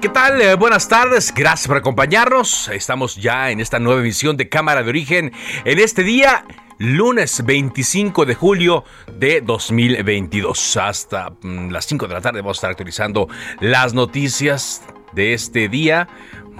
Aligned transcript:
¿Qué 0.00 0.08
tal? 0.08 0.40
Eh, 0.40 0.54
buenas 0.54 0.88
tardes, 0.88 1.30
gracias 1.34 1.68
por 1.68 1.76
acompañarnos. 1.76 2.68
Estamos 2.68 3.16
ya 3.16 3.50
en 3.50 3.60
esta 3.60 3.78
nueva 3.78 4.00
emisión 4.00 4.38
de 4.38 4.48
Cámara 4.48 4.82
de 4.82 4.88
Origen 4.88 5.30
en 5.66 5.78
este 5.78 6.02
día, 6.02 6.46
lunes 6.78 7.44
25 7.44 8.24
de 8.24 8.34
julio 8.34 8.84
de 9.12 9.42
2022. 9.42 10.78
Hasta 10.78 11.28
mm, 11.42 11.68
las 11.68 11.84
5 11.84 12.08
de 12.08 12.14
la 12.14 12.22
tarde 12.22 12.40
vamos 12.40 12.56
a 12.56 12.58
estar 12.58 12.70
actualizando 12.70 13.28
las 13.60 13.92
noticias 13.92 14.82
de 15.12 15.34
este 15.34 15.68
día 15.68 16.08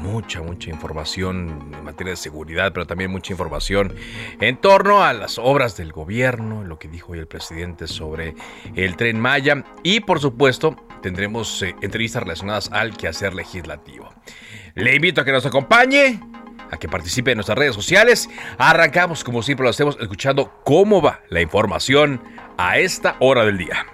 mucha, 0.01 0.43
mucha 0.43 0.71
información 0.71 1.71
en 1.73 1.85
materia 1.85 2.13
de 2.13 2.17
seguridad, 2.17 2.73
pero 2.73 2.87
también 2.87 3.11
mucha 3.11 3.33
información 3.33 3.95
en 4.41 4.57
torno 4.57 5.03
a 5.03 5.13
las 5.13 5.39
obras 5.39 5.77
del 5.77 5.93
gobierno, 5.93 6.65
lo 6.65 6.79
que 6.79 6.89
dijo 6.89 7.13
hoy 7.13 7.19
el 7.19 7.27
presidente 7.27 7.87
sobre 7.87 8.35
el 8.75 8.97
tren 8.97 9.21
Maya 9.21 9.65
y 9.83 10.01
por 10.01 10.21
supuesto 10.21 10.77
tendremos 11.03 11.63
eh, 11.63 11.75
entrevistas 11.83 12.23
relacionadas 12.23 12.71
al 12.73 12.97
quehacer 12.97 13.35
legislativo. 13.35 14.09
Le 14.75 14.95
invito 14.95 15.21
a 15.21 15.25
que 15.25 15.33
nos 15.33 15.47
acompañe, 15.47 16.21
a 16.71 16.77
que 16.77 16.89
participe 16.89 17.33
en 17.33 17.39
nuestras 17.39 17.59
redes 17.59 17.75
sociales. 17.75 18.29
Arrancamos 18.59 19.25
como 19.25 19.43
siempre 19.43 19.65
lo 19.65 19.71
hacemos 19.71 19.97
escuchando 20.01 20.61
cómo 20.65 21.03
va 21.03 21.21
la 21.29 21.41
información 21.41 22.23
a 22.57 22.79
esta 22.79 23.17
hora 23.21 23.45
del 23.45 23.59
día. 23.59 23.87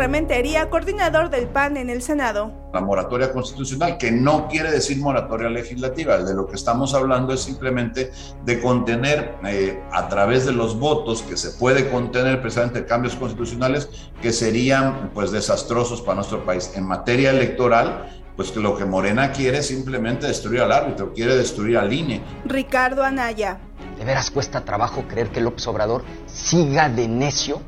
Rementería, 0.00 0.70
coordinador 0.70 1.28
del 1.28 1.46
PAN 1.46 1.76
en 1.76 1.90
el 1.90 2.00
Senado. 2.00 2.70
La 2.72 2.80
moratoria 2.80 3.34
constitucional, 3.34 3.98
que 3.98 4.10
no 4.10 4.48
quiere 4.48 4.70
decir 4.70 4.96
moratoria 4.96 5.50
legislativa, 5.50 6.16
de 6.16 6.34
lo 6.34 6.46
que 6.46 6.54
estamos 6.54 6.94
hablando 6.94 7.34
es 7.34 7.42
simplemente 7.42 8.10
de 8.46 8.62
contener 8.62 9.34
eh, 9.44 9.78
a 9.92 10.08
través 10.08 10.46
de 10.46 10.52
los 10.52 10.78
votos 10.80 11.20
que 11.20 11.36
se 11.36 11.50
puede 11.50 11.90
contener 11.90 12.40
precisamente 12.40 12.86
cambios 12.86 13.14
constitucionales 13.14 13.90
que 14.22 14.32
serían 14.32 15.10
pues 15.12 15.32
desastrosos 15.32 16.00
para 16.00 16.14
nuestro 16.14 16.46
país. 16.46 16.72
En 16.76 16.84
materia 16.84 17.28
electoral, 17.28 18.22
pues 18.36 18.52
que 18.52 18.60
lo 18.60 18.78
que 18.78 18.86
Morena 18.86 19.32
quiere 19.32 19.58
es 19.58 19.66
simplemente 19.66 20.26
destruir 20.26 20.62
al 20.62 20.72
árbitro, 20.72 21.12
quiere 21.12 21.36
destruir 21.36 21.76
al 21.76 21.92
INE. 21.92 22.22
Ricardo 22.46 23.04
Anaya. 23.04 23.60
De 23.98 24.06
veras 24.06 24.30
cuesta 24.30 24.64
trabajo 24.64 25.04
creer 25.06 25.28
que 25.28 25.42
López 25.42 25.66
Obrador 25.66 26.04
siga 26.24 26.88
de 26.88 27.06
necio 27.06 27.60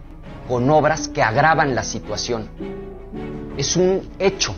con 0.52 0.68
obras 0.68 1.08
que 1.08 1.22
agravan 1.22 1.74
la 1.74 1.82
situación. 1.82 2.46
Es 3.56 3.74
un 3.74 4.06
hecho 4.18 4.54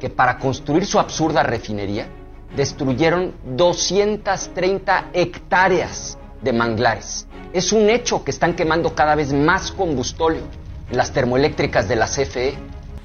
que 0.00 0.10
para 0.10 0.40
construir 0.40 0.84
su 0.84 0.98
absurda 0.98 1.44
refinería 1.44 2.08
destruyeron 2.56 3.34
230 3.44 5.10
hectáreas 5.12 6.18
de 6.42 6.52
manglares. 6.52 7.28
Es 7.52 7.72
un 7.72 7.88
hecho 7.90 8.24
que 8.24 8.32
están 8.32 8.56
quemando 8.56 8.92
cada 8.92 9.14
vez 9.14 9.32
más 9.32 9.70
combustóleo 9.70 10.42
en 10.90 10.96
las 10.96 11.12
termoeléctricas 11.12 11.88
de 11.88 11.94
la 11.94 12.06
CFE. 12.06 12.54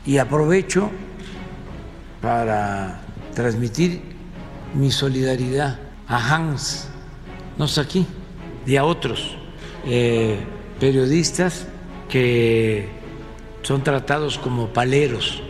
Y 0.04 0.18
aprovecho 0.18 0.90
para 2.24 3.02
transmitir 3.36 4.02
mi 4.74 4.90
solidaridad 4.90 5.78
a 6.08 6.34
Hans, 6.34 6.88
no 7.60 7.68
sé 7.68 7.82
aquí, 7.82 8.08
y 8.66 8.78
a 8.78 8.84
otros 8.84 9.38
eh, 9.86 10.40
periodistas 10.80 11.68
que 12.10 12.88
son 13.62 13.84
tratados 13.84 14.38
como 14.38 14.68
paleros. 14.68 15.42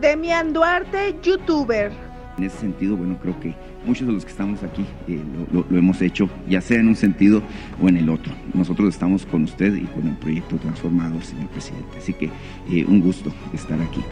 Demian 0.00 0.52
Duarte, 0.52 1.16
youtuber. 1.22 1.92
En 2.36 2.44
ese 2.44 2.58
sentido, 2.58 2.96
bueno, 2.96 3.16
creo 3.22 3.38
que 3.38 3.54
muchos 3.84 4.06
de 4.06 4.12
los 4.12 4.24
que 4.24 4.30
estamos 4.30 4.62
aquí 4.62 4.84
eh, 5.06 5.20
lo, 5.52 5.64
lo, 5.70 5.78
hemos 5.78 6.02
hecho, 6.02 6.28
ya 6.48 6.60
sea 6.60 6.80
en 6.80 6.88
un 6.88 6.96
sentido 6.96 7.42
o 7.80 7.88
en 7.88 7.96
el 7.96 8.08
otro. 8.08 8.32
Nosotros 8.52 8.88
estamos 8.88 9.24
con 9.24 9.44
usted 9.44 9.74
y 9.74 9.84
con 9.84 10.08
el 10.08 10.16
proyecto 10.16 10.56
transformado, 10.56 11.20
señor 11.22 11.48
presidente. 11.48 11.98
Así 11.98 12.12
que 12.12 12.26
eh, 12.70 12.84
un 12.86 13.00
gusto 13.00 13.32
estar 13.52 13.80
aquí. 13.80 14.02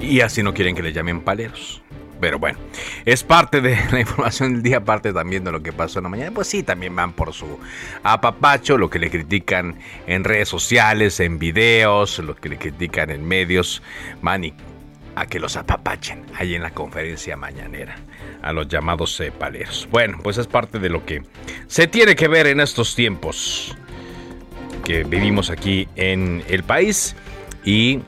Y 0.00 0.20
así 0.20 0.42
no 0.42 0.54
quieren 0.54 0.74
que 0.74 0.82
le 0.82 0.92
llamen 0.92 1.20
paleros. 1.20 1.82
Pero 2.20 2.38
bueno, 2.38 2.58
es 3.04 3.24
parte 3.24 3.60
de 3.60 3.78
la 3.92 4.00
información 4.00 4.54
del 4.54 4.62
día, 4.62 4.84
parte 4.84 5.12
también 5.12 5.44
de 5.44 5.52
lo 5.52 5.62
que 5.62 5.72
pasó 5.72 5.98
en 5.98 6.04
la 6.04 6.08
mañana. 6.10 6.30
Pues 6.32 6.48
sí, 6.48 6.62
también 6.62 6.94
van 6.94 7.12
por 7.12 7.32
su 7.32 7.58
apapacho, 8.02 8.78
lo 8.78 8.90
que 8.90 8.98
le 8.98 9.10
critican 9.10 9.76
en 10.06 10.24
redes 10.24 10.48
sociales, 10.48 11.20
en 11.20 11.38
videos, 11.38 12.18
lo 12.18 12.34
que 12.36 12.48
le 12.50 12.58
critican 12.58 13.10
en 13.10 13.26
medios. 13.26 13.82
Mani, 14.20 14.54
a 15.16 15.26
que 15.26 15.40
los 15.40 15.56
apapachen 15.56 16.24
ahí 16.34 16.54
en 16.54 16.62
la 16.62 16.70
conferencia 16.70 17.36
mañanera 17.36 17.96
a 18.42 18.52
los 18.52 18.68
llamados 18.68 19.18
eh, 19.20 19.32
paleros. 19.32 19.88
Bueno, 19.90 20.18
pues 20.22 20.38
es 20.38 20.46
parte 20.46 20.78
de 20.78 20.88
lo 20.88 21.04
que 21.04 21.22
se 21.66 21.86
tiene 21.86 22.16
que 22.16 22.28
ver 22.28 22.46
en 22.46 22.60
estos 22.60 22.94
tiempos 22.94 23.76
que 24.84 25.04
vivimos 25.04 25.50
aquí 25.50 25.88
en 25.96 26.42
el 26.48 26.62
país 26.62 27.14
y 27.64 28.00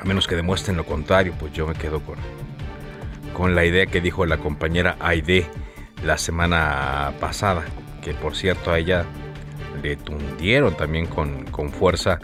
a 0.00 0.04
menos 0.04 0.26
que 0.26 0.34
demuestren 0.34 0.76
lo 0.76 0.84
contrario, 0.84 1.32
pues 1.38 1.52
yo 1.52 1.66
me 1.66 1.74
quedo 1.74 2.00
con, 2.00 2.16
con 3.36 3.54
la 3.54 3.66
idea 3.66 3.84
que 3.84 4.00
dijo 4.00 4.24
la 4.24 4.38
compañera 4.38 4.96
Aide 4.98 5.46
la 6.02 6.16
semana 6.16 7.12
pasada, 7.20 7.66
que 8.02 8.14
por 8.14 8.34
cierto 8.34 8.72
a 8.72 8.78
ella 8.78 9.04
le 9.82 9.96
tundieron 9.96 10.74
también 10.74 11.04
con, 11.04 11.44
con 11.44 11.70
fuerza 11.70 12.18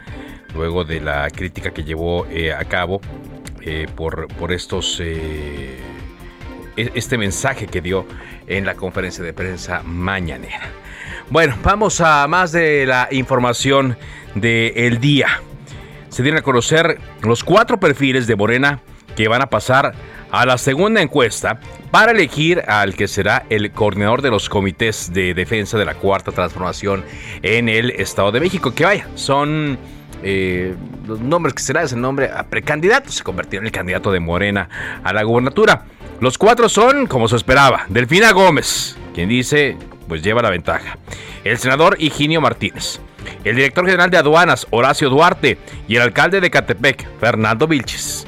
luego 0.55 0.84
de 0.84 1.03
la 1.03 1.28
crítica 1.28 1.71
que 1.72 1.84
llevó 1.84 2.27
eh, 2.31 2.55
a 2.55 2.65
cabo 2.65 3.03
eh, 3.61 3.89
por, 3.95 4.27
por 4.39 4.53
estos 4.53 5.03
eh, 5.05 5.78
este 6.77 7.19
mensaje 7.19 7.67
que 7.67 7.83
dio 7.83 8.06
en 8.47 8.65
la 8.65 8.75
conferencia 8.75 9.22
de 9.22 9.34
prensa 9.34 9.83
mañanera. 9.83 10.71
Bueno, 11.28 11.59
vamos 11.62 12.01
a 12.01 12.27
más 12.27 12.53
de 12.53 12.87
la 12.87 13.09
información 13.11 13.99
del 14.34 14.99
día. 14.99 15.43
Se 16.09 16.22
dieron 16.22 16.39
a 16.39 16.43
conocer 16.43 16.99
los 17.21 17.45
cuatro 17.45 17.78
perfiles 17.78 18.27
de 18.27 18.34
Morena 18.34 18.81
que 19.15 19.28
van 19.28 19.43
a 19.43 19.51
pasar 19.51 19.93
a 20.32 20.47
la 20.47 20.59
segunda 20.59 21.00
encuesta 21.00 21.60
para 21.93 22.10
elegir 22.10 22.65
al 22.66 22.97
que 22.97 23.06
será 23.06 23.44
el 23.50 23.70
coordinador 23.70 24.22
de 24.22 24.31
los 24.31 24.48
comités 24.48 25.12
de 25.12 25.34
defensa 25.34 25.78
de 25.78 25.84
la 25.84 25.94
cuarta 25.94 26.32
transformación 26.32 27.04
en 27.43 27.69
el 27.69 27.91
Estado 27.91 28.33
de 28.33 28.41
México. 28.41 28.74
Que 28.74 28.84
vaya, 28.84 29.07
son 29.15 29.78
eh, 30.22 30.74
los 31.07 31.21
nombres 31.21 31.54
que 31.54 31.62
será, 31.62 31.83
es 31.83 31.92
el 31.92 32.01
nombre 32.01 32.30
a 32.34 32.45
precandidato, 32.45 33.12
se 33.12 33.22
convirtió 33.22 33.60
en 33.60 33.66
el 33.66 33.72
candidato 33.72 34.10
de 34.10 34.21
Morena 34.21 34.68
a 35.04 35.12
la 35.12 35.22
gubernatura. 35.22 35.84
Los 36.21 36.39
cuatro 36.39 36.68
son, 36.68 37.07
como 37.07 37.28
se 37.28 37.36
esperaba, 37.36 37.84
Delfina 37.89 38.33
Gómez, 38.33 38.97
quien 39.15 39.28
dice, 39.28 39.77
pues 40.09 40.22
lleva 40.22 40.41
la 40.41 40.51
ventaja. 40.51 40.97
El 41.45 41.59
senador 41.59 41.97
Higinio 41.98 42.41
Martínez. 42.41 43.01
El 43.45 43.57
director 43.57 43.84
general 43.84 44.10
de 44.10 44.16
aduanas, 44.16 44.66
Horacio 44.71 45.10
Duarte. 45.10 45.59
Y 45.89 45.97
el 45.97 46.03
alcalde 46.03 46.41
de 46.41 46.51
Catepec, 46.51 47.07
Fernando 47.18 47.66
Vilches. 47.66 48.27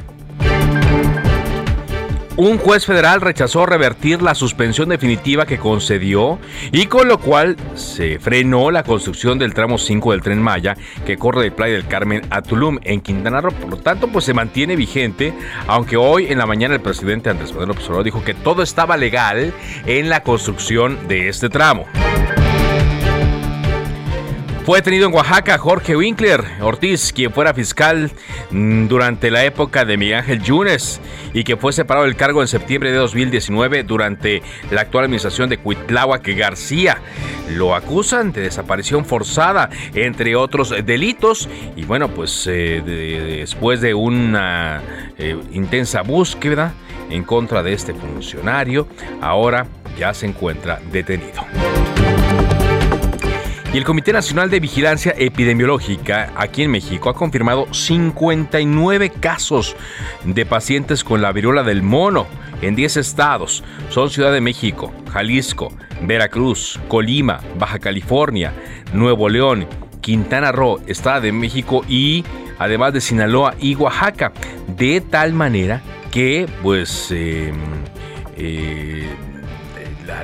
Un 2.36 2.58
juez 2.58 2.84
federal 2.84 3.20
rechazó 3.20 3.64
revertir 3.64 4.20
la 4.20 4.34
suspensión 4.34 4.88
definitiva 4.88 5.46
que 5.46 5.56
concedió 5.56 6.40
y 6.72 6.86
con 6.86 7.06
lo 7.06 7.18
cual 7.18 7.56
se 7.76 8.18
frenó 8.18 8.72
la 8.72 8.82
construcción 8.82 9.38
del 9.38 9.54
tramo 9.54 9.78
5 9.78 10.10
del 10.10 10.20
tren 10.20 10.42
Maya 10.42 10.76
que 11.06 11.16
corre 11.16 11.44
de 11.44 11.52
Playa 11.52 11.74
del 11.74 11.86
Carmen 11.86 12.22
a 12.30 12.42
Tulum 12.42 12.80
en 12.82 13.02
Quintana 13.02 13.40
Roo. 13.40 13.52
Por 13.52 13.70
lo 13.70 13.76
tanto, 13.76 14.08
pues 14.08 14.24
se 14.24 14.34
mantiene 14.34 14.74
vigente, 14.74 15.32
aunque 15.68 15.96
hoy 15.96 16.26
en 16.26 16.38
la 16.38 16.46
mañana 16.46 16.74
el 16.74 16.80
presidente 16.80 17.30
Andrés 17.30 17.52
Manuel 17.52 17.68
López 17.68 17.84
Obrador 17.84 18.04
dijo 18.04 18.24
que 18.24 18.34
todo 18.34 18.64
estaba 18.64 18.96
legal 18.96 19.52
en 19.86 20.08
la 20.08 20.24
construcción 20.24 21.06
de 21.06 21.28
este 21.28 21.48
tramo. 21.48 21.86
Fue 24.64 24.78
detenido 24.78 25.08
en 25.08 25.14
Oaxaca 25.14 25.58
Jorge 25.58 25.94
Winkler 25.94 26.42
Ortiz, 26.62 27.12
quien 27.12 27.30
fuera 27.30 27.52
fiscal 27.52 28.10
mm, 28.50 28.86
durante 28.86 29.30
la 29.30 29.44
época 29.44 29.84
de 29.84 29.98
Miguel 29.98 30.20
Ángel 30.20 30.42
Yunes 30.42 31.02
y 31.34 31.44
que 31.44 31.58
fue 31.58 31.74
separado 31.74 32.06
del 32.06 32.16
cargo 32.16 32.40
en 32.40 32.48
septiembre 32.48 32.90
de 32.90 32.96
2019 32.96 33.82
durante 33.82 34.42
la 34.70 34.80
actual 34.80 35.04
administración 35.04 35.50
de 35.50 35.58
Cuitláhuac 35.58 36.26
García. 36.28 36.96
Lo 37.50 37.74
acusan 37.74 38.32
de 38.32 38.40
desaparición 38.40 39.04
forzada, 39.04 39.68
entre 39.92 40.34
otros 40.34 40.74
delitos. 40.86 41.46
Y 41.76 41.84
bueno, 41.84 42.08
pues 42.08 42.46
eh, 42.46 42.80
después 43.40 43.82
de 43.82 43.92
una 43.92 44.82
eh, 45.18 45.36
intensa 45.52 46.00
búsqueda 46.00 46.72
en 47.10 47.22
contra 47.24 47.62
de 47.62 47.74
este 47.74 47.92
funcionario, 47.92 48.88
ahora 49.20 49.66
ya 49.98 50.14
se 50.14 50.24
encuentra 50.24 50.80
detenido. 50.90 51.44
Y 53.74 53.76
el 53.76 53.84
Comité 53.84 54.12
Nacional 54.12 54.50
de 54.50 54.60
Vigilancia 54.60 55.12
Epidemiológica 55.18 56.32
aquí 56.36 56.62
en 56.62 56.70
México 56.70 57.10
ha 57.10 57.14
confirmado 57.14 57.66
59 57.74 59.10
casos 59.10 59.74
de 60.22 60.46
pacientes 60.46 61.02
con 61.02 61.20
la 61.20 61.32
viruela 61.32 61.64
del 61.64 61.82
mono 61.82 62.28
en 62.62 62.76
10 62.76 62.98
estados. 62.98 63.64
Son 63.90 64.10
Ciudad 64.10 64.32
de 64.32 64.40
México, 64.40 64.92
Jalisco, 65.12 65.72
Veracruz, 66.02 66.78
Colima, 66.86 67.40
Baja 67.58 67.80
California, 67.80 68.52
Nuevo 68.92 69.28
León, 69.28 69.66
Quintana 70.00 70.52
Roo, 70.52 70.80
Estado 70.86 71.22
de 71.22 71.32
México 71.32 71.84
y 71.88 72.24
además 72.60 72.92
de 72.92 73.00
Sinaloa 73.00 73.56
y 73.58 73.74
Oaxaca. 73.74 74.32
De 74.68 75.00
tal 75.00 75.32
manera 75.32 75.82
que 76.12 76.46
pues 76.62 77.10
em, 77.10 77.56
eh, 78.36 79.08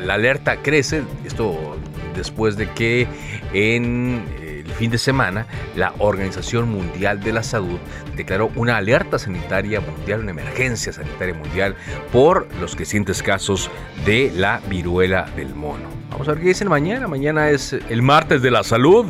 la 0.05 0.15
alerta 0.15 0.63
crece. 0.63 1.03
Esto 1.25 1.81
después 2.15 2.57
de 2.57 2.69
que 2.71 3.07
en 3.53 4.25
eh, 4.41 4.63
el 4.65 4.73
fin 4.73 4.91
de 4.91 4.99
semana 4.99 5.47
la 5.77 5.95
Organización 5.99 6.69
Mundial 6.69 7.21
de 7.21 7.33
la 7.33 7.43
Salud 7.43 7.79
declaró 8.17 8.51
una 8.55 8.77
alerta 8.77 9.19
sanitaria 9.19 9.81
mundial, 9.81 10.21
una 10.21 10.31
emergencia 10.31 10.93
sanitaria 10.93 11.35
mundial 11.35 11.75
por 12.13 12.47
los 12.61 12.77
crecientes 12.77 13.23
casos 13.23 13.71
de 14.05 14.33
la 14.35 14.61
viruela 14.69 15.29
del 15.37 15.55
mono. 15.55 15.89
Vamos 16.11 16.29
a 16.29 16.33
ver 16.33 16.41
qué 16.41 16.49
dicen 16.49 16.69
mañana. 16.69 17.07
Mañana 17.09 17.51
es 17.51 17.73
el 17.73 18.03
martes 18.03 18.43
de 18.43 18.51
la 18.51 18.63
salud 18.63 19.07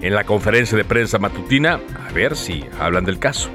en 0.00 0.14
la 0.14 0.24
conferencia 0.24 0.76
de 0.76 0.84
prensa 0.84 1.18
matutina. 1.18 1.80
A 2.08 2.12
ver 2.12 2.36
si 2.36 2.64
hablan 2.78 3.04
del 3.04 3.18
caso. 3.18 3.50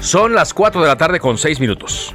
Son 0.00 0.34
las 0.34 0.54
4 0.54 0.80
de 0.80 0.86
la 0.86 0.96
tarde 0.96 1.20
con 1.20 1.36
6 1.36 1.60
minutos. 1.60 2.14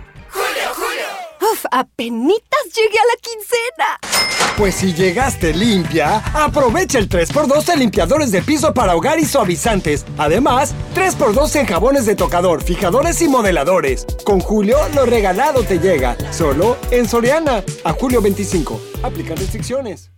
¡Apenitas 1.71 2.63
llegué 2.74 2.98
a 2.98 3.06
la 3.06 3.18
quincena! 3.21 4.44
Pues 4.57 4.75
si 4.75 4.93
llegaste 4.93 5.53
limpia, 5.53 6.19
aprovecha 6.33 6.97
el 6.97 7.09
3x2 7.09 7.73
en 7.73 7.79
limpiadores 7.79 8.31
de 8.31 8.41
piso 8.41 8.73
para 8.73 8.95
hogar 8.95 9.19
y 9.19 9.25
suavizantes. 9.25 10.05
Además, 10.17 10.73
3x2 10.95 11.59
en 11.59 11.65
jabones 11.65 12.05
de 12.05 12.15
tocador, 12.15 12.63
fijadores 12.63 13.21
y 13.21 13.27
modeladores. 13.27 14.05
Con 14.23 14.39
Julio, 14.39 14.77
lo 14.93 15.05
regalado 15.05 15.63
te 15.63 15.79
llega. 15.79 16.15
Solo 16.31 16.77
en 16.89 17.07
Soriana. 17.07 17.63
A 17.83 17.91
julio 17.91 18.21
25. 18.21 18.79
Aplica 19.03 19.35
restricciones. 19.35 20.11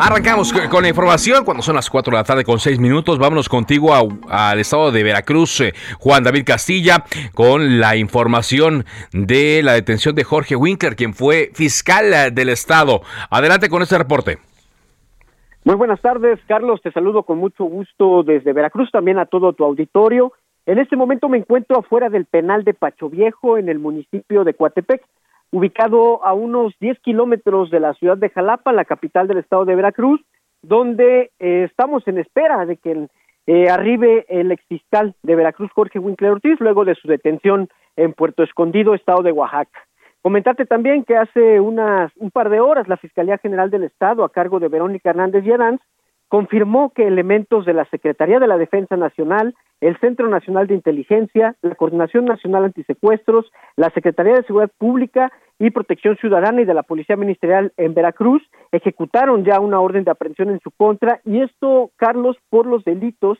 Arrancamos 0.00 0.52
con 0.70 0.82
la 0.82 0.88
información 0.88 1.44
cuando 1.44 1.60
son 1.60 1.74
las 1.74 1.90
4 1.90 2.12
de 2.12 2.16
la 2.16 2.22
tarde 2.22 2.44
con 2.44 2.60
6 2.60 2.78
minutos. 2.78 3.18
Vámonos 3.18 3.48
contigo 3.48 3.90
al 4.28 4.60
estado 4.60 4.92
de 4.92 5.02
Veracruz, 5.02 5.60
eh, 5.60 5.74
Juan 5.98 6.22
David 6.22 6.44
Castilla, 6.46 7.04
con 7.34 7.80
la 7.80 7.96
información 7.96 8.84
de 9.12 9.60
la 9.64 9.72
detención 9.72 10.14
de 10.14 10.22
Jorge 10.22 10.54
Winkler, 10.54 10.94
quien 10.94 11.14
fue 11.14 11.50
fiscal 11.52 12.12
eh, 12.14 12.30
del 12.30 12.48
estado. 12.50 13.00
Adelante 13.28 13.68
con 13.68 13.82
este 13.82 13.98
reporte. 13.98 14.38
Muy 15.64 15.74
buenas 15.74 16.00
tardes, 16.00 16.38
Carlos. 16.46 16.80
Te 16.80 16.92
saludo 16.92 17.24
con 17.24 17.38
mucho 17.38 17.64
gusto 17.64 18.22
desde 18.22 18.52
Veracruz, 18.52 18.90
también 18.92 19.18
a 19.18 19.26
todo 19.26 19.52
tu 19.52 19.64
auditorio. 19.64 20.32
En 20.66 20.78
este 20.78 20.96
momento 20.96 21.28
me 21.28 21.38
encuentro 21.38 21.78
afuera 21.78 22.08
del 22.08 22.24
penal 22.24 22.62
de 22.62 22.72
Pacho 22.72 23.08
Viejo, 23.08 23.58
en 23.58 23.68
el 23.68 23.80
municipio 23.80 24.44
de 24.44 24.54
Coatepec 24.54 25.02
ubicado 25.50 26.24
a 26.24 26.34
unos 26.34 26.74
10 26.80 26.98
kilómetros 27.00 27.70
de 27.70 27.80
la 27.80 27.94
ciudad 27.94 28.16
de 28.16 28.30
Jalapa, 28.30 28.72
la 28.72 28.84
capital 28.84 29.28
del 29.28 29.38
estado 29.38 29.64
de 29.64 29.74
Veracruz, 29.74 30.20
donde 30.62 31.30
eh, 31.38 31.66
estamos 31.68 32.06
en 32.06 32.18
espera 32.18 32.66
de 32.66 32.76
que 32.76 33.08
eh, 33.46 33.70
arribe 33.70 34.26
el 34.28 34.52
exfiscal 34.52 35.14
de 35.22 35.36
Veracruz, 35.36 35.70
Jorge 35.72 35.98
Winkler 35.98 36.32
Ortiz, 36.32 36.60
luego 36.60 36.84
de 36.84 36.94
su 36.94 37.08
detención 37.08 37.68
en 37.96 38.12
Puerto 38.12 38.42
Escondido, 38.42 38.94
estado 38.94 39.22
de 39.22 39.32
Oaxaca. 39.32 39.80
Comentarte 40.20 40.66
también 40.66 41.04
que 41.04 41.16
hace 41.16 41.60
unas 41.60 42.12
un 42.16 42.30
par 42.30 42.50
de 42.50 42.60
horas 42.60 42.88
la 42.88 42.96
Fiscalía 42.96 43.38
General 43.38 43.70
del 43.70 43.84
Estado, 43.84 44.24
a 44.24 44.32
cargo 44.32 44.58
de 44.60 44.68
Verónica 44.68 45.10
Hernández 45.10 45.44
Yaranz, 45.44 45.80
confirmó 46.28 46.90
que 46.90 47.06
elementos 47.06 47.64
de 47.64 47.72
la 47.72 47.86
Secretaría 47.86 48.38
de 48.38 48.46
la 48.46 48.58
Defensa 48.58 48.96
Nacional, 48.96 49.54
el 49.80 49.98
Centro 50.00 50.28
Nacional 50.28 50.66
de 50.66 50.74
Inteligencia, 50.74 51.54
la 51.62 51.74
Coordinación 51.74 52.24
Nacional 52.24 52.64
Antisecuestros, 52.64 53.50
la 53.76 53.90
Secretaría 53.90 54.34
de 54.34 54.42
Seguridad 54.42 54.72
Pública 54.78 55.32
y 55.58 55.70
Protección 55.70 56.16
Ciudadana 56.16 56.62
y 56.62 56.64
de 56.64 56.74
la 56.74 56.82
Policía 56.82 57.16
Ministerial 57.16 57.72
en 57.76 57.94
Veracruz 57.94 58.42
ejecutaron 58.72 59.44
ya 59.44 59.60
una 59.60 59.80
orden 59.80 60.04
de 60.04 60.10
aprehensión 60.10 60.50
en 60.50 60.60
su 60.60 60.70
contra 60.70 61.20
y 61.24 61.40
esto, 61.40 61.90
Carlos, 61.96 62.36
por 62.50 62.66
los 62.66 62.84
delitos 62.84 63.38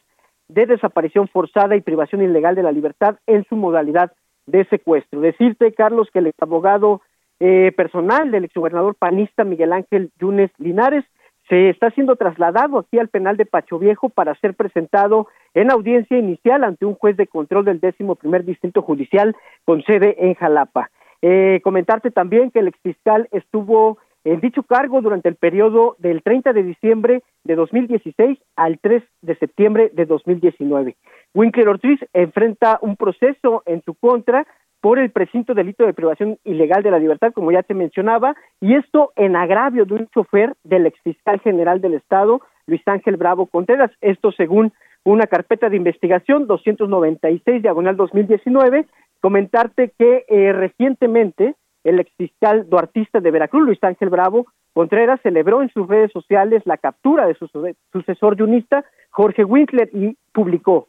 de 0.49 0.67
desaparición 0.67 1.29
forzada 1.29 1.77
y 1.77 1.81
privación 1.81 2.23
ilegal 2.23 2.55
de 2.55 2.63
la 2.63 2.73
libertad 2.73 3.17
en 3.27 3.45
su 3.49 3.57
modalidad 3.57 4.13
de 4.47 4.65
secuestro. 4.67 5.21
Decirte, 5.21 5.73
Carlos, 5.73 6.09
que 6.13 6.21
el 6.21 6.33
abogado 6.41 7.03
eh, 7.41 7.73
personal 7.77 8.31
del 8.31 8.45
exgobernador 8.45 8.95
panista 8.95 9.45
Miguel 9.45 9.73
Ángel 9.73 10.11
Yunes 10.19 10.51
Linares 10.59 11.05
se 11.49 11.71
está 11.71 11.91
siendo 11.91 12.17
trasladado 12.17 12.79
aquí 12.79 12.99
al 12.99 13.09
penal 13.09 13.37
de 13.37 13.47
Pacho 13.47 13.79
Viejo 13.79 14.09
para 14.09 14.35
ser 14.37 14.55
presentado 14.55 15.29
en 15.55 15.71
audiencia 15.71 16.19
inicial 16.19 16.63
ante 16.63 16.85
un 16.85 16.95
juez 16.95 17.17
de 17.17 17.27
control 17.27 17.65
del 17.65 17.81
décimo 17.81 18.17
primer 18.17 18.45
distrito 18.45 18.83
judicial 18.83 19.35
con 19.65 19.83
sede 19.83 20.17
en 20.19 20.35
Jalapa. 20.35 20.91
Eh, 21.23 21.61
comentarte 21.65 22.11
también 22.11 22.51
que 22.51 22.61
el 22.61 22.69
exfiscal 22.69 23.29
estuvo 23.33 23.99
en 24.25 24.41
dicho 24.41 24.63
cargo 24.63 25.01
durante 25.01 25.29
el 25.29 25.37
periodo 25.37 25.97
del 25.99 26.23
30 26.23 26.53
de 26.53 26.63
diciembre 26.63 27.23
de 27.45 27.55
2016 27.55 28.39
al 28.57 28.79
3 28.79 29.03
de 29.23 29.37
septiembre 29.37 29.91
de 29.95 30.05
2019. 30.05 30.97
Winkler 31.35 31.69
Ortiz 31.69 32.01
enfrenta 32.13 32.79
un 32.83 32.97
proceso 32.97 33.63
en 33.65 33.83
su 33.85 33.95
contra 33.95 34.47
por 34.81 34.99
el 34.99 35.11
precinto 35.11 35.55
delito 35.55 35.85
de 35.85 35.95
privación 35.95 36.39
ilegal 36.45 36.83
de 36.83 36.91
la 36.91 36.99
libertad, 36.99 37.33
como 37.33 37.51
ya 37.53 37.63
te 37.63 37.75
mencionaba, 37.75 38.37
y 38.61 38.75
esto 38.75 39.13
en 39.17 39.37
agravio 39.37 39.85
de 39.85 39.95
un 39.95 40.09
chofer 40.09 40.55
del 40.65 40.87
exfiscal 40.87 41.41
general 41.41 41.81
del 41.81 41.95
Estado, 41.95 42.41
Luis 42.67 42.83
Ángel 42.87 43.17
Bravo 43.17 43.47
Contreras. 43.47 43.91
Esto 44.01 44.31
según 44.33 44.73
una 45.05 45.27
carpeta 45.27 45.69
de 45.69 45.77
investigación 45.77 46.47
296 46.47 47.63
diagonal 47.63 47.97
2019. 47.97 48.87
Comentarte 49.21 49.93
que 49.99 50.25
eh, 50.29 50.53
recientemente 50.53 51.55
el 51.83 51.99
exfiscal 51.99 52.69
duartista 52.69 53.21
de 53.21 53.31
Veracruz, 53.31 53.65
Luis 53.65 53.83
Ángel 53.83 54.11
Bravo 54.11 54.47
Contreras, 54.75 55.21
celebró 55.23 55.63
en 55.63 55.71
sus 55.71 55.89
redes 55.89 56.13
sociales 56.13 56.63
la 56.67 56.77
captura 56.77 57.27
de 57.27 57.35
su 57.35 57.49
sucesor 57.93 58.37
yunista, 58.37 58.85
Jorge 59.11 59.45
Winkler, 59.45 59.89
y 59.93 60.17
publicó 60.33 60.89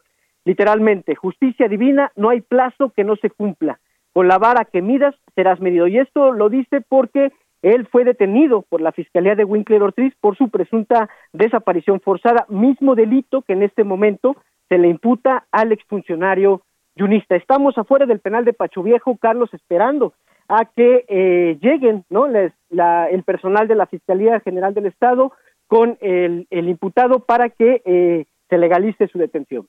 literalmente, 0.49 1.13
justicia 1.13 1.67
divina, 1.67 2.11
no 2.15 2.29
hay 2.29 2.41
plazo 2.41 2.91
que 2.95 3.03
no 3.03 3.15
se 3.17 3.29
cumpla. 3.29 3.79
Con 4.13 4.27
la 4.27 4.39
vara 4.39 4.65
que 4.65 4.81
midas 4.81 5.13
serás 5.35 5.59
medido. 5.59 5.85
Y 5.85 5.99
esto 5.99 6.31
lo 6.31 6.49
dice 6.49 6.81
porque 6.81 7.31
él 7.61 7.87
fue 7.91 8.03
detenido 8.03 8.63
por 8.67 8.81
la 8.81 8.91
Fiscalía 8.91 9.35
de 9.35 9.43
Winkler 9.43 9.83
Ortiz 9.83 10.11
por 10.19 10.35
su 10.35 10.49
presunta 10.49 11.07
desaparición 11.33 11.99
forzada, 11.99 12.47
mismo 12.49 12.95
delito 12.95 13.43
que 13.43 13.53
en 13.53 13.61
este 13.61 13.83
momento 13.83 14.37
se 14.69 14.79
le 14.79 14.87
imputa 14.87 15.45
al 15.51 15.71
exfuncionario 15.71 16.63
yunista. 16.95 17.35
Estamos 17.35 17.77
afuera 17.77 18.07
del 18.07 18.19
penal 18.19 18.43
de 18.43 18.53
Pacho 18.53 18.81
Viejo, 18.81 19.17
Carlos, 19.17 19.53
esperando 19.53 20.13
a 20.47 20.65
que 20.65 21.05
eh, 21.07 21.59
lleguen 21.61 22.05
¿no? 22.09 22.25
el 22.25 23.23
personal 23.23 23.67
de 23.67 23.75
la 23.75 23.85
Fiscalía 23.85 24.39
General 24.39 24.73
del 24.73 24.87
Estado 24.87 25.31
con 25.67 25.99
el, 26.01 26.47
imputado 26.49 27.19
para 27.19 27.49
que 27.49 27.83
eh, 27.85 28.25
se 28.49 28.57
legalice 28.57 29.07
su 29.09 29.19
detención 29.19 29.67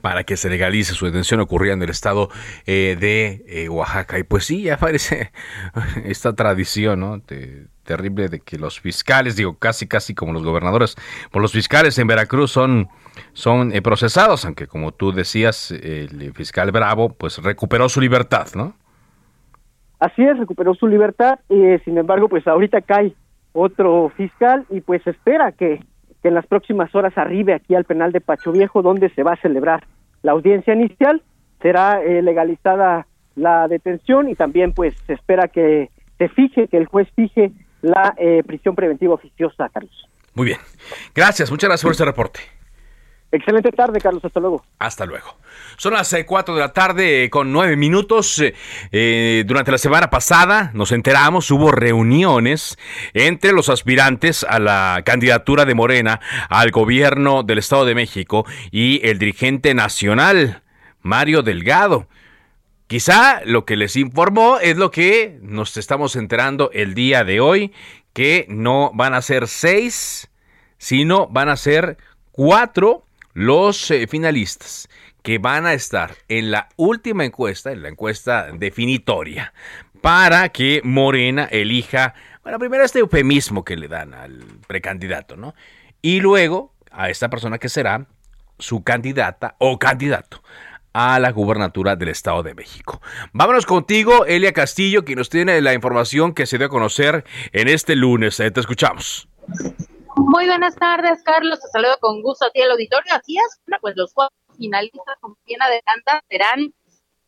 para 0.00 0.24
que 0.24 0.36
se 0.36 0.48
legalice 0.48 0.94
su 0.94 1.06
detención 1.06 1.40
ocurría 1.40 1.72
en 1.72 1.82
el 1.82 1.90
estado 1.90 2.28
eh, 2.66 2.96
de 2.98 3.44
eh, 3.46 3.68
Oaxaca. 3.68 4.18
Y 4.18 4.22
pues 4.24 4.44
sí, 4.44 4.62
ya 4.62 4.74
aparece 4.74 5.32
esta 6.04 6.34
tradición, 6.34 7.22
terrible 7.84 8.28
de 8.28 8.40
que 8.40 8.58
los 8.58 8.80
fiscales, 8.80 9.36
digo, 9.36 9.58
casi, 9.58 9.86
casi 9.86 10.14
como 10.14 10.32
los 10.32 10.42
gobernadores, 10.42 10.96
por 11.30 11.42
los 11.42 11.52
fiscales 11.52 11.98
en 11.98 12.06
Veracruz 12.06 12.50
son, 12.50 12.88
son 13.32 13.72
eh, 13.72 13.82
procesados, 13.82 14.44
aunque 14.44 14.66
como 14.66 14.92
tú 14.92 15.12
decías, 15.12 15.70
el 15.70 16.32
fiscal 16.34 16.70
Bravo, 16.70 17.10
pues 17.10 17.38
recuperó 17.38 17.88
su 17.88 18.00
libertad, 18.00 18.48
¿no? 18.54 18.74
Así 19.98 20.22
es, 20.22 20.38
recuperó 20.38 20.74
su 20.74 20.86
libertad, 20.86 21.40
y 21.50 21.78
sin 21.84 21.98
embargo, 21.98 22.28
pues 22.28 22.46
ahorita 22.46 22.80
cae 22.80 23.14
otro 23.52 24.10
fiscal 24.16 24.64
y 24.70 24.80
pues 24.80 25.06
espera 25.06 25.52
que 25.52 25.84
que 26.22 26.28
en 26.28 26.34
las 26.34 26.46
próximas 26.46 26.94
horas 26.94 27.16
arribe 27.16 27.54
aquí 27.54 27.74
al 27.74 27.84
penal 27.84 28.12
de 28.12 28.20
Pacho 28.20 28.52
Viejo, 28.52 28.82
donde 28.82 29.10
se 29.10 29.22
va 29.22 29.32
a 29.32 29.40
celebrar 29.40 29.84
la 30.22 30.32
audiencia 30.32 30.74
inicial. 30.74 31.22
Será 31.62 32.02
eh, 32.02 32.22
legalizada 32.22 33.06
la 33.36 33.68
detención 33.68 34.28
y 34.28 34.34
también 34.34 34.72
pues 34.72 34.94
se 35.06 35.14
espera 35.14 35.48
que 35.48 35.90
se 36.18 36.28
fije, 36.28 36.68
que 36.68 36.76
el 36.76 36.86
juez 36.86 37.08
fije 37.14 37.52
la 37.82 38.14
eh, 38.18 38.42
prisión 38.46 38.74
preventiva 38.74 39.14
oficiosa, 39.14 39.68
Carlos. 39.70 40.08
Muy 40.34 40.46
bien. 40.46 40.58
Gracias, 41.14 41.50
muchas 41.50 41.68
gracias 41.68 41.84
por 41.84 41.92
este 41.92 42.04
reporte. 42.04 42.40
Excelente 43.32 43.70
tarde, 43.70 44.00
Carlos. 44.00 44.24
Hasta 44.24 44.40
luego. 44.40 44.64
Hasta 44.78 45.06
luego. 45.06 45.36
Son 45.76 45.94
las 45.94 46.14
4 46.26 46.54
de 46.54 46.60
la 46.60 46.72
tarde 46.72 47.30
con 47.30 47.52
9 47.52 47.76
minutos. 47.76 48.42
Eh, 48.90 49.44
durante 49.46 49.70
la 49.70 49.78
semana 49.78 50.10
pasada 50.10 50.72
nos 50.74 50.90
enteramos, 50.90 51.50
hubo 51.52 51.70
reuniones 51.70 52.76
entre 53.14 53.52
los 53.52 53.68
aspirantes 53.68 54.44
a 54.44 54.58
la 54.58 55.02
candidatura 55.04 55.64
de 55.64 55.74
Morena 55.74 56.20
al 56.48 56.72
gobierno 56.72 57.44
del 57.44 57.58
Estado 57.58 57.84
de 57.84 57.94
México 57.94 58.44
y 58.72 59.00
el 59.06 59.18
dirigente 59.18 59.74
nacional, 59.74 60.62
Mario 61.00 61.42
Delgado. 61.42 62.08
Quizá 62.88 63.42
lo 63.44 63.64
que 63.64 63.76
les 63.76 63.94
informó 63.94 64.58
es 64.58 64.76
lo 64.76 64.90
que 64.90 65.38
nos 65.42 65.76
estamos 65.76 66.16
enterando 66.16 66.72
el 66.72 66.94
día 66.94 67.22
de 67.22 67.38
hoy, 67.38 67.72
que 68.12 68.46
no 68.48 68.90
van 68.92 69.14
a 69.14 69.22
ser 69.22 69.46
seis, 69.46 70.28
sino 70.78 71.28
van 71.28 71.48
a 71.48 71.56
ser 71.56 71.98
cuatro 72.32 73.04
los 73.32 73.90
eh, 73.90 74.06
finalistas 74.06 74.88
que 75.22 75.38
van 75.38 75.66
a 75.66 75.74
estar 75.74 76.14
en 76.28 76.50
la 76.50 76.68
última 76.76 77.24
encuesta, 77.24 77.72
en 77.72 77.82
la 77.82 77.88
encuesta 77.88 78.50
definitoria, 78.52 79.52
para 80.00 80.48
que 80.48 80.80
Morena 80.82 81.44
elija, 81.44 82.14
bueno, 82.42 82.58
primero 82.58 82.84
este 82.84 83.00
eufemismo 83.00 83.64
que 83.64 83.76
le 83.76 83.88
dan 83.88 84.14
al 84.14 84.44
precandidato, 84.66 85.36
¿no? 85.36 85.54
Y 86.00 86.20
luego 86.20 86.72
a 86.90 87.10
esta 87.10 87.28
persona 87.28 87.58
que 87.58 87.68
será 87.68 88.06
su 88.58 88.82
candidata 88.82 89.56
o 89.58 89.78
candidato 89.78 90.42
a 90.92 91.20
la 91.20 91.30
gubernatura 91.30 91.96
del 91.96 92.08
Estado 92.08 92.42
de 92.42 92.54
México. 92.54 93.00
Vámonos 93.32 93.66
contigo, 93.66 94.26
Elia 94.26 94.52
Castillo, 94.52 95.04
que 95.04 95.14
nos 95.14 95.28
tiene 95.28 95.60
la 95.60 95.74
información 95.74 96.34
que 96.34 96.46
se 96.46 96.58
dio 96.58 96.66
a 96.66 96.70
conocer 96.70 97.24
en 97.52 97.68
este 97.68 97.94
lunes. 97.94 98.36
Te 98.38 98.48
escuchamos. 98.60 99.28
Muy 100.16 100.46
buenas 100.46 100.74
tardes, 100.76 101.22
Carlos. 101.22 101.60
Te 101.60 101.68
saludo 101.68 101.96
con 102.00 102.22
gusto 102.22 102.46
a 102.46 102.50
ti, 102.50 102.60
el 102.60 102.70
auditorio. 102.70 103.14
Así 103.14 103.36
es, 103.36 103.60
pues 103.80 103.94
los 103.96 104.12
cuatro 104.12 104.36
finalistas, 104.56 105.16
como 105.20 105.36
bien 105.46 105.62
adelanta, 105.62 106.22
serán 106.28 106.74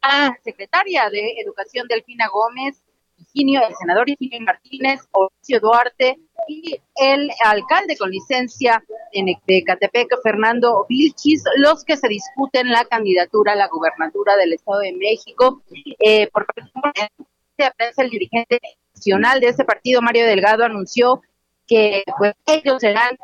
la 0.03 0.37
secretaria 0.43 1.09
de 1.11 1.41
Educación 1.41 1.87
Delfina 1.89 2.29
Gómez, 2.29 2.83
Higinio, 3.19 3.61
el 3.67 3.75
senador 3.77 4.11
Higinio 4.11 4.41
Martínez, 4.41 5.01
Horacio 5.13 5.61
Duarte 5.61 6.19
y 6.49 6.81
el 6.97 7.31
alcalde 7.45 7.97
con 7.97 8.11
licencia 8.11 8.83
de 9.13 9.65
Catepec, 9.65 10.09
Fernando 10.23 10.85
Vilchis, 10.89 11.45
los 11.57 11.85
que 11.85 11.97
se 11.97 12.09
discuten 12.09 12.71
la 12.71 12.85
candidatura 12.85 13.53
a 13.53 13.57
la 13.57 13.69
gubernatura 13.69 14.37
del 14.37 14.55
Estado 14.55 14.81
de 14.81 14.93
México. 14.93 15.63
Eh, 16.01 16.29
por 16.33 16.47
de 17.59 17.71
prensa, 17.77 18.03
el 18.03 18.11
dirigente 18.11 18.61
nacional 18.95 19.41
de 19.41 19.49
ese 19.49 19.65
partido, 19.65 20.03
Mario 20.03 20.27
Delgado, 20.27 20.65
anunció 20.65 21.23
que 21.67 22.03
pues, 22.19 22.35
ellos 22.47 22.81
serán... 22.81 23.17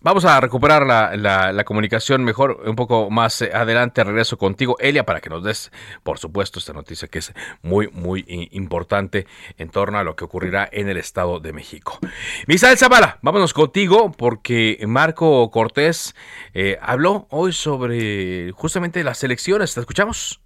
vamos 0.00 0.24
a 0.24 0.40
recuperar 0.40 0.86
la, 0.86 1.16
la, 1.52 1.64
comunicación 1.64 2.24
mejor 2.24 2.62
un 2.66 2.76
poco 2.76 3.10
más 3.10 3.42
eh, 3.42 3.50
adelante. 3.52 4.02
Regreso 4.02 4.38
contigo, 4.38 4.76
Elia, 4.80 5.04
para 5.04 5.20
que 5.20 5.30
nos 5.30 5.44
des, 5.44 5.70
por 6.02 6.18
supuesto, 6.18 6.58
esta 6.58 6.72
noticia 6.72 7.08
que 7.08 7.20
es 7.20 7.32
muy, 7.62 7.88
muy 7.88 8.24
importante 8.52 9.26
en 9.56 9.70
torno 9.70 9.98
a 9.98 10.04
lo 10.04 10.16
que 10.16 10.24
ocurrirá 10.24 10.68
en 10.70 10.88
el 10.88 10.96
Estado 10.96 11.40
de 11.40 11.52
México. 11.52 11.98
Misael 12.46 12.78
Zavala, 12.78 13.18
vámonos 13.22 13.54
contigo 13.54 14.12
porque 14.12 14.78
Marco 14.86 15.50
Cortés 15.50 16.14
eh, 16.54 16.78
habló 16.80 17.26
hoy 17.30 17.52
sobre 17.52 18.52
justamente 18.52 19.04
las 19.04 19.22
elecciones. 19.22 19.74
¿Te 19.74 19.80
escuchamos? 19.80 20.40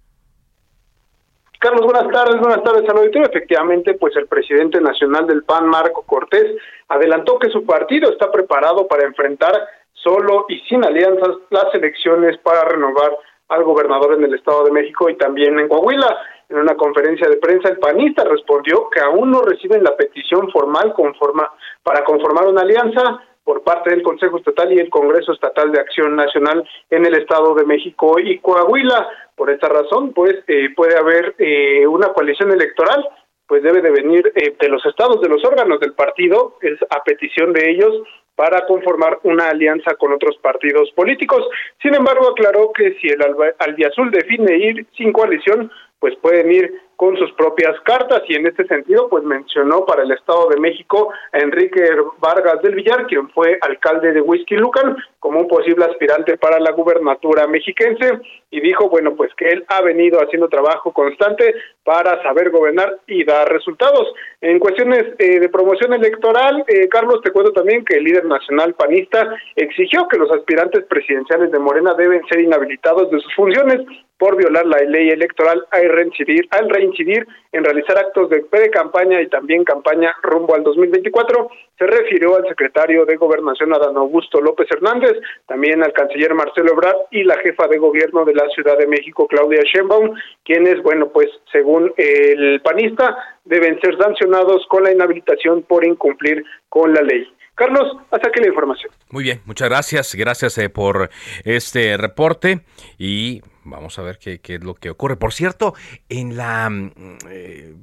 Carlos, 1.63 1.85
buenas 1.85 2.11
tardes, 2.11 2.41
buenas 2.41 2.61
tardes 2.61 2.89
al 2.89 2.97
auditorio. 2.97 3.29
Efectivamente, 3.29 3.93
pues 3.93 4.13
el 4.17 4.27
presidente 4.27 4.81
nacional 4.81 5.25
del 5.25 5.43
PAN, 5.43 5.65
Marco 5.65 6.03
Cortés, 6.05 6.57
adelantó 6.89 7.39
que 7.39 7.49
su 7.51 7.65
partido 7.65 8.11
está 8.11 8.29
preparado 8.29 8.85
para 8.85 9.07
enfrentar 9.07 9.53
solo 9.93 10.43
y 10.49 10.59
sin 10.67 10.83
alianzas 10.83 11.37
las 11.51 11.73
elecciones 11.73 12.37
para 12.39 12.65
renovar 12.65 13.17
al 13.47 13.63
gobernador 13.63 14.15
en 14.15 14.25
el 14.25 14.33
Estado 14.33 14.65
de 14.65 14.71
México 14.71 15.09
y 15.09 15.15
también 15.15 15.57
en 15.57 15.69
Coahuila. 15.69 16.17
En 16.49 16.57
una 16.57 16.75
conferencia 16.75 17.29
de 17.29 17.37
prensa, 17.37 17.69
el 17.69 17.79
panista 17.79 18.25
respondió 18.25 18.89
que 18.89 18.99
aún 18.99 19.31
no 19.31 19.41
reciben 19.41 19.85
la 19.85 19.95
petición 19.95 20.51
formal 20.51 20.91
conforma, 20.91 21.49
para 21.81 22.03
conformar 22.03 22.45
una 22.45 22.63
alianza 22.63 23.21
por 23.43 23.63
parte 23.63 23.89
del 23.89 24.03
Consejo 24.03 24.37
Estatal 24.37 24.71
y 24.73 24.79
el 24.79 24.89
Congreso 24.89 25.33
Estatal 25.33 25.71
de 25.71 25.79
Acción 25.79 26.15
Nacional 26.15 26.67
en 26.89 27.05
el 27.05 27.15
Estado 27.15 27.53
de 27.55 27.65
México 27.65 28.19
y 28.19 28.39
Coahuila. 28.39 29.07
Por 29.35 29.49
esta 29.49 29.67
razón, 29.67 30.13
pues 30.13 30.35
eh, 30.47 30.69
puede 30.75 30.97
haber 30.97 31.35
eh, 31.37 31.85
una 31.87 32.13
coalición 32.13 32.51
electoral, 32.51 33.05
pues 33.47 33.63
debe 33.63 33.81
de 33.81 33.91
venir 33.91 34.31
eh, 34.35 34.55
de 34.59 34.69
los 34.69 34.85
estados, 34.85 35.21
de 35.21 35.29
los 35.29 35.43
órganos 35.43 35.79
del 35.79 35.93
partido, 35.93 36.57
es 36.61 36.79
a 36.89 37.03
petición 37.03 37.53
de 37.53 37.69
ellos 37.69 38.03
para 38.35 38.65
conformar 38.65 39.19
una 39.23 39.49
alianza 39.49 39.95
con 39.95 40.11
otros 40.11 40.37
partidos 40.37 40.91
políticos. 40.91 41.47
Sin 41.81 41.93
embargo, 41.93 42.29
aclaró 42.29 42.71
que 42.73 42.93
si 42.99 43.07
el 43.07 43.19
Albiazul 43.59 44.09
define 44.09 44.57
ir 44.57 44.87
sin 44.97 45.11
coalición, 45.11 45.71
pues 45.99 46.15
pueden 46.17 46.51
ir 46.51 46.81
con 46.95 47.17
sus 47.17 47.31
propias 47.33 47.79
cartas. 47.81 48.21
Y 48.27 48.35
en 48.35 48.47
este 48.47 48.65
sentido 48.67 49.07
pues 49.09 49.23
mencionó 49.23 49.85
para 49.85 50.03
el 50.03 50.11
Estado 50.11 50.49
de 50.49 50.59
México 50.59 51.11
a 51.31 51.39
Enrique 51.39 51.83
Vargas 52.19 52.61
del 52.61 52.75
Villar, 52.75 53.07
quien 53.07 53.29
fue 53.29 53.57
alcalde 53.61 54.13
de 54.13 54.21
Whisky 54.21 54.55
Lucan, 54.55 54.97
como 55.19 55.39
un 55.39 55.47
posible 55.47 55.85
aspirante 55.85 56.37
para 56.37 56.59
la 56.59 56.71
gubernatura 56.71 57.47
mexiquense. 57.47 58.19
Y 58.51 58.61
dijo, 58.61 58.89
bueno, 58.89 59.15
pues 59.15 59.33
que 59.35 59.49
él 59.49 59.65
ha 59.67 59.81
venido 59.81 60.19
haciendo 60.19 60.47
trabajo 60.47 60.91
constante 60.91 61.55
para 61.83 62.21
saber 62.21 62.49
gobernar 62.51 62.99
y 63.07 63.23
dar 63.23 63.51
resultados. 63.51 64.13
En 64.41 64.59
cuestiones 64.59 65.05
eh, 65.17 65.39
de 65.39 65.49
promoción 65.49 65.93
electoral, 65.93 66.63
eh, 66.67 66.87
Carlos, 66.87 67.21
te 67.23 67.31
cuento 67.31 67.51
también 67.51 67.83
que 67.83 67.97
el 67.97 68.03
líder 68.03 68.25
nacional 68.25 68.73
panista 68.75 69.35
exigió 69.55 70.07
que 70.07 70.17
los 70.17 70.31
aspirantes 70.31 70.83
presidenciales 70.85 71.51
de 71.51 71.59
Morena 71.59 71.93
deben 71.93 72.21
ser 72.27 72.41
inhabilitados 72.41 73.09
de 73.09 73.19
sus 73.19 73.33
funciones 73.35 73.81
por 74.17 74.37
violar 74.37 74.65
la 74.65 74.77
ley 74.77 75.09
electoral 75.09 75.65
al 75.71 75.89
reincidir, 75.89 76.47
al 76.51 76.69
reincidir 76.69 77.27
en 77.51 77.63
realizar 77.63 77.97
actos 77.97 78.29
de 78.29 78.41
pre-campaña 78.41 79.21
y 79.21 79.27
también 79.27 79.63
campaña 79.63 80.15
rumbo 80.21 80.55
al 80.55 80.63
2024. 80.63 81.49
Se 81.77 81.85
refirió 81.85 82.35
al 82.35 82.47
secretario 82.47 83.05
de 83.05 83.15
Gobernación 83.15 83.73
Adán 83.73 83.97
Augusto 83.97 84.39
López 84.39 84.67
Hernández, 84.71 85.13
también 85.47 85.83
al 85.83 85.93
canciller 85.93 86.33
Marcelo 86.33 86.73
Ebrard 86.73 86.97
y 87.11 87.23
la 87.23 87.37
jefa 87.39 87.67
de 87.67 87.77
gobierno 87.77 88.25
de 88.25 88.35
la 88.35 88.47
Ciudad 88.49 88.77
de 88.77 88.87
México, 88.87 89.27
Claudia 89.27 89.61
Sheinbaum, 89.63 90.15
quienes, 90.43 90.81
bueno, 90.83 91.09
pues 91.09 91.29
según 91.51 91.93
el 91.97 92.61
panista, 92.61 93.17
deben 93.45 93.79
ser 93.81 93.97
sancionados 93.97 94.65
con 94.67 94.83
la 94.83 94.91
inhabilitación 94.91 95.63
por 95.63 95.85
incumplir 95.85 96.43
con 96.69 96.93
la 96.93 97.01
ley. 97.01 97.27
Carlos, 97.55 97.97
hasta 98.09 98.29
aquí 98.29 98.39
la 98.39 98.47
información. 98.47 98.91
Muy 99.09 99.23
bien, 99.23 99.41
muchas 99.45 99.69
gracias. 99.69 100.15
Gracias 100.15 100.57
eh, 100.57 100.69
por 100.69 101.11
este 101.43 101.97
reporte 101.97 102.61
y 102.97 103.41
vamos 103.63 103.99
a 103.99 104.01
ver 104.01 104.17
qué, 104.17 104.41
es 104.43 104.63
lo 104.63 104.73
que 104.73 104.89
ocurre. 104.89 105.17
Por 105.17 105.33
cierto, 105.33 105.75
en 106.09 106.35
la 106.35 106.67
mm, 106.67 106.91
eh, 107.29 107.75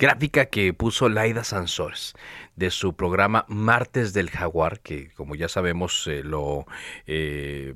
gráfica 0.00 0.46
que 0.46 0.72
puso 0.72 1.08
Laida 1.08 1.44
Sansores 1.44 2.14
de 2.56 2.70
su 2.70 2.96
programa 2.96 3.44
Martes 3.46 4.14
del 4.14 4.30
Jaguar, 4.30 4.80
que 4.80 5.10
como 5.12 5.36
ya 5.36 5.48
sabemos 5.48 6.08
eh, 6.08 6.22
lo 6.24 6.66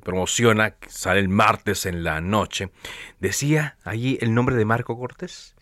promociona, 0.03 0.75
sale 0.87 1.21
el 1.21 1.29
martes 1.29 1.85
en 1.85 2.03
la 2.03 2.19
noche, 2.19 2.69
decía 3.19 3.77
allí 3.85 4.17
el 4.19 4.33
nombre 4.33 4.57
de 4.57 4.65
Marco 4.65 4.97
Cortés. 4.97 5.55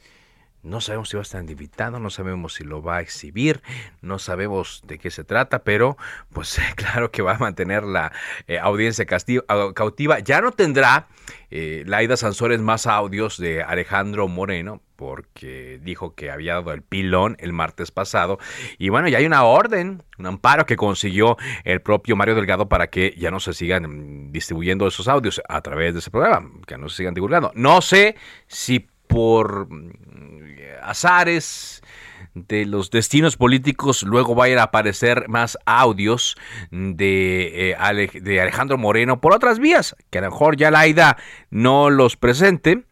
No 0.68 0.82
sabemos 0.82 1.10
si 1.10 1.16
va 1.16 1.22
a 1.22 1.24
estar 1.24 1.50
invitado, 1.50 2.00
no 2.00 2.10
sabemos 2.10 2.56
si 2.56 2.64
lo 2.64 2.82
va 2.82 2.98
a 2.98 3.02
exhibir, 3.02 3.62
no 4.02 4.20
sabemos 4.20 4.84
de 4.86 5.00
qué 5.00 5.10
se 5.10 5.24
trata, 5.24 5.64
pero 5.64 5.98
pues 6.34 6.60
claro 6.76 7.10
que 7.10 7.22
va 7.22 7.36
a 7.36 7.38
mantener 7.38 7.84
la 7.84 8.12
eh, 8.48 8.60
audiencia 8.60 9.06
cautiva. 9.06 10.20
Ya 10.20 10.42
no 10.42 10.52
tendrá 10.52 11.08
eh, 11.50 11.84
Laida 11.86 12.18
Sansores 12.18 12.60
más 12.60 12.86
audios 12.86 13.38
de 13.38 13.64
Alejandro 13.64 14.28
Moreno, 14.28 14.82
porque 14.98 15.80
dijo 15.84 16.16
que 16.16 16.32
había 16.32 16.56
dado 16.56 16.74
el 16.74 16.82
pilón 16.82 17.38
el 17.40 17.54
martes 17.54 17.92
pasado. 17.92 18.40
Y 18.78 18.90
bueno, 18.90 19.08
ya 19.08 19.20
hay 19.20 19.26
una 19.26 19.44
orden, 19.44 20.04
un 20.18 20.26
amparo 20.26 20.66
que 20.66 20.76
consiguió 20.76 21.38
el 21.64 21.82
propio 21.82 22.16
Mario 22.16 22.36
Delgado 22.36 22.68
para 22.68 22.88
que 22.88 23.14
ya 23.18 23.32
no 23.32 23.40
se 23.40 23.54
sigan 23.54 24.32
distribuyendo 24.32 24.88
esos 24.88 25.08
audios 25.08 25.42
a 25.48 25.62
través 25.62 25.94
de 25.94 26.00
ese 26.00 26.12
programa, 26.12 26.50
que 26.66 26.78
no 26.78 26.90
se 26.90 26.98
sigan 26.98 27.14
divulgando. 27.14 27.52
No 27.56 27.82
sé 27.82 28.16
si 28.48 28.88
por 29.08 29.68
azares 30.90 31.82
de 32.34 32.66
los 32.66 32.92
destinos 32.92 33.38
políticos, 33.38 34.04
luego 34.04 34.36
vayan 34.36 34.60
a 34.60 34.64
aparecer 34.64 35.28
más 35.28 35.58
audios 35.66 36.36
de, 36.72 37.72
eh, 37.72 38.10
de 38.22 38.42
Alejandro 38.42 38.78
Moreno 38.78 39.20
por 39.22 39.34
otras 39.34 39.60
vías, 39.60 39.96
que 40.10 40.20
a 40.20 40.22
lo 40.22 40.32
mejor 40.32 40.56
ya 40.58 40.72
la 40.72 40.80
AIDA 40.80 41.18
no 41.50 41.90
los 41.90 42.16
presente 42.16 42.84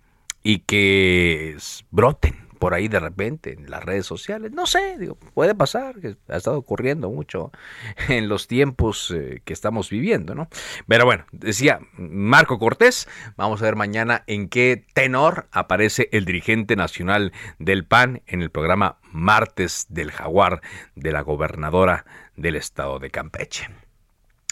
y 0.43 0.59
que 0.59 1.57
broten 1.91 2.44
por 2.59 2.73
ahí 2.73 2.87
de 2.87 2.99
repente 2.99 3.53
en 3.53 3.69
las 3.69 3.83
redes 3.83 4.05
sociales. 4.05 4.51
No 4.51 4.65
sé, 4.65 4.97
digo, 4.97 5.15
puede 5.33 5.55
pasar, 5.55 5.95
ha 6.27 6.37
estado 6.37 6.57
ocurriendo 6.57 7.09
mucho 7.09 7.51
en 8.09 8.27
los 8.29 8.47
tiempos 8.47 9.11
eh, 9.15 9.41
que 9.45 9.53
estamos 9.53 9.89
viviendo, 9.89 10.35
¿no? 10.35 10.49
Pero 10.87 11.05
bueno, 11.05 11.25
decía 11.31 11.79
Marco 11.97 12.59
Cortés, 12.59 13.07
vamos 13.37 13.61
a 13.61 13.65
ver 13.65 13.75
mañana 13.75 14.23
en 14.27 14.49
qué 14.49 14.85
tenor 14.93 15.47
aparece 15.51 16.09
el 16.11 16.25
dirigente 16.25 16.75
nacional 16.75 17.33
del 17.59 17.85
PAN 17.85 18.21
en 18.27 18.41
el 18.41 18.49
programa 18.49 18.97
Martes 19.11 19.87
del 19.89 20.11
Jaguar 20.11 20.61
de 20.95 21.11
la 21.11 21.21
gobernadora 21.21 22.05
del 22.35 22.55
estado 22.55 22.99
de 22.99 23.11
Campeche. 23.11 23.84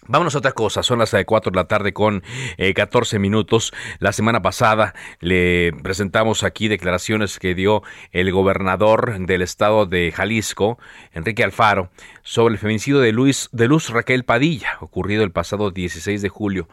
Vámonos 0.07 0.36
a 0.36 0.39
otra 0.39 0.51
cosa, 0.51 0.83
son 0.83 1.00
las 1.00 1.15
4 1.25 1.51
de 1.51 1.55
la 1.55 1.65
tarde 1.65 1.93
con 1.93 2.24
14 2.75 3.15
eh, 3.15 3.19
minutos. 3.19 3.74
La 4.00 4.12
semana 4.12 4.41
pasada 4.41 4.93
le 5.22 5.72
presentamos 5.81 6.43
aquí 6.43 6.67
declaraciones 6.67 7.39
que 7.39 7.55
dio 7.55 7.83
el 8.12 8.31
gobernador 8.33 9.17
del 9.25 9.41
estado 9.41 9.86
de 9.86 10.12
Jalisco, 10.12 10.77
Enrique 11.13 11.43
Alfaro, 11.43 11.89
sobre 12.22 12.53
el 12.53 12.60
feminicidio 12.60 13.00
de, 13.00 13.13
Luis, 13.13 13.48
de 13.53 13.67
Luz 13.67 13.91
Raquel 13.91 14.25
Padilla, 14.25 14.77
ocurrido 14.81 15.24
el 15.24 15.31
pasado 15.31 15.72
16 15.72 16.22
de 16.22 16.29
julio. 16.29 16.67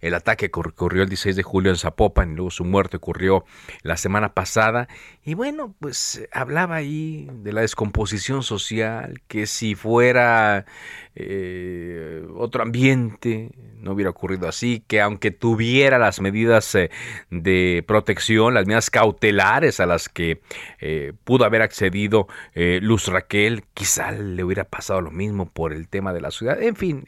El 0.00 0.14
ataque 0.14 0.50
ocurrió 0.52 1.02
el 1.02 1.08
16 1.08 1.36
de 1.36 1.42
julio 1.42 1.70
en 1.70 1.76
Zapopan 1.76 2.32
y 2.32 2.36
luego 2.36 2.50
su 2.50 2.64
muerte 2.64 2.96
ocurrió 2.96 3.44
la 3.82 3.96
semana 3.96 4.34
pasada. 4.34 4.88
Y 5.24 5.34
bueno, 5.34 5.74
pues 5.80 6.26
hablaba 6.32 6.76
ahí 6.76 7.28
de 7.32 7.52
la 7.52 7.62
descomposición 7.62 8.42
social, 8.42 9.22
que 9.28 9.46
si 9.46 9.74
fuera 9.74 10.66
eh, 11.14 12.26
otro 12.36 12.62
ambiente 12.62 13.50
no 13.78 13.92
hubiera 13.92 14.10
ocurrido 14.10 14.48
así, 14.48 14.84
que 14.86 15.00
aunque 15.00 15.30
tuviera 15.30 15.98
las 15.98 16.20
medidas 16.20 16.74
eh, 16.74 16.90
de 17.30 17.84
protección, 17.86 18.54
las 18.54 18.66
medidas 18.66 18.90
cautelares 18.90 19.80
a 19.80 19.86
las 19.86 20.08
que 20.08 20.40
eh, 20.80 21.12
pudo 21.24 21.44
haber 21.44 21.62
accedido 21.62 22.28
Luz 22.54 23.08
Raquel, 23.08 23.64
quizá 23.74 24.12
le 24.12 24.42
hubiera 24.44 24.64
pasado 24.64 25.00
lo 25.00 25.10
mismo 25.10 25.48
por 25.50 25.72
el 25.72 25.88
tema 25.88 26.12
de 26.12 26.20
la 26.20 26.30
ciudad. 26.30 26.62
En 26.62 26.76
fin, 26.76 27.04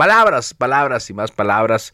palabras, 0.00 0.54
palabras 0.54 1.10
y 1.10 1.12
más 1.12 1.30
palabras 1.30 1.92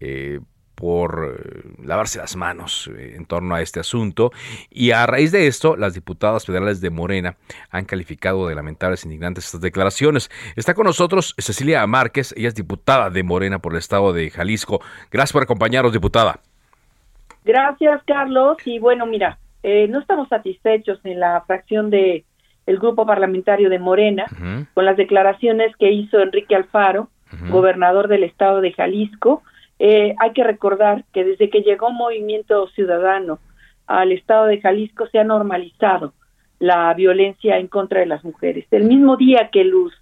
eh, 0.00 0.40
por 0.74 1.36
eh, 1.38 1.84
lavarse 1.84 2.18
las 2.18 2.34
manos 2.34 2.90
eh, 2.96 3.12
en 3.14 3.26
torno 3.26 3.54
a 3.54 3.60
este 3.60 3.78
asunto. 3.78 4.30
Y 4.70 4.92
a 4.92 5.04
raíz 5.04 5.32
de 5.32 5.46
esto, 5.46 5.76
las 5.76 5.92
diputadas 5.92 6.46
federales 6.46 6.80
de 6.80 6.88
Morena 6.88 7.36
han 7.70 7.84
calificado 7.84 8.48
de 8.48 8.54
lamentables 8.54 9.04
e 9.04 9.08
indignantes 9.08 9.44
estas 9.44 9.60
declaraciones. 9.60 10.30
Está 10.56 10.72
con 10.72 10.86
nosotros 10.86 11.34
Cecilia 11.36 11.86
Márquez, 11.86 12.32
ella 12.38 12.48
es 12.48 12.54
diputada 12.54 13.10
de 13.10 13.22
Morena 13.22 13.58
por 13.58 13.72
el 13.72 13.80
estado 13.80 14.14
de 14.14 14.30
Jalisco. 14.30 14.80
Gracias 15.10 15.34
por 15.34 15.42
acompañarnos, 15.42 15.92
diputada. 15.92 16.40
Gracias, 17.44 18.02
Carlos. 18.06 18.56
Y 18.64 18.78
bueno, 18.78 19.04
mira, 19.04 19.38
no 19.62 20.00
estamos 20.00 20.30
satisfechos 20.30 21.00
en 21.04 21.20
la 21.20 21.42
fracción 21.46 21.90
de 21.90 22.24
el 22.64 22.78
grupo 22.78 23.04
parlamentario 23.04 23.68
de 23.68 23.78
Morena 23.78 24.24
con 24.72 24.86
las 24.86 24.96
declaraciones 24.96 25.76
que 25.76 25.92
hizo 25.92 26.18
Enrique 26.18 26.54
Alfaro 26.54 27.08
gobernador 27.50 28.08
del 28.08 28.24
estado 28.24 28.60
de 28.60 28.72
Jalisco. 28.72 29.42
Eh, 29.78 30.14
hay 30.18 30.32
que 30.32 30.44
recordar 30.44 31.04
que 31.12 31.24
desde 31.24 31.50
que 31.50 31.62
llegó 31.62 31.90
Movimiento 31.90 32.68
Ciudadano 32.68 33.38
al 33.86 34.12
estado 34.12 34.46
de 34.46 34.60
Jalisco 34.60 35.06
se 35.08 35.18
ha 35.18 35.24
normalizado 35.24 36.12
la 36.58 36.94
violencia 36.94 37.58
en 37.58 37.66
contra 37.66 38.00
de 38.00 38.06
las 38.06 38.24
mujeres. 38.24 38.66
El 38.70 38.84
mismo 38.84 39.16
día 39.16 39.50
que 39.50 39.64
Luz 39.64 39.92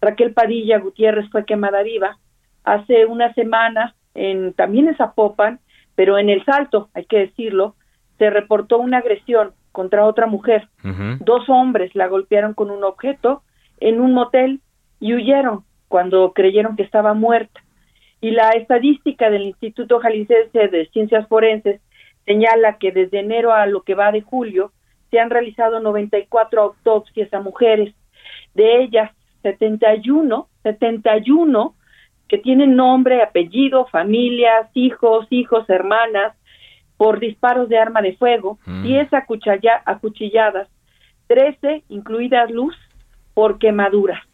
Raquel 0.00 0.32
Padilla 0.32 0.78
Gutiérrez 0.78 1.28
fue 1.30 1.44
quemada 1.44 1.82
viva, 1.82 2.18
hace 2.64 3.06
una 3.06 3.32
semana, 3.34 3.94
en, 4.14 4.52
también 4.52 4.88
en 4.88 4.96
Zapopan, 4.96 5.60
pero 5.94 6.18
en 6.18 6.28
El 6.28 6.44
Salto, 6.44 6.90
hay 6.94 7.04
que 7.06 7.18
decirlo, 7.18 7.74
se 8.18 8.30
reportó 8.30 8.78
una 8.78 8.98
agresión 8.98 9.52
contra 9.72 10.04
otra 10.04 10.26
mujer. 10.26 10.68
Dos 11.20 11.48
hombres 11.48 11.94
la 11.94 12.06
golpearon 12.08 12.54
con 12.54 12.70
un 12.70 12.82
objeto 12.84 13.42
en 13.78 14.00
un 14.00 14.14
motel 14.14 14.60
y 15.00 15.14
huyeron 15.14 15.64
cuando 15.88 16.32
creyeron 16.32 16.76
que 16.76 16.82
estaba 16.82 17.14
muerta. 17.14 17.62
Y 18.20 18.30
la 18.30 18.50
estadística 18.50 19.30
del 19.30 19.42
Instituto 19.42 19.98
Jalisciense 20.00 20.68
de 20.68 20.88
Ciencias 20.92 21.28
Forenses 21.28 21.80
señala 22.24 22.78
que 22.78 22.92
desde 22.92 23.20
enero 23.20 23.52
a 23.52 23.66
lo 23.66 23.82
que 23.82 23.94
va 23.94 24.10
de 24.10 24.22
julio 24.22 24.72
se 25.10 25.20
han 25.20 25.30
realizado 25.30 25.80
94 25.80 26.62
autopsias 26.62 27.32
a 27.32 27.40
mujeres, 27.40 27.94
de 28.54 28.82
ellas 28.82 29.12
71, 29.42 30.48
71 30.62 31.74
que 32.28 32.38
tienen 32.38 32.74
nombre, 32.74 33.22
apellido, 33.22 33.86
familias, 33.86 34.68
hijos, 34.74 35.26
hijos, 35.30 35.68
hermanas, 35.70 36.34
por 36.96 37.20
disparos 37.20 37.68
de 37.68 37.78
arma 37.78 38.02
de 38.02 38.16
fuego, 38.16 38.58
10 38.66 39.12
mm. 39.12 39.14
acuchilladas, 39.84 40.68
13, 41.28 41.84
incluidas 41.88 42.50
luz, 42.50 42.74
por 43.34 43.58
quemaduras. 43.58 44.25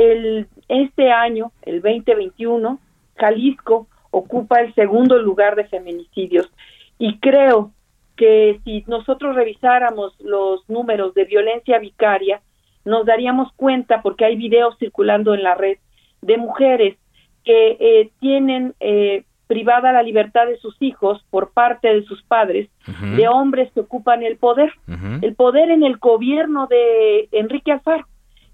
El, 0.00 0.48
este 0.68 1.12
año, 1.12 1.52
el 1.60 1.82
2021, 1.82 2.78
Jalisco 3.16 3.86
ocupa 4.10 4.62
el 4.62 4.74
segundo 4.74 5.18
lugar 5.18 5.56
de 5.56 5.66
feminicidios. 5.66 6.50
Y 6.98 7.18
creo 7.18 7.72
que 8.16 8.60
si 8.64 8.82
nosotros 8.86 9.36
revisáramos 9.36 10.18
los 10.20 10.66
números 10.70 11.12
de 11.12 11.26
violencia 11.26 11.78
vicaria, 11.78 12.40
nos 12.86 13.04
daríamos 13.04 13.52
cuenta, 13.56 14.00
porque 14.00 14.24
hay 14.24 14.36
videos 14.36 14.74
circulando 14.78 15.34
en 15.34 15.42
la 15.42 15.54
red, 15.54 15.76
de 16.22 16.38
mujeres 16.38 16.96
que 17.44 17.76
eh, 17.78 18.10
tienen 18.20 18.74
eh, 18.80 19.24
privada 19.48 19.92
la 19.92 20.02
libertad 20.02 20.46
de 20.46 20.56
sus 20.60 20.80
hijos 20.80 21.22
por 21.28 21.52
parte 21.52 21.92
de 21.92 22.04
sus 22.04 22.22
padres, 22.22 22.70
de 23.16 23.28
hombres 23.28 23.70
que 23.72 23.80
ocupan 23.80 24.22
el 24.22 24.38
poder, 24.38 24.72
el 25.20 25.34
poder 25.34 25.70
en 25.70 25.82
el 25.82 25.98
gobierno 25.98 26.68
de 26.68 27.28
Enrique 27.32 27.72
Alfaro. 27.72 28.06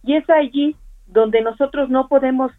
Y 0.02 0.14
es 0.14 0.28
allí 0.28 0.74
donde 1.06 1.40
nosotros 1.40 1.88
no 1.88 2.08
podemos 2.08 2.52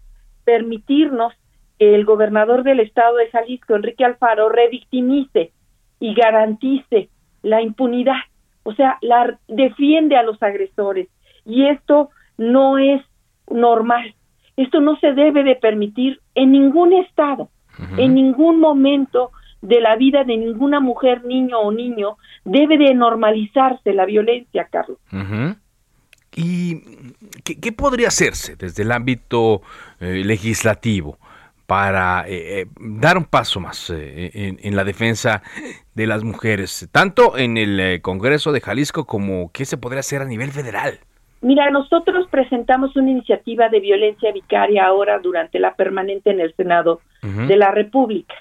permitirnos 0.43 1.33
que 1.77 1.95
el 1.95 2.05
gobernador 2.05 2.63
del 2.63 2.79
estado 2.79 3.17
de 3.17 3.29
Jalisco, 3.29 3.75
Enrique 3.75 4.05
Alfaro, 4.05 4.49
revictimice 4.49 5.51
y 5.99 6.13
garantice 6.13 7.09
la 7.43 7.61
impunidad, 7.61 8.21
o 8.63 8.73
sea, 8.73 8.97
la 9.01 9.37
defiende 9.47 10.17
a 10.17 10.23
los 10.23 10.41
agresores. 10.41 11.07
Y 11.45 11.65
esto 11.67 12.09
no 12.37 12.77
es 12.77 13.01
normal. 13.49 14.15
Esto 14.57 14.81
no 14.81 14.97
se 14.99 15.13
debe 15.13 15.43
de 15.43 15.55
permitir 15.55 16.19
en 16.35 16.51
ningún 16.51 16.93
estado, 16.93 17.49
en 17.97 18.15
ningún 18.15 18.59
momento 18.59 19.31
de 19.61 19.81
la 19.81 19.95
vida 19.95 20.23
de 20.23 20.37
ninguna 20.37 20.79
mujer, 20.79 21.25
niño 21.25 21.59
o 21.59 21.71
niño, 21.71 22.17
debe 22.43 22.77
de 22.77 22.93
normalizarse 22.95 23.93
la 23.93 24.05
violencia, 24.05 24.67
Carlos. 24.71 24.97
¿Y 26.37 26.83
qué, 27.43 27.71
podría 27.71 28.09
hacerse 28.09 28.55
desde 28.55 28.83
el 28.83 28.91
ámbito 28.91 29.63
eh, 29.99 30.21
legislativo 30.23 31.17
para 31.65 32.25
eh, 32.27 32.61
eh, 32.61 32.65
dar 32.79 33.17
un 33.17 33.25
paso 33.25 33.59
más 33.59 33.89
en, 33.89 34.75
la 34.75 34.83
defensa 34.83 35.41
de 35.95 36.05
las 36.05 36.23
mujeres, 36.23 36.87
tanto 36.91 37.39
en 37.39 37.57
el 37.57 38.01
Congreso 38.03 38.51
de 38.51 38.61
Jalisco 38.61 39.05
como 39.05 39.51
qué 39.51 39.65
se 39.65 39.77
podría 39.77 40.01
hacer 40.01 40.21
a 40.21 40.25
nivel 40.25 40.51
federal? 40.51 40.99
Mira, 41.41 41.71
nosotros 41.71 42.27
presentamos 42.29 42.95
una 42.95 43.09
iniciativa 43.09 43.69
de 43.69 43.79
violencia 43.79 44.31
vicaria 44.31 44.85
ahora 44.85 45.17
durante 45.17 45.59
la 45.59 45.73
permanente 45.73 46.29
en 46.29 46.39
el 46.39 46.55
Senado 46.55 47.01
de 47.23 47.57
la 47.57 47.71
República. 47.71 48.35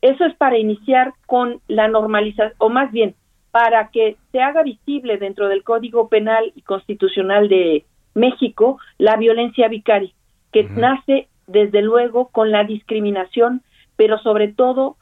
Eso 0.00 0.24
es 0.24 0.34
para 0.36 0.58
iniciar 0.58 1.12
con 1.26 1.60
la 1.66 1.88
normalización, 1.88 2.52
o 2.58 2.68
más 2.68 2.90
bien, 2.92 3.16
para 3.52 3.88
que 3.88 4.16
se 4.32 4.40
haga 4.40 4.62
visible 4.62 5.18
dentro 5.18 5.46
del 5.46 5.62
Código 5.62 6.08
Penal 6.08 6.52
y 6.56 6.62
Constitucional 6.62 7.48
de 7.48 7.84
México 8.14 8.78
la 8.98 9.16
violencia 9.16 9.68
vicaria, 9.68 10.10
que 10.52 10.64
nace 10.64 11.28
desde 11.46 11.82
luego 11.82 12.28
con 12.28 12.50
la 12.50 12.64
discriminación, 12.64 13.62
pero 13.96 14.18
sobre 14.18 14.48
todo 14.48 14.96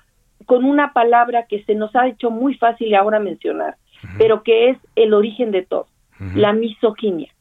con 0.46 0.64
una 0.64 0.92
palabra 0.92 1.46
que 1.46 1.62
se 1.62 1.76
nos 1.76 1.94
ha 1.94 2.08
hecho 2.08 2.30
muy 2.30 2.54
fácil 2.54 2.94
ahora 2.96 3.20
mencionar, 3.20 3.76
pero 4.18 4.42
que 4.42 4.70
es 4.70 4.78
el 4.96 5.14
origen 5.14 5.52
de 5.52 5.62
todo, 5.62 5.86
la 6.34 6.52
misoginia. 6.52 7.32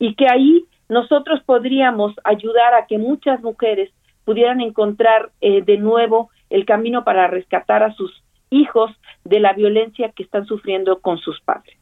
Y 0.00 0.14
que 0.16 0.26
ahí 0.28 0.64
nosotros 0.88 1.40
podríamos 1.46 2.14
ayudar 2.24 2.74
a 2.74 2.86
que 2.86 2.98
muchas 2.98 3.40
mujeres 3.42 3.90
pudieran 4.24 4.60
encontrar 4.60 5.30
eh, 5.40 5.62
de 5.62 5.78
nuevo 5.78 6.30
el 6.48 6.64
camino 6.64 7.04
para 7.04 7.28
rescatar 7.28 7.84
a 7.84 7.92
sus 7.94 8.20
hijos 8.50 8.90
de 9.24 9.40
la 9.40 9.52
violencia 9.52 10.10
que 10.10 10.22
están 10.22 10.46
sufriendo 10.46 11.00
con 11.00 11.18
sus 11.18 11.40
padres. 11.40 11.76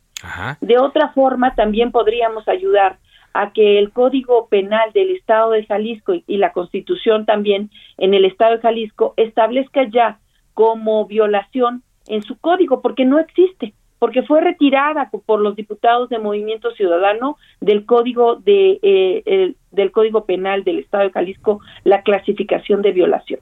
De 0.61 0.79
otra 0.79 1.11
forma, 1.11 1.55
también 1.55 1.93
podríamos 1.93 2.49
ayudar 2.49 2.99
a 3.35 3.53
que 3.53 3.79
el 3.79 3.93
Código 3.93 4.49
Penal 4.49 4.93
del 4.93 5.11
Estado 5.11 5.53
de 5.53 5.65
Jalisco 5.65 6.15
y, 6.27 6.37
la 6.39 6.53
Constitución 6.53 7.25
también 7.25 7.71
en 7.97 8.15
el 8.15 8.25
Estado 8.25 8.57
de 8.57 8.63
Jalisco 8.63 9.15
establezca 9.17 9.85
ya 9.89 10.19
como 10.55 11.07
violación 11.07 11.83
en 12.09 12.23
su 12.23 12.37
código, 12.39 12.81
porque 12.81 13.05
no 13.05 13.19
existe, 13.21 13.75
porque 14.01 14.23
fue 14.23 14.41
retirada 14.41 15.11
por 15.25 15.41
los 15.41 15.55
diputados 15.55 16.09
de 16.09 16.19
Movimiento 16.19 16.73
Ciudadano 16.73 17.37
del 17.61 17.87
Código 17.87 18.37
de 18.37 18.81
eh, 18.83 19.55
del 19.71 19.93
Código 19.93 20.25
Penal 20.25 20.65
del 20.65 20.81
Estado 20.81 21.05
de 21.05 21.13
Jalisco 21.13 21.61
la 21.85 22.03
clasificación 22.03 22.83
de 22.83 22.93
violación. 22.93 23.41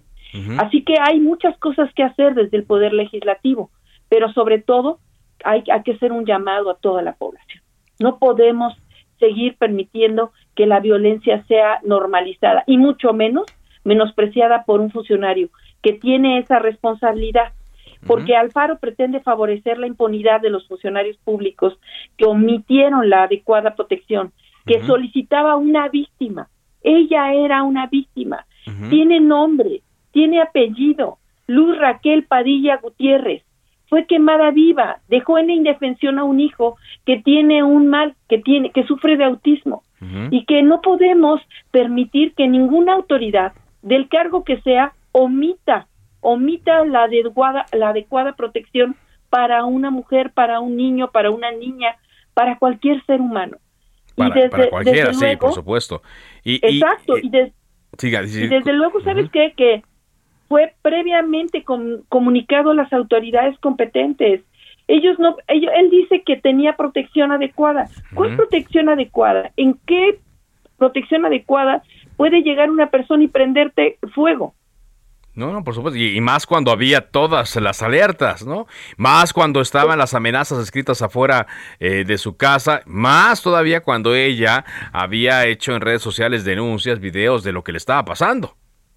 Así 0.59 0.83
que 0.83 0.97
hay 1.01 1.19
muchas 1.19 1.57
cosas 1.59 1.91
que 1.95 2.03
hacer 2.03 2.35
desde 2.35 2.59
el 2.59 2.65
Poder 2.65 2.93
Legislativo, 2.93 3.71
pero 4.11 4.31
sobre 4.33 4.61
todo 4.61 4.99
hay, 5.45 5.65
hay 5.73 5.83
que 5.83 5.93
hacer 5.93 6.13
un 6.13 6.27
llamado 6.27 6.69
a 6.69 6.77
toda 6.77 7.01
la 7.01 7.15
población. 7.15 7.63
No 7.99 8.19
podemos 8.19 8.75
seguir 9.19 9.57
permitiendo 9.57 10.33
que 10.55 10.67
la 10.67 10.81
violencia 10.81 11.43
sea 11.47 11.81
normalizada 11.85 12.65
y 12.67 12.77
mucho 12.77 13.15
menos 13.15 13.47
menospreciada 13.85 14.65
por 14.65 14.81
un 14.81 14.91
funcionario 14.91 15.49
que 15.81 15.95
tiene 15.95 16.39
esa 16.39 16.59
responsabilidad 16.59 17.53
porque 18.07 18.37
Alfaro 18.37 18.79
pretende 18.79 19.21
favorecer 19.21 19.79
la 19.79 19.87
impunidad 19.87 20.41
de 20.41 20.51
los 20.51 20.67
funcionarios 20.69 21.17
públicos 21.19 21.79
que 22.17 22.25
omitieron 22.25 23.11
la 23.11 23.25
adecuada 23.25 23.75
protección, 23.75 24.33
que 24.65 24.85
solicitaba 24.87 25.57
una 25.57 25.89
víctima. 25.89 26.49
Ella 26.83 27.33
era 27.35 27.63
una 27.63 27.87
víctima. 27.87 28.47
Tiene 28.91 29.21
nombre, 29.21 29.83
tiene 30.17 30.41
apellido. 30.41 31.19
Luz 31.47 31.77
Raquel 31.77 32.25
Padilla 32.25 32.79
Gutiérrez 32.79 33.43
fue 33.91 34.07
quemada 34.07 34.51
viva, 34.51 35.01
dejó 35.09 35.37
en 35.37 35.51
indefensión 35.51 36.19
a 36.19 36.25
un 36.25 36.41
hijo 36.41 36.79
que 37.05 37.19
tiene 37.19 37.63
un 37.63 37.89
mal, 37.89 38.15
que 38.27 38.39
tiene 38.39 38.71
que 38.71 38.85
sufre 38.85 39.19
de 39.19 39.25
autismo 39.25 39.83
y 40.31 40.47
que 40.47 40.63
no 40.63 40.81
podemos 40.81 41.43
permitir 41.71 42.33
que 42.35 42.49
ninguna 42.49 42.95
autoridad 42.95 43.53
del 43.83 44.09
cargo 44.09 44.43
que 44.43 44.59
sea 44.63 44.95
omita 45.13 45.87
omita 46.21 46.85
la 46.87 47.05
adecuada, 47.05 47.67
la 47.73 47.91
adecuada 47.91 48.35
protección 48.37 48.97
para 49.29 49.65
una 49.67 49.91
mujer, 49.91 50.33
para 50.33 50.61
un 50.61 50.77
niño, 50.77 51.11
para 51.13 51.31
una 51.31 51.53
niña, 51.53 51.97
para 52.33 52.59
cualquier 52.59 53.05
ser 53.05 53.21
humano. 53.21 53.59
Para, 54.15 54.31
y 54.31 54.43
desde, 54.43 54.71
cualquiera, 54.71 55.13
sí, 55.13 55.37
por 55.39 55.53
supuesto. 55.53 56.03
Y, 56.43 56.55
exacto, 56.63 57.19
y, 57.19 57.29
desde 57.29 58.73
luego, 58.73 59.01
¿sabes 59.03 59.31
qué? 59.31 59.53
Que 59.57 59.83
fue 60.49 60.75
previamente 60.83 61.65
comunicado 62.09 62.71
a 62.71 62.75
las 62.75 62.93
autoridades 62.93 63.59
competentes. 63.59 64.43
Ellos 64.89 65.19
no, 65.19 65.37
ellos, 65.49 65.73
él 65.75 65.91
dice 65.91 66.23
que 66.23 66.37
tenía 66.37 66.77
protección 66.77 67.33
adecuada. 67.33 67.89
¿Cuál 68.15 68.37
protección 68.37 68.89
adecuada? 68.89 69.51
¿En 69.57 69.79
qué 69.87 70.21
protección 70.79 71.25
adecuada 71.25 71.83
puede 72.17 72.43
llegar 72.43 72.71
una 72.71 72.91
persona 72.91 73.25
y 73.25 73.29
prenderte 73.29 73.99
fuego? 74.15 74.55
No, 75.35 75.53
no, 75.53 75.63
por 75.63 75.75
supuesto. 75.75 75.99
Y, 75.99 76.19
más 76.23 76.47
cuando 76.47 76.71
había 76.71 77.11
todas 77.11 77.57
las 77.57 77.83
alertas, 77.83 78.47
¿no? 78.47 78.67
Más 78.97 79.35
cuando 79.35 79.61
estaban 79.61 79.99
las 79.99 80.15
amenazas 80.15 80.59
escritas 80.61 81.03
afuera 81.03 81.47
eh, 81.79 82.05
de 82.07 82.17
su 82.17 82.39
casa. 82.39 82.81
Más 82.87 83.43
todavía 83.43 83.83
cuando 83.83 84.15
ella 84.15 84.65
había 84.93 85.45
hecho 85.45 85.75
en 85.75 85.83
redes 85.83 86.01
sociales 86.01 86.45
denuncias, 86.45 87.01
videos 87.01 87.45
de 87.45 87.53
lo 87.53 87.63
que 87.63 87.73
le 87.73 87.79
estaba 87.79 88.03
pasando. 88.07 88.57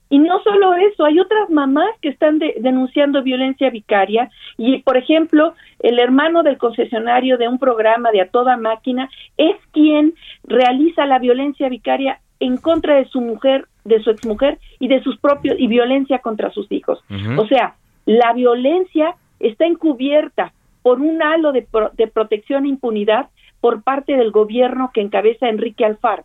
Y 0.10 0.18
no 0.18 0.42
solo 0.44 0.74
eso, 0.74 1.06
hay 1.06 1.20
otras 1.20 1.50
mamás 1.50 1.90
que 2.02 2.10
están 2.10 2.40
denunciando 2.40 3.22
violencia 3.22 3.70
vicaria. 3.70 4.32
Y, 4.58 4.80
por 4.80 4.98
ejemplo, 4.98 5.54
el 5.80 6.00
hermano 6.00 6.42
del 6.42 6.58
concesionario 6.58 7.38
de 7.38 7.48
un 7.48 7.60
programa 7.60 8.12
de 8.12 8.22
a 8.22 8.30
toda 8.30 8.58
máquina 8.58 9.10
es 9.38 9.56
quien 9.72 10.14
realiza 10.44 11.06
la 11.06 11.20
violencia 11.20 11.70
vicaria 11.70 12.20
en 12.40 12.58
contra 12.58 12.96
de 12.96 13.06
su 13.06 13.22
mujer, 13.22 13.68
de 13.84 14.02
su 14.02 14.10
exmujer 14.10 14.58
y 14.80 14.88
de 14.88 15.04
sus 15.04 15.18
propios 15.20 15.60
y 15.60 15.68
violencia 15.68 16.20
contra 16.20 16.52
sus 16.52 16.72
hijos. 16.72 17.04
O 17.38 17.46
sea, 17.48 17.76
la 18.06 18.34
violencia 18.34 19.16
está 19.40 19.66
encubierta 19.66 20.54
por 20.82 21.00
un 21.02 21.22
halo 21.22 21.52
de, 21.52 21.68
de 21.94 22.08
protección 22.08 22.66
e 22.66 22.70
impunidad 22.70 23.28
por 23.62 23.84
parte 23.84 24.16
del 24.16 24.32
gobierno 24.32 24.92
que 24.94 25.02
encabeza 25.02 25.50
Enrique 25.50 25.86
Alfaro. 25.86 26.24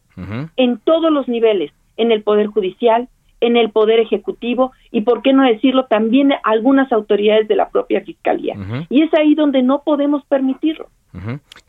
En 0.56 0.78
todos 0.78 1.12
los 1.12 1.28
niveles, 1.28 1.72
en 1.96 2.12
el 2.12 2.22
poder 2.22 2.46
judicial, 2.46 3.08
en 3.40 3.56
el 3.56 3.70
poder 3.70 4.00
ejecutivo 4.00 4.72
y 4.90 5.02
por 5.02 5.22
qué 5.22 5.32
no 5.32 5.44
decirlo 5.44 5.86
también 5.86 6.32
algunas 6.42 6.90
autoridades 6.92 7.48
de 7.48 7.56
la 7.56 7.68
propia 7.68 8.00
fiscalía. 8.02 8.56
Y 8.88 9.02
es 9.02 9.12
ahí 9.14 9.34
donde 9.34 9.62
no 9.62 9.82
podemos 9.82 10.24
permitirlo. 10.26 10.88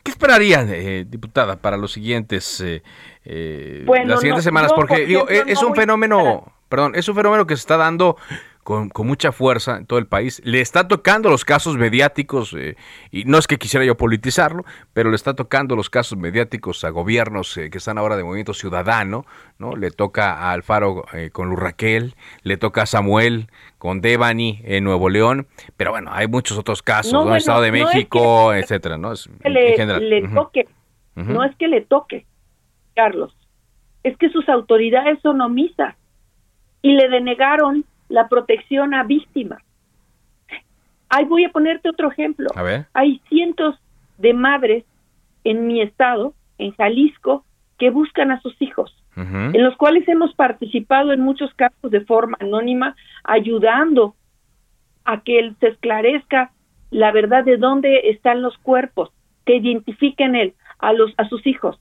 ¿Qué 0.02 0.10
esperaría, 0.10 0.62
eh, 0.68 1.04
diputada, 1.08 1.56
para 1.56 1.76
los 1.76 1.92
siguientes, 1.92 2.60
eh, 2.60 2.82
eh, 3.24 3.84
las 4.04 4.20
siguientes 4.20 4.44
semanas? 4.44 4.72
Porque 4.72 5.06
digo, 5.06 5.28
es 5.28 5.62
un 5.62 5.74
fenómeno, 5.74 6.52
perdón, 6.68 6.94
es 6.96 7.08
un 7.08 7.14
fenómeno 7.14 7.46
que 7.46 7.56
se 7.56 7.60
está 7.60 7.76
dando 7.76 8.16
con, 8.66 8.90
mucha 9.06 9.30
fuerza 9.30 9.76
en 9.76 9.86
todo 9.86 10.00
el 10.00 10.06
país. 10.08 10.42
Le 10.44 10.60
está 10.60 10.88
tocando 10.88 11.30
los 11.30 11.44
casos 11.44 11.76
mediáticos, 11.76 12.52
eh, 12.52 12.74
y 13.12 13.22
no 13.22 13.38
es 13.38 13.46
que 13.46 13.58
quisiera 13.58 13.86
yo 13.86 13.96
politizarlo, 13.96 14.64
pero 14.92 15.10
le 15.10 15.14
está 15.14 15.34
tocando 15.34 15.76
los 15.76 15.88
casos 15.88 16.18
mediáticos 16.18 16.82
a 16.82 16.90
gobiernos 16.90 17.56
eh, 17.56 17.70
que 17.70 17.78
están 17.78 17.96
ahora 17.96 18.16
de 18.16 18.24
movimiento 18.24 18.54
ciudadano, 18.54 19.24
¿no? 19.60 19.76
Le 19.76 19.92
toca 19.92 20.32
a 20.32 20.50
Alfaro 20.50 21.04
eh, 21.12 21.30
con 21.30 21.48
Luz 21.48 21.60
Raquel, 21.60 22.16
le 22.42 22.56
toca 22.56 22.82
a 22.82 22.86
Samuel 22.86 23.46
con 23.78 24.00
Devani 24.00 24.60
en 24.64 24.82
Nuevo 24.82 25.10
León, 25.10 25.46
pero 25.76 25.92
bueno, 25.92 26.10
hay 26.12 26.26
muchos 26.26 26.58
otros 26.58 26.82
casos, 26.82 27.12
no, 27.12 27.30
el 27.30 27.36
Estado 27.36 27.60
de 27.60 27.70
México, 27.70 28.52
etcétera, 28.52 28.98
¿no? 28.98 29.12
Es, 29.12 29.30
le, 29.44 30.28
toque, 30.34 30.66
no 31.14 31.44
es 31.44 31.54
que 31.54 31.68
le 31.68 31.82
toque, 31.82 32.26
Carlos, 32.96 33.32
es 34.02 34.16
que 34.16 34.28
sus 34.30 34.48
autoridades 34.48 35.20
son 35.22 35.40
omisas 35.40 35.94
y 36.82 36.94
le 36.94 37.08
denegaron 37.08 37.84
la 38.08 38.28
protección 38.28 38.94
a 38.94 39.02
víctimas. 39.04 39.62
Ahí 41.08 41.24
voy 41.24 41.44
a 41.44 41.50
ponerte 41.50 41.88
otro 41.88 42.10
ejemplo. 42.10 42.48
Hay 42.92 43.20
cientos 43.28 43.76
de 44.18 44.34
madres 44.34 44.84
en 45.44 45.66
mi 45.66 45.80
estado, 45.80 46.34
en 46.58 46.72
Jalisco, 46.72 47.44
que 47.78 47.90
buscan 47.90 48.30
a 48.30 48.40
sus 48.40 48.60
hijos, 48.60 48.94
en 49.16 49.62
los 49.62 49.76
cuales 49.76 50.06
hemos 50.08 50.34
participado 50.34 51.12
en 51.12 51.20
muchos 51.20 51.52
casos 51.54 51.90
de 51.90 52.00
forma 52.02 52.36
anónima, 52.40 52.96
ayudando 53.24 54.14
a 55.04 55.22
que 55.22 55.54
se 55.60 55.68
esclarezca 55.68 56.50
la 56.90 57.12
verdad 57.12 57.44
de 57.44 57.56
dónde 57.56 58.10
están 58.10 58.42
los 58.42 58.56
cuerpos, 58.58 59.10
que 59.44 59.56
identifiquen 59.56 60.34
él 60.34 60.54
a 60.78 60.92
los 60.92 61.12
a 61.16 61.28
sus 61.28 61.46
hijos. 61.46 61.78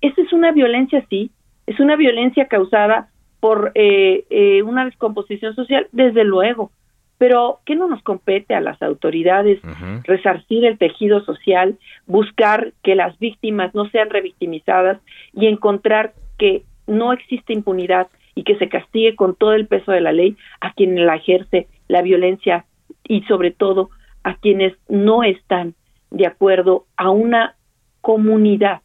Esa 0.00 0.20
es 0.20 0.32
una 0.32 0.52
violencia, 0.52 1.04
sí, 1.08 1.30
es 1.66 1.80
una 1.80 1.96
violencia 1.96 2.46
causada 2.46 3.08
por 3.46 3.70
eh, 3.76 4.24
eh, 4.28 4.64
una 4.64 4.86
descomposición 4.86 5.54
social, 5.54 5.86
desde 5.92 6.24
luego, 6.24 6.72
pero 7.16 7.60
¿qué 7.64 7.76
no 7.76 7.86
nos 7.86 8.02
compete 8.02 8.56
a 8.56 8.60
las 8.60 8.82
autoridades 8.82 9.60
resarcir 10.02 10.64
el 10.64 10.78
tejido 10.78 11.24
social, 11.24 11.78
buscar 12.08 12.72
que 12.82 12.96
las 12.96 13.16
víctimas 13.20 13.72
no 13.72 13.88
sean 13.90 14.10
revictimizadas 14.10 14.98
y 15.32 15.46
encontrar 15.46 16.14
que 16.38 16.64
no 16.88 17.12
existe 17.12 17.52
impunidad 17.52 18.08
y 18.34 18.42
que 18.42 18.58
se 18.58 18.68
castigue 18.68 19.14
con 19.14 19.36
todo 19.36 19.52
el 19.52 19.68
peso 19.68 19.92
de 19.92 20.00
la 20.00 20.10
ley 20.10 20.36
a 20.60 20.72
quien 20.72 21.06
la 21.06 21.14
ejerce 21.14 21.68
la 21.86 22.02
violencia 22.02 22.64
y 23.04 23.22
sobre 23.28 23.52
todo 23.52 23.90
a 24.24 24.34
quienes 24.38 24.74
no 24.88 25.22
están 25.22 25.76
de 26.10 26.26
acuerdo 26.26 26.86
a 26.96 27.10
una 27.10 27.54
comunidad, 28.00 28.80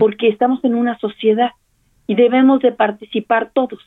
porque 0.00 0.26
estamos 0.30 0.64
en 0.64 0.74
una 0.74 0.98
sociedad 0.98 1.52
y 2.06 2.14
debemos 2.14 2.60
de 2.60 2.72
participar 2.72 3.50
todos, 3.52 3.80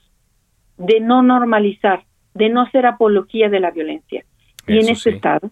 de 0.78 1.00
no 1.00 1.22
normalizar, 1.22 2.04
de 2.34 2.50
no 2.50 2.70
ser 2.72 2.86
apología 2.86 3.50
de 3.50 3.60
la 3.60 3.72
violencia. 3.72 4.26
y 4.68 4.80
en 4.80 4.90
este 4.90 5.12
estado 5.12 5.52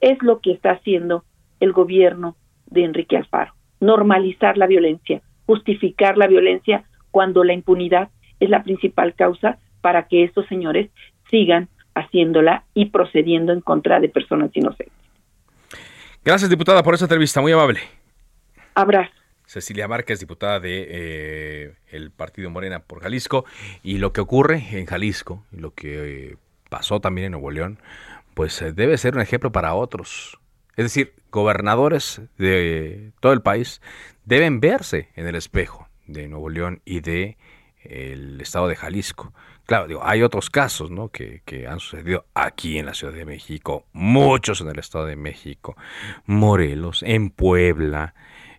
es 0.00 0.22
lo 0.22 0.40
que 0.40 0.52
está 0.52 0.72
haciendo 0.72 1.24
el 1.60 1.72
gobierno 1.72 2.36
de 2.66 2.84
Enrique 2.84 3.16
Alfaro, 3.16 3.54
normalizar 3.80 4.56
la 4.56 4.66
violencia, 4.66 5.22
justificar 5.46 6.16
la 6.18 6.26
violencia 6.26 6.84
cuando 7.10 7.44
la 7.44 7.52
impunidad 7.52 8.10
es 8.40 8.50
la 8.50 8.62
principal 8.62 9.14
causa 9.14 9.58
para 9.80 10.06
que 10.06 10.24
estos 10.24 10.46
señores 10.46 10.90
sigan 11.30 11.68
haciéndola 11.94 12.64
y 12.74 12.86
procediendo 12.86 13.52
en 13.52 13.60
contra 13.60 14.00
de 14.00 14.08
personas 14.08 14.50
inocentes. 14.54 14.92
Gracias, 16.24 16.50
diputada, 16.50 16.82
por 16.82 16.94
esta 16.94 17.04
entrevista, 17.04 17.40
muy 17.40 17.52
amable. 17.52 17.80
Abrazo. 18.74 19.12
Cecilia 19.46 19.88
Márquez, 19.88 20.20
diputada 20.20 20.60
de 20.60 20.86
eh, 20.88 21.74
el 21.88 22.10
Partido 22.10 22.50
Morena 22.50 22.80
por 22.80 23.02
Jalisco, 23.02 23.44
y 23.82 23.98
lo 23.98 24.12
que 24.12 24.20
ocurre 24.20 24.64
en 24.72 24.86
Jalisco, 24.86 25.44
lo 25.50 25.74
que 25.74 26.30
eh, 26.30 26.36
pasó 26.70 27.00
también 27.00 27.26
en 27.26 27.32
Nuevo 27.32 27.50
León, 27.50 27.78
pues 28.34 28.60
eh, 28.62 28.72
debe 28.72 28.98
ser 28.98 29.14
un 29.14 29.20
ejemplo 29.20 29.52
para 29.52 29.74
otros. 29.74 30.38
Es 30.76 30.86
decir, 30.86 31.14
gobernadores 31.30 32.20
de 32.36 33.12
todo 33.20 33.32
el 33.32 33.42
país 33.42 33.80
deben 34.24 34.60
verse 34.60 35.08
en 35.14 35.26
el 35.26 35.36
espejo 35.36 35.88
de 36.06 36.28
Nuevo 36.28 36.48
León 36.50 36.82
y 36.84 37.00
de 37.00 37.36
el 37.84 38.40
estado 38.40 38.66
de 38.68 38.76
Jalisco. 38.76 39.32
Claro, 39.66 40.00
hay 40.04 40.22
otros 40.22 40.50
casos 40.50 40.90
¿no? 40.90 41.08
que, 41.08 41.42
han 41.68 41.80
sucedido 41.80 42.26
aquí 42.34 42.78
en 42.78 42.86
la 42.86 42.94
Ciudad 42.94 43.14
de 43.14 43.24
México, 43.24 43.86
muchos 43.92 44.60
en 44.60 44.68
el 44.68 44.78
Estado 44.78 45.06
de 45.06 45.16
México, 45.16 45.76
Morelos, 46.26 47.02
en 47.02 47.30
Puebla, 47.30 48.14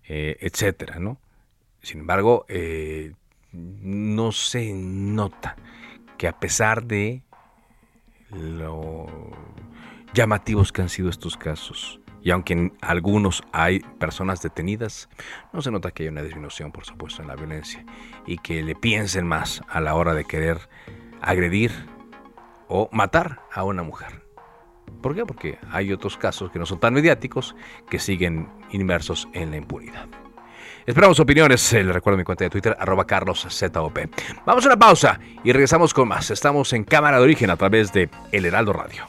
eh, 0.08 0.38
etcétera, 0.40 1.00
¿no? 1.00 1.18
Sin 1.82 2.00
embargo, 2.00 2.46
eh, 2.48 3.14
no 3.52 4.32
se 4.32 4.74
nota 4.74 5.56
que 6.18 6.28
a 6.28 6.40
pesar 6.40 6.84
de 6.86 7.22
lo 8.32 9.08
llamativos 10.14 10.72
que 10.72 10.82
han 10.82 10.90
sido 10.90 11.10
estos 11.10 11.38
casos, 11.38 12.00
y 12.26 12.32
aunque 12.32 12.54
en 12.54 12.74
algunos 12.82 13.44
hay 13.52 13.82
personas 14.00 14.42
detenidas, 14.42 15.10
no 15.54 15.62
se 15.62 15.70
nota 15.70 15.92
que 15.92 16.04
hay 16.04 16.10
una 16.10 16.24
disminución, 16.24 16.72
por 16.72 16.84
supuesto, 16.84 17.22
en 17.22 17.28
la 17.28 17.36
violencia 17.36 17.86
y 18.26 18.40
que 18.40 18.64
le 18.64 18.74
piensen 18.74 19.28
más 19.28 19.62
a 19.70 19.80
la 19.80 19.94
hora 19.94 20.16
de 20.16 20.26
querer 20.26 20.58
agredir 21.22 21.72
o 22.68 22.90
matar 22.92 23.42
a 23.54 23.64
una 23.64 23.84
mujer. 23.84 24.25
¿Por 25.06 25.14
qué? 25.14 25.24
Porque 25.24 25.60
hay 25.72 25.94
otros 25.94 26.18
casos 26.18 26.50
que 26.50 26.58
no 26.58 26.66
son 26.66 26.80
tan 26.80 26.92
mediáticos 26.92 27.56
que 27.88 28.00
siguen 28.00 28.50
inmersos 28.72 29.28
en 29.34 29.52
la 29.52 29.58
impunidad. 29.58 30.08
Esperamos 30.84 31.20
opiniones. 31.20 31.74
Les 31.74 31.86
recuerdo 31.86 32.18
mi 32.18 32.24
cuenta 32.24 32.44
de 32.44 32.50
Twitter, 32.50 32.76
arroba 32.80 33.06
carloszop. 33.06 34.00
Vamos 34.48 34.66
a 34.66 34.68
una 34.68 34.80
pausa 34.80 35.20
y 35.44 35.52
regresamos 35.52 35.94
con 35.94 36.08
más. 36.08 36.32
Estamos 36.32 36.74
en 36.74 36.86
Cámara 36.86 37.18
de 37.18 37.24
Origen 37.24 37.52
a 37.52 37.56
través 37.56 37.94
de 37.94 38.10
El 38.32 38.46
Heraldo 38.46 38.74
Radio. 38.74 39.06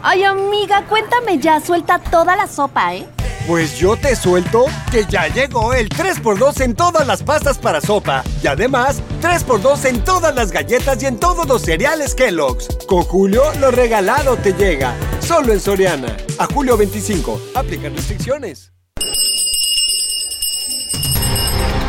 Ay, 0.00 0.22
amiga, 0.22 0.84
cuéntame 0.88 1.38
ya, 1.40 1.58
suelta 1.58 1.98
toda 1.98 2.36
la 2.36 2.46
sopa, 2.46 2.94
¿eh? 2.94 3.08
Pues 3.46 3.78
yo 3.78 3.96
te 3.96 4.16
suelto 4.16 4.66
que 4.90 5.04
ya 5.08 5.28
llegó 5.28 5.72
el 5.72 5.88
3x2 5.88 6.62
en 6.62 6.74
todas 6.74 7.06
las 7.06 7.22
pastas 7.22 7.58
para 7.58 7.80
sopa. 7.80 8.24
Y 8.42 8.48
además, 8.48 9.00
3x2 9.22 9.84
en 9.84 10.04
todas 10.04 10.34
las 10.34 10.50
galletas 10.50 11.00
y 11.00 11.06
en 11.06 11.20
todos 11.20 11.46
los 11.46 11.62
cereales 11.62 12.16
Kellogg's. 12.16 12.66
Con 12.88 13.04
Julio, 13.04 13.44
lo 13.60 13.70
regalado 13.70 14.36
te 14.36 14.52
llega. 14.52 14.96
Solo 15.20 15.52
en 15.52 15.60
Soriana. 15.60 16.16
A 16.38 16.46
julio 16.46 16.76
25. 16.76 17.40
Aplican 17.54 17.94
restricciones. 17.94 18.72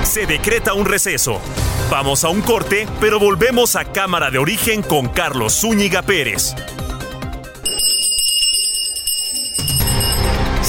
Se 0.04 0.28
decreta 0.28 0.74
un 0.74 0.86
receso. 0.86 1.41
Vamos 1.89 2.24
a 2.24 2.30
un 2.30 2.41
corte, 2.41 2.88
pero 3.00 3.20
volvemos 3.20 3.76
a 3.76 3.86
Cámara 3.86 4.30
de 4.30 4.38
Origen 4.38 4.84
con 4.84 5.08
Carlos 5.08 5.62
Zúñiga 5.62 6.04
Pérez. 6.04 6.54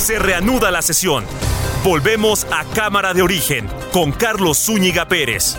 Se 0.09 0.19
reanuda 0.19 0.71
la 0.71 0.81
sesión. 0.81 1.27
Volvemos 1.85 2.47
a 2.51 2.65
Cámara 2.75 3.13
de 3.13 3.21
Origen 3.21 3.69
con 3.93 4.11
Carlos 4.11 4.57
Zúñiga 4.57 5.07
Pérez. 5.07 5.59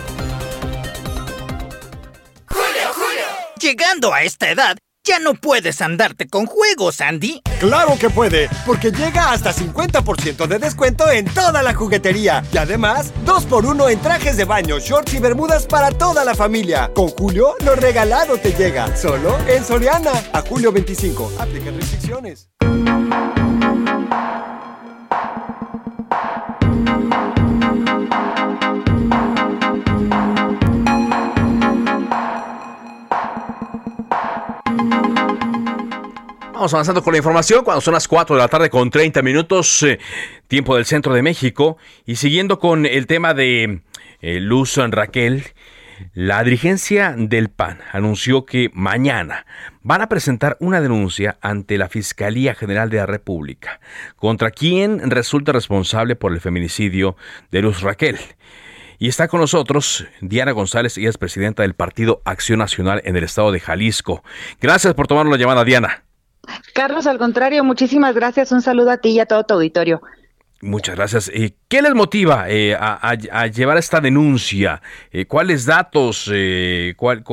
Llegando 3.60 4.12
a 4.12 4.24
esta 4.24 4.50
edad, 4.50 4.76
ya 5.06 5.20
no 5.20 5.34
puedes 5.34 5.80
andarte 5.80 6.26
con 6.26 6.46
juegos, 6.46 7.00
Andy. 7.00 7.42
Claro 7.60 7.96
que 7.96 8.10
puede, 8.10 8.50
porque 8.66 8.90
llega 8.90 9.30
hasta 9.30 9.54
50% 9.54 10.48
de 10.48 10.58
descuento 10.58 11.08
en 11.08 11.26
toda 11.26 11.62
la 11.62 11.72
juguetería. 11.72 12.42
Y 12.52 12.58
además, 12.58 13.12
2x1 13.24 13.92
en 13.92 14.00
trajes 14.00 14.36
de 14.36 14.46
baño, 14.46 14.80
shorts 14.80 15.14
y 15.14 15.20
bermudas 15.20 15.66
para 15.66 15.92
toda 15.92 16.24
la 16.24 16.34
familia. 16.34 16.90
Con 16.92 17.10
Julio, 17.10 17.54
lo 17.64 17.76
regalado 17.76 18.36
te 18.36 18.52
llega. 18.52 18.96
Solo 18.96 19.38
en 19.46 19.64
Soriana. 19.64 20.10
A 20.32 20.40
julio 20.40 20.72
25. 20.72 21.34
Aplican 21.38 21.76
restricciones. 21.76 22.50
Vamos 36.60 36.74
avanzando 36.74 37.02
con 37.02 37.14
la 37.14 37.16
información 37.16 37.64
cuando 37.64 37.80
son 37.80 37.94
las 37.94 38.06
4 38.06 38.36
de 38.36 38.42
la 38.42 38.48
tarde 38.48 38.68
con 38.68 38.90
30 38.90 39.22
minutos, 39.22 39.82
eh, 39.82 39.98
tiempo 40.46 40.76
del 40.76 40.84
centro 40.84 41.14
de 41.14 41.22
México. 41.22 41.78
Y 42.04 42.16
siguiendo 42.16 42.58
con 42.58 42.84
el 42.84 43.06
tema 43.06 43.32
de 43.32 43.80
eh, 44.20 44.40
Luz 44.40 44.76
Raquel, 44.76 45.42
la 46.12 46.44
dirigencia 46.44 47.14
del 47.16 47.48
PAN 47.48 47.78
anunció 47.94 48.44
que 48.44 48.70
mañana 48.74 49.46
van 49.80 50.02
a 50.02 50.10
presentar 50.10 50.58
una 50.60 50.82
denuncia 50.82 51.38
ante 51.40 51.78
la 51.78 51.88
Fiscalía 51.88 52.54
General 52.54 52.90
de 52.90 52.98
la 52.98 53.06
República 53.06 53.80
contra 54.16 54.50
quien 54.50 55.10
resulta 55.10 55.52
responsable 55.52 56.14
por 56.14 56.30
el 56.30 56.42
feminicidio 56.42 57.16
de 57.50 57.62
Luz 57.62 57.80
Raquel. 57.80 58.18
Y 58.98 59.08
está 59.08 59.28
con 59.28 59.40
nosotros 59.40 60.06
Diana 60.20 60.52
González, 60.52 60.98
ella 60.98 61.08
es 61.08 61.16
presidenta 61.16 61.62
del 61.62 61.72
Partido 61.72 62.20
Acción 62.26 62.58
Nacional 62.58 63.00
en 63.06 63.16
el 63.16 63.24
estado 63.24 63.50
de 63.50 63.60
Jalisco. 63.60 64.22
Gracias 64.60 64.92
por 64.92 65.06
tomar 65.06 65.24
la 65.24 65.38
llamada, 65.38 65.64
Diana. 65.64 66.04
Carlos, 66.74 67.06
al 67.06 67.18
contrario, 67.18 67.64
muchísimas 67.64 68.14
gracias. 68.14 68.52
Un 68.52 68.62
saludo 68.62 68.90
a 68.90 68.98
ti 68.98 69.10
y 69.10 69.20
a 69.20 69.26
todo 69.26 69.44
tu 69.44 69.54
auditorio. 69.54 70.00
Muchas 70.62 70.94
gracias. 70.94 71.30
Eh, 71.32 71.54
¿Qué 71.68 71.80
les 71.80 71.94
motiva 71.94 72.44
eh, 72.48 72.76
a, 72.78 73.46
llevar 73.46 73.78
esta 73.78 74.00
denuncia? 74.00 74.82
Eh, 75.10 75.24
¿Cuáles 75.24 75.64
datos, 75.64 76.30
cuál, 76.96 77.24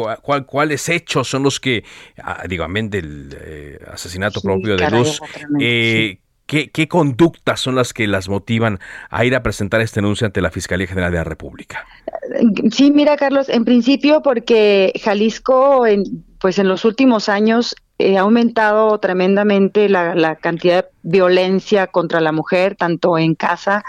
cuáles 0.46 0.88
hechos 0.88 1.28
son 1.28 1.44
los 1.44 1.60
que, 1.60 1.84
ah, 2.24 2.44
digo, 2.48 2.64
amén 2.64 2.90
del 2.90 3.78
asesinato 3.92 4.40
propio 4.40 4.78
de 4.78 4.90
Luz, 4.90 5.20
¿qué, 5.60 6.72
¿qué, 6.72 6.88
conductas 6.88 7.60
son 7.60 7.76
las 7.76 7.92
que 7.92 8.08
las 8.08 8.30
motivan 8.30 8.80
a 9.10 9.26
ir 9.26 9.36
a 9.36 9.44
presentar 9.44 9.82
esta 9.82 10.00
denuncia 10.00 10.28
ante 10.28 10.40
la 10.40 10.50
Fiscalía 10.50 10.88
General 10.88 11.12
de 11.12 11.18
la 11.18 11.26
República? 11.26 11.86
Sí, 12.72 12.92
mira, 12.92 13.18
Carlos, 13.18 13.50
en 13.50 13.66
principio 13.66 14.22
porque 14.22 14.94
Jalisco, 15.04 15.86
en, 15.86 16.04
pues 16.40 16.60
en 16.60 16.70
los 16.70 16.86
últimos 16.86 17.28
años 17.28 17.76
eh, 18.00 18.18
ha 18.18 18.22
aumentado 18.22 19.00
tremendamente 19.00 19.90
la, 19.90 20.36
cantidad 20.36 20.86
de 20.86 20.90
violencia 21.02 21.88
contra 21.88 22.22
la 22.22 22.32
mujer, 22.32 22.76
tanto 22.76 23.18
en 23.18 23.34
casa 23.34 23.84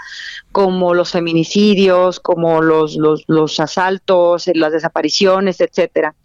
como 0.51 0.93
los 0.93 1.11
feminicidios, 1.11 2.19
como 2.19 2.61
los, 2.61 2.97
los, 2.97 3.59
asaltos, 3.59 4.47
eh, 4.47 4.53
las 4.55 4.71
desapariciones, 4.71 5.61
etcétera. 5.61 6.15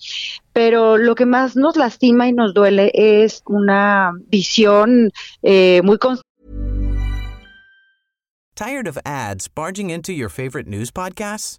Pero 0.52 0.96
lo 0.96 1.14
que 1.14 1.26
más 1.26 1.56
nos 1.56 1.76
lastima 1.76 2.26
y 2.28 2.32
nos 2.32 2.54
duele 2.54 2.90
es 2.94 3.42
una 3.46 4.12
visión 4.28 5.10
eh, 5.42 5.82
muy 5.84 5.98
Tired 8.54 8.86
of 8.86 8.96
ads 9.04 9.48
barging 9.48 9.90
into 9.90 10.12
your 10.12 10.28
favorite 10.28 10.68
news 10.68 10.92
podcasts? 10.92 11.58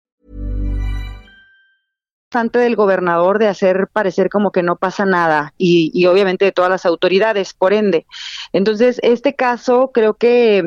Del 2.31 2.75
gobernador 2.75 3.39
de 3.39 3.47
hacer 3.47 3.87
parecer 3.91 4.29
como 4.29 4.51
que 4.51 4.63
no 4.63 4.77
pasa 4.77 5.05
nada 5.05 5.53
y, 5.57 6.05
obviamente 6.05 6.45
de 6.45 6.51
todas 6.51 6.71
las 6.71 6.85
autoridades, 6.85 7.53
por 7.53 7.73
ende. 7.73 8.05
Entonces, 8.53 8.99
este 9.03 9.35
caso 9.35 9.91
creo 9.93 10.13
que, 10.13 10.63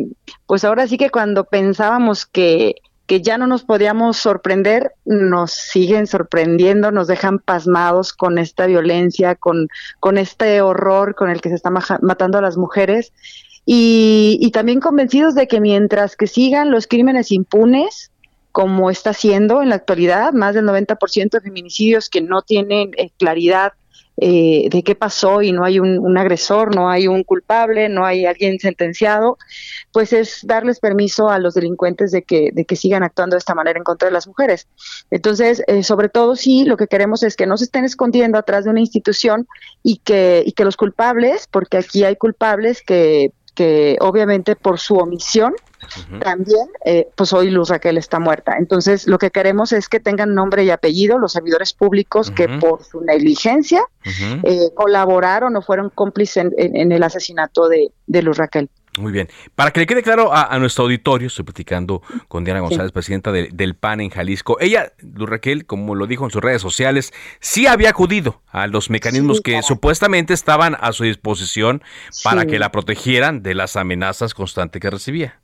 pues 0.47 0.65
ahora 0.65 0.87
sí 0.87 0.99
que 0.99 1.11
cuando 1.11 1.45
pensábamos 1.45 2.27
que, 2.27 2.77
que 3.07 3.23
ya 3.23 3.39
no 3.39 3.47
nos 3.47 3.65
podíamos 3.65 4.19
sorprender, 4.19 4.93
nos 5.07 5.53
siguen 5.53 6.07
sorprendiendo, 6.07 6.93
nos 6.93 7.07
dejan 7.07 7.39
pasmados 7.39 8.13
con 8.13 8.39
esta 8.39 8.67
violencia, 8.67 9.35
con, 9.35 9.69
con 10.01 10.19
este 10.19 10.61
horror 10.61 11.15
con 11.15 11.31
el 11.31 11.41
que 11.41 11.49
se 11.49 11.55
está 11.55 11.71
matando 11.71 12.39
a 12.39 12.43
las 12.43 12.59
mujeres. 12.59 13.13
Y 13.67 14.51
también 14.53 14.81
convencidos 14.81 15.35
de 15.35 15.49
que 15.49 15.59
mientras 15.59 16.17
que 16.17 16.27
sigan 16.27 16.71
los 16.71 16.87
crímenes 16.87 17.33
impunes, 17.33 18.11
como 18.55 18.89
está 18.89 19.13
siendo 19.13 19.63
en 19.63 19.71
la 19.71 19.75
actualidad, 19.75 20.33
más 20.33 20.55
del 20.55 20.65
90% 20.65 21.29
de 21.29 21.41
feminicidios 21.41 22.09
que 22.09 22.21
no 22.21 22.41
tienen 22.43 22.93
eh, 22.97 23.11
claridad 23.19 23.73
eh, 24.17 24.69
de 24.71 24.85
qué 24.85 24.95
pasó 24.95 25.43
y 25.43 25.51
no 25.51 25.65
hay 25.65 25.81
un, 25.81 26.17
agresor, 26.17 26.73
no 26.73 26.89
hay 26.89 27.09
un 27.09 27.25
culpable, 27.25 27.89
no 27.89 28.07
hay 28.07 28.27
alguien 28.27 28.61
sentenciado, 28.61 29.39
pues 29.93 30.13
es 30.13 30.43
darles 30.45 30.79
permiso 30.79 31.31
a 31.31 31.41
los 31.41 31.55
delincuentes 31.55 32.13
de 32.13 32.23
que, 32.23 32.51
de 32.53 32.65
que 32.65 32.77
sigan 32.77 33.03
actuando 33.03 33.35
de 33.35 33.39
esta 33.39 33.57
manera 33.57 33.77
en 33.77 33.83
contra 33.83 34.07
de 34.07 34.13
las 34.13 34.29
mujeres. 34.29 34.69
Entonces, 35.11 35.65
eh, 35.67 35.83
sobre 35.83 36.09
todo, 36.09 36.37
sí, 36.37 36.65
lo 36.65 36.77
que 36.77 36.87
queremos 36.87 37.25
es 37.25 37.35
que 37.35 37.49
no 37.49 37.57
se 37.57 37.65
estén 37.65 37.85
escondiendo 37.85 38.39
atrás 38.39 38.67
de 38.67 38.71
una 38.71 38.79
institución 38.79 39.49
y 39.83 39.97
que, 39.97 40.45
y 40.47 40.53
que 40.53 40.65
los 40.65 40.77
culpables, 40.77 41.49
porque 41.51 41.79
aquí 41.79 42.05
hay 42.05 42.15
culpables 42.15 42.83
que, 42.83 43.33
que 43.55 43.97
obviamente 44.01 44.57
por 44.57 44.79
su 44.79 44.97
omisión, 44.97 45.55
también, 46.21 46.67
eh, 46.85 47.09
pues 47.15 47.33
hoy 47.33 47.51
Luz 47.51 47.69
Raquel 47.69 47.99
está 47.99 48.19
muerta. 48.19 48.57
Entonces, 48.59 49.07
lo 49.07 49.19
que 49.19 49.31
queremos 49.31 49.73
es 49.73 49.89
que 49.89 50.01
tengan 50.01 50.35
nombre 50.35 50.65
y 50.65 50.71
apellido 50.71 51.19
los 51.19 51.33
servidores 51.33 51.73
públicos 51.73 52.31
que 52.31 52.49
por 52.49 52.83
su 52.83 53.01
negligencia 53.03 53.85
eh, 54.43 54.71
colaboraron 54.75 55.57
o 55.57 55.63
fueron 55.63 55.91
cómplices 55.91 56.47
en, 56.57 56.93
el 56.93 57.03
asesinato 57.03 57.69
de, 57.69 58.23
Luz 58.23 58.39
Raquel. 58.39 58.71
Muy 58.99 59.11
bien. 59.11 59.29
Para 59.55 59.73
que 59.73 59.81
le 59.81 59.87
quede 59.87 60.03
claro 60.03 60.31
a, 60.33 60.57
nuestro 60.59 60.85
auditorio, 60.85 61.27
estoy 61.27 61.45
platicando 61.45 62.03
con 62.29 62.45
Diana 62.45 62.61
González, 62.61 62.93
presidenta 62.93 63.33
del 63.33 63.75
PAN 63.75 64.01
en 64.01 64.11
Jalisco. 64.11 64.57
Ella, 64.61 64.93
Luz 65.01 65.29
Raquel, 65.29 65.67
como 65.67 65.95
lo 65.95 66.07
dijo 66.07 66.25
en 66.25 66.31
sus 66.31 66.43
redes 66.43 66.63
sociales, 66.63 67.13
sí 67.41 67.67
había 67.67 67.91
acudido 67.91 68.41
a 68.49 68.67
los 68.67 68.91
mecanismos 68.91 69.41
que 69.41 69.63
supuestamente 69.63 70.33
estaban 70.33 70.77
a 70.81 70.93
su 70.93 71.05
disposición 71.05 71.83
para 72.23 72.47
que 72.47 72.59
la 72.59 72.71
protegieran 72.71 73.43
de 73.43 73.55
las 73.55 73.77
amenazas 73.77 74.33
constantes 74.33 74.81
que 74.81 74.91
recibía. 74.91 75.41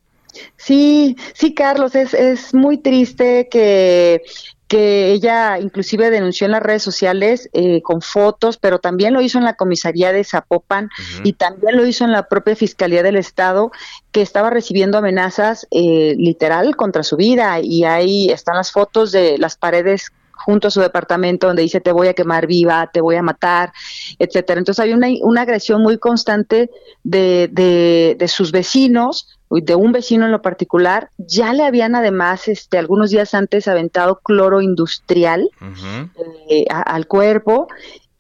Sí, 0.57 1.17
sí, 1.35 1.55
Carlos, 1.55 1.97
es, 1.97 2.15
es 2.15 2.55
muy 2.55 2.79
triste 2.79 3.49
que, 3.51 4.23
que 4.71 5.11
ella 5.11 5.59
inclusive 5.59 6.11
denunció 6.11 6.45
en 6.45 6.53
las 6.53 6.63
redes 6.63 6.85
sociales 6.85 7.51
eh, 7.53 7.83
con 7.83 8.01
fotos, 8.03 8.57
pero 8.57 8.79
también 8.79 9.13
lo 9.13 9.21
hizo 9.21 9.37
en 9.37 9.43
la 9.43 9.55
comisaría 9.55 10.13
de 10.13 10.23
Zapopan 10.23 10.91
y 11.25 11.33
también 11.33 11.77
lo 11.77 11.85
hizo 11.85 12.05
en 12.05 12.13
la 12.13 12.29
propia 12.29 12.55
Fiscalía 12.55 13.03
del 13.03 13.17
Estado, 13.17 13.73
que 14.13 14.23
estaba 14.23 14.49
recibiendo 14.49 14.97
amenazas 14.97 15.67
eh, 15.73 16.15
literal 16.17 16.77
contra 16.77 17.03
su 17.03 17.17
vida 17.17 17.59
y 17.61 17.83
ahí 17.83 18.31
están 18.31 18.59
las 18.59 18.71
fotos 18.71 19.11
de 19.11 19.39
las 19.39 19.57
paredes 19.57 20.13
junto 20.31 20.69
a 20.69 20.71
su 20.71 20.81
departamento 20.81 21.49
donde 21.49 21.63
dice 21.63 21.81
te 21.81 21.91
voy 21.91 22.07
a 22.07 22.15
quemar 22.15 22.47
viva, 22.47 22.89
te 22.93 23.01
voy 23.01 23.17
a 23.17 23.23
matar, 23.23 23.73
etcétera. 24.21 24.61
Entonces 24.61 24.85
hay 24.85 24.93
una, 24.93 25.09
una 25.23 25.43
agresión 25.43 25.83
muy 25.83 25.99
constante 25.99 26.71
de, 27.03 27.49
de, 27.51 28.15
de 28.17 28.29
sus 28.29 28.53
vecinos 28.53 29.40
de 29.51 29.75
un 29.75 29.91
vecino 29.91 30.27
en 30.27 30.33
lo 30.33 30.43
particular, 30.43 31.11
ya 31.19 31.53
le 31.53 31.65
habían 31.65 31.97
además 31.97 32.47
este, 32.47 32.79
algunos 32.79 33.11
días 33.11 33.35
antes 33.35 33.67
aventado 33.67 34.21
cloro 34.23 34.61
industrial 34.61 35.51
eh, 36.49 36.67
al 36.69 37.07
cuerpo 37.09 37.67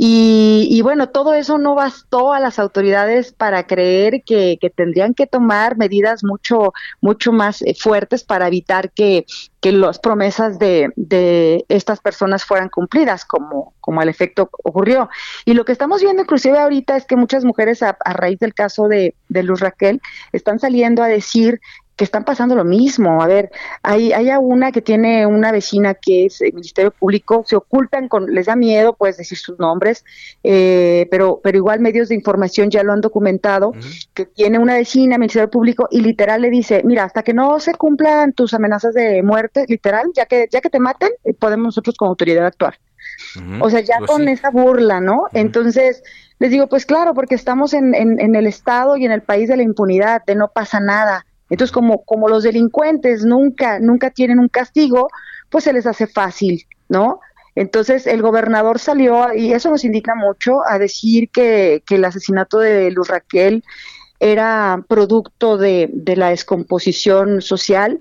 y, 0.02 0.80
bueno, 0.80 1.10
todo 1.10 1.34
eso 1.34 1.58
no 1.58 1.74
bastó 1.74 2.32
a 2.32 2.40
las 2.40 2.58
autoridades 2.58 3.32
para 3.32 3.66
creer 3.66 4.22
que, 4.24 4.58
tendrían 4.74 5.12
que 5.12 5.26
tomar 5.26 5.76
medidas 5.76 6.24
mucho, 6.24 6.72
mucho 7.02 7.32
más 7.32 7.60
eh, 7.60 7.74
fuertes 7.78 8.24
para 8.24 8.46
evitar 8.46 8.92
que, 8.92 9.26
las 9.62 9.98
promesas 9.98 10.58
de, 10.58 10.90
de, 10.96 11.66
estas 11.68 12.00
personas 12.00 12.46
fueran 12.46 12.70
cumplidas, 12.70 13.26
como, 13.26 13.74
como 13.80 14.00
el 14.00 14.08
efecto 14.08 14.48
ocurrió. 14.64 15.10
Y 15.44 15.52
lo 15.52 15.66
que 15.66 15.72
estamos 15.72 16.00
viendo 16.00 16.22
inclusive 16.22 16.58
ahorita 16.58 16.96
es 16.96 17.04
que 17.04 17.16
muchas 17.16 17.44
mujeres, 17.44 17.82
a, 17.82 17.98
a 18.02 18.14
raíz 18.14 18.38
del 18.38 18.54
caso 18.54 18.88
de, 18.88 19.14
de 19.28 19.42
Luz 19.42 19.60
Raquel, 19.60 20.00
están 20.32 20.60
saliendo 20.60 21.02
a 21.02 21.08
decir 21.08 21.60
que 22.00 22.04
están 22.04 22.24
pasando 22.24 22.54
lo 22.54 22.64
mismo. 22.64 23.22
A 23.22 23.26
ver, 23.26 23.50
hay, 23.82 24.14
hay 24.14 24.30
una 24.40 24.72
que 24.72 24.80
tiene 24.80 25.26
una 25.26 25.52
vecina 25.52 25.92
que 25.92 26.24
es 26.24 26.40
el 26.40 26.54
Ministerio 26.54 26.92
Público, 26.92 27.44
se 27.46 27.56
ocultan 27.56 28.08
con, 28.08 28.32
les 28.32 28.46
da 28.46 28.56
miedo 28.56 28.94
pues 28.94 29.18
decir 29.18 29.36
sus 29.36 29.58
nombres, 29.58 30.02
eh, 30.42 31.06
pero, 31.10 31.42
pero 31.44 31.58
igual 31.58 31.80
medios 31.80 32.08
de 32.08 32.14
información 32.14 32.70
ya 32.70 32.82
lo 32.84 32.94
han 32.94 33.02
documentado, 33.02 33.74
que 34.14 34.24
tiene 34.24 34.58
una 34.58 34.76
vecina, 34.76 35.18
Ministerio 35.18 35.50
Público, 35.50 35.88
y 35.90 36.00
literal 36.00 36.40
le 36.40 36.48
dice, 36.48 36.80
mira, 36.86 37.04
hasta 37.04 37.22
que 37.22 37.34
no 37.34 37.60
se 37.60 37.74
cumplan 37.74 38.32
tus 38.32 38.54
amenazas 38.54 38.94
de 38.94 39.22
muerte, 39.22 39.66
literal, 39.68 40.06
ya 40.14 40.24
que, 40.24 40.48
ya 40.50 40.62
que 40.62 40.70
te 40.70 40.80
maten, 40.80 41.10
eh, 41.24 41.34
podemos 41.34 41.66
nosotros 41.66 41.96
como 41.98 42.12
autoridad 42.12 42.46
actuar. 42.46 42.78
O 43.60 43.68
sea, 43.68 43.80
ya 43.80 43.96
pues 43.98 44.10
con 44.10 44.26
esa 44.28 44.48
burla, 44.48 45.02
¿no? 45.02 45.24
Entonces, 45.34 46.02
les 46.38 46.50
digo, 46.50 46.66
pues 46.66 46.86
claro, 46.86 47.12
porque 47.12 47.34
estamos 47.34 47.74
en, 47.74 47.94
en, 47.94 48.18
en 48.18 48.34
el 48.36 48.46
Estado 48.46 48.96
y 48.96 49.04
en 49.04 49.12
el 49.12 49.20
país 49.20 49.50
de 49.50 49.58
la 49.58 49.62
impunidad, 49.64 50.24
de 50.24 50.34
no 50.34 50.48
pasa 50.48 50.80
nada. 50.80 51.26
Entonces, 51.50 51.72
como, 51.72 52.04
como 52.04 52.28
los 52.28 52.44
delincuentes 52.44 53.24
nunca, 53.24 53.78
nunca 53.80 54.10
tienen 54.10 54.38
un 54.38 54.48
castigo, 54.48 55.08
pues 55.50 55.64
se 55.64 55.72
les 55.72 55.86
hace 55.86 56.06
fácil, 56.06 56.66
¿no? 56.88 57.20
Entonces 57.54 58.06
el 58.06 58.22
gobernador 58.22 58.78
salió, 58.78 59.34
y 59.34 59.52
eso 59.52 59.70
nos 59.70 59.84
indica 59.84 60.14
mucho, 60.14 60.60
a 60.66 60.78
decir 60.78 61.28
que, 61.30 61.82
que 61.84 61.96
el 61.96 62.04
asesinato 62.04 62.58
de 62.58 62.90
Luz 62.90 63.08
Raquel 63.08 63.64
era 64.20 64.84
producto 64.88 65.58
de, 65.58 65.90
de, 65.92 66.16
la 66.16 66.30
descomposición 66.30 67.42
social. 67.42 67.98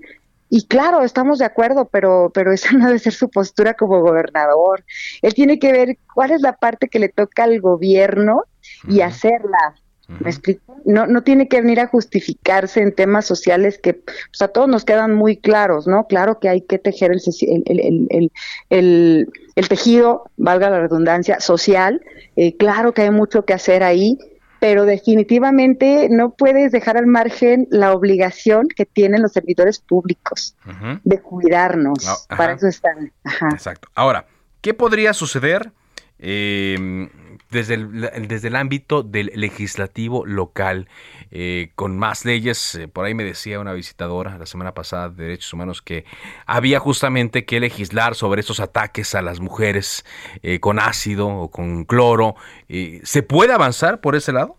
Y 0.48 0.66
claro, 0.66 1.02
estamos 1.02 1.38
de 1.38 1.44
acuerdo, 1.44 1.88
pero, 1.90 2.30
pero 2.32 2.52
esa 2.54 2.72
no 2.72 2.86
debe 2.86 2.98
ser 2.98 3.12
su 3.12 3.28
postura 3.30 3.74
como 3.74 4.00
gobernador. 4.00 4.84
Él 5.22 5.34
tiene 5.34 5.58
que 5.58 5.72
ver 5.72 5.98
cuál 6.14 6.30
es 6.30 6.40
la 6.40 6.56
parte 6.56 6.88
que 6.88 6.98
le 6.98 7.08
toca 7.08 7.44
al 7.44 7.60
gobierno 7.60 8.44
y 8.88 9.00
hacerla. 9.00 9.74
¿Me 10.18 10.30
explico? 10.30 10.76
No, 10.84 11.06
no 11.06 11.22
tiene 11.22 11.46
que 11.46 11.60
venir 11.60 11.78
a 11.78 11.86
justificarse 11.86 12.80
en 12.80 12.94
temas 12.94 13.26
sociales 13.26 13.78
que 13.78 13.94
pues, 13.94 14.42
a 14.42 14.48
todos 14.48 14.68
nos 14.68 14.84
quedan 14.84 15.14
muy 15.14 15.36
claros, 15.36 15.86
¿no? 15.86 16.06
Claro 16.08 16.40
que 16.40 16.48
hay 16.48 16.62
que 16.62 16.78
tejer 16.78 17.12
el, 17.12 17.20
el, 17.66 18.30
el, 18.70 19.28
el 19.54 19.68
tejido, 19.68 20.24
valga 20.36 20.68
la 20.70 20.80
redundancia, 20.80 21.38
social. 21.38 22.02
Eh, 22.34 22.56
claro 22.56 22.92
que 22.92 23.02
hay 23.02 23.10
mucho 23.10 23.44
que 23.44 23.52
hacer 23.52 23.84
ahí, 23.84 24.18
pero 24.58 24.84
definitivamente 24.84 26.08
no 26.10 26.30
puedes 26.30 26.72
dejar 26.72 26.96
al 26.96 27.06
margen 27.06 27.66
la 27.70 27.92
obligación 27.94 28.68
que 28.68 28.86
tienen 28.86 29.22
los 29.22 29.32
servidores 29.32 29.78
públicos 29.78 30.56
de 31.04 31.20
cuidarnos. 31.20 32.26
Para 32.28 32.54
eso 32.54 32.68
están. 32.68 33.12
Exacto. 33.52 33.88
Ahora, 33.94 34.26
¿qué 34.60 34.74
podría 34.74 35.14
suceder? 35.14 35.72
Eh, 36.18 37.08
desde 37.50 37.74
el, 37.74 38.28
desde 38.28 38.48
el 38.48 38.56
ámbito 38.56 39.02
del 39.02 39.30
legislativo 39.34 40.24
local, 40.24 40.88
eh, 41.30 41.70
con 41.74 41.98
más 41.98 42.24
leyes. 42.24 42.74
Eh, 42.76 42.88
por 42.88 43.04
ahí 43.04 43.14
me 43.14 43.24
decía 43.24 43.60
una 43.60 43.72
visitadora 43.72 44.38
la 44.38 44.46
semana 44.46 44.72
pasada 44.72 45.08
de 45.08 45.24
Derechos 45.24 45.52
Humanos 45.52 45.82
que 45.82 46.04
había 46.46 46.78
justamente 46.78 47.44
que 47.44 47.60
legislar 47.60 48.14
sobre 48.14 48.40
estos 48.40 48.60
ataques 48.60 49.14
a 49.14 49.22
las 49.22 49.40
mujeres 49.40 50.04
eh, 50.42 50.60
con 50.60 50.78
ácido 50.78 51.28
o 51.28 51.50
con 51.50 51.84
cloro. 51.84 52.34
¿Se 53.02 53.22
puede 53.22 53.52
avanzar 53.52 54.00
por 54.00 54.14
ese 54.14 54.32
lado? 54.32 54.56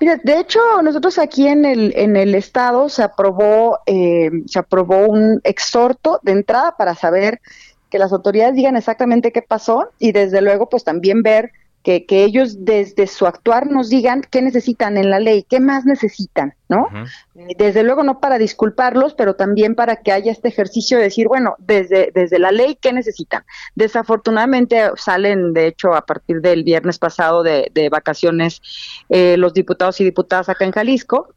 Mira, 0.00 0.20
de 0.22 0.38
hecho, 0.38 0.60
nosotros 0.82 1.18
aquí 1.18 1.48
en 1.48 1.64
el, 1.64 1.94
en 1.96 2.16
el 2.16 2.34
estado 2.34 2.90
se 2.90 3.02
aprobó, 3.02 3.78
se 3.86 4.58
aprobó 4.58 5.06
un 5.06 5.40
exhorto 5.42 6.20
de 6.22 6.32
entrada 6.32 6.76
para 6.76 6.94
saber 6.94 7.40
que 7.88 7.98
las 7.98 8.12
autoridades 8.12 8.56
digan 8.56 8.76
exactamente 8.76 9.32
qué 9.32 9.40
pasó 9.40 9.90
y 9.98 10.12
desde 10.12 10.42
luego 10.42 10.68
pues 10.68 10.84
también 10.84 11.22
ver 11.22 11.52
que, 11.84 12.06
que, 12.06 12.24
ellos 12.24 12.64
desde 12.64 13.06
su 13.06 13.26
actuar 13.26 13.70
nos 13.70 13.90
digan 13.90 14.22
qué 14.28 14.40
necesitan 14.42 14.96
en 14.96 15.10
la 15.10 15.20
ley, 15.20 15.44
qué 15.48 15.60
más 15.60 15.84
necesitan, 15.84 16.54
¿no? 16.68 16.88
Eh, 17.34 17.54
desde 17.58 17.84
luego 17.84 18.02
no 18.02 18.20
para 18.20 18.38
disculparlos, 18.38 19.14
pero 19.14 19.36
también 19.36 19.74
para 19.74 19.96
que 19.96 20.10
haya 20.10 20.32
este 20.32 20.48
ejercicio 20.48 20.96
de 20.96 21.04
decir, 21.04 21.28
bueno, 21.28 21.56
desde, 21.58 22.10
desde 22.14 22.38
la 22.38 22.50
ley, 22.50 22.78
¿qué 22.80 22.92
necesitan? 22.92 23.44
Desafortunadamente 23.74 24.90
salen, 24.96 25.52
de 25.52 25.66
hecho, 25.66 25.94
a 25.94 26.06
partir 26.06 26.40
del 26.40 26.64
viernes 26.64 26.98
pasado 26.98 27.42
de, 27.42 27.70
de 27.74 27.90
vacaciones 27.90 28.62
eh, 29.10 29.36
los 29.36 29.52
diputados 29.52 30.00
y 30.00 30.04
diputadas 30.04 30.48
acá 30.48 30.64
en 30.64 30.72
Jalisco, 30.72 31.34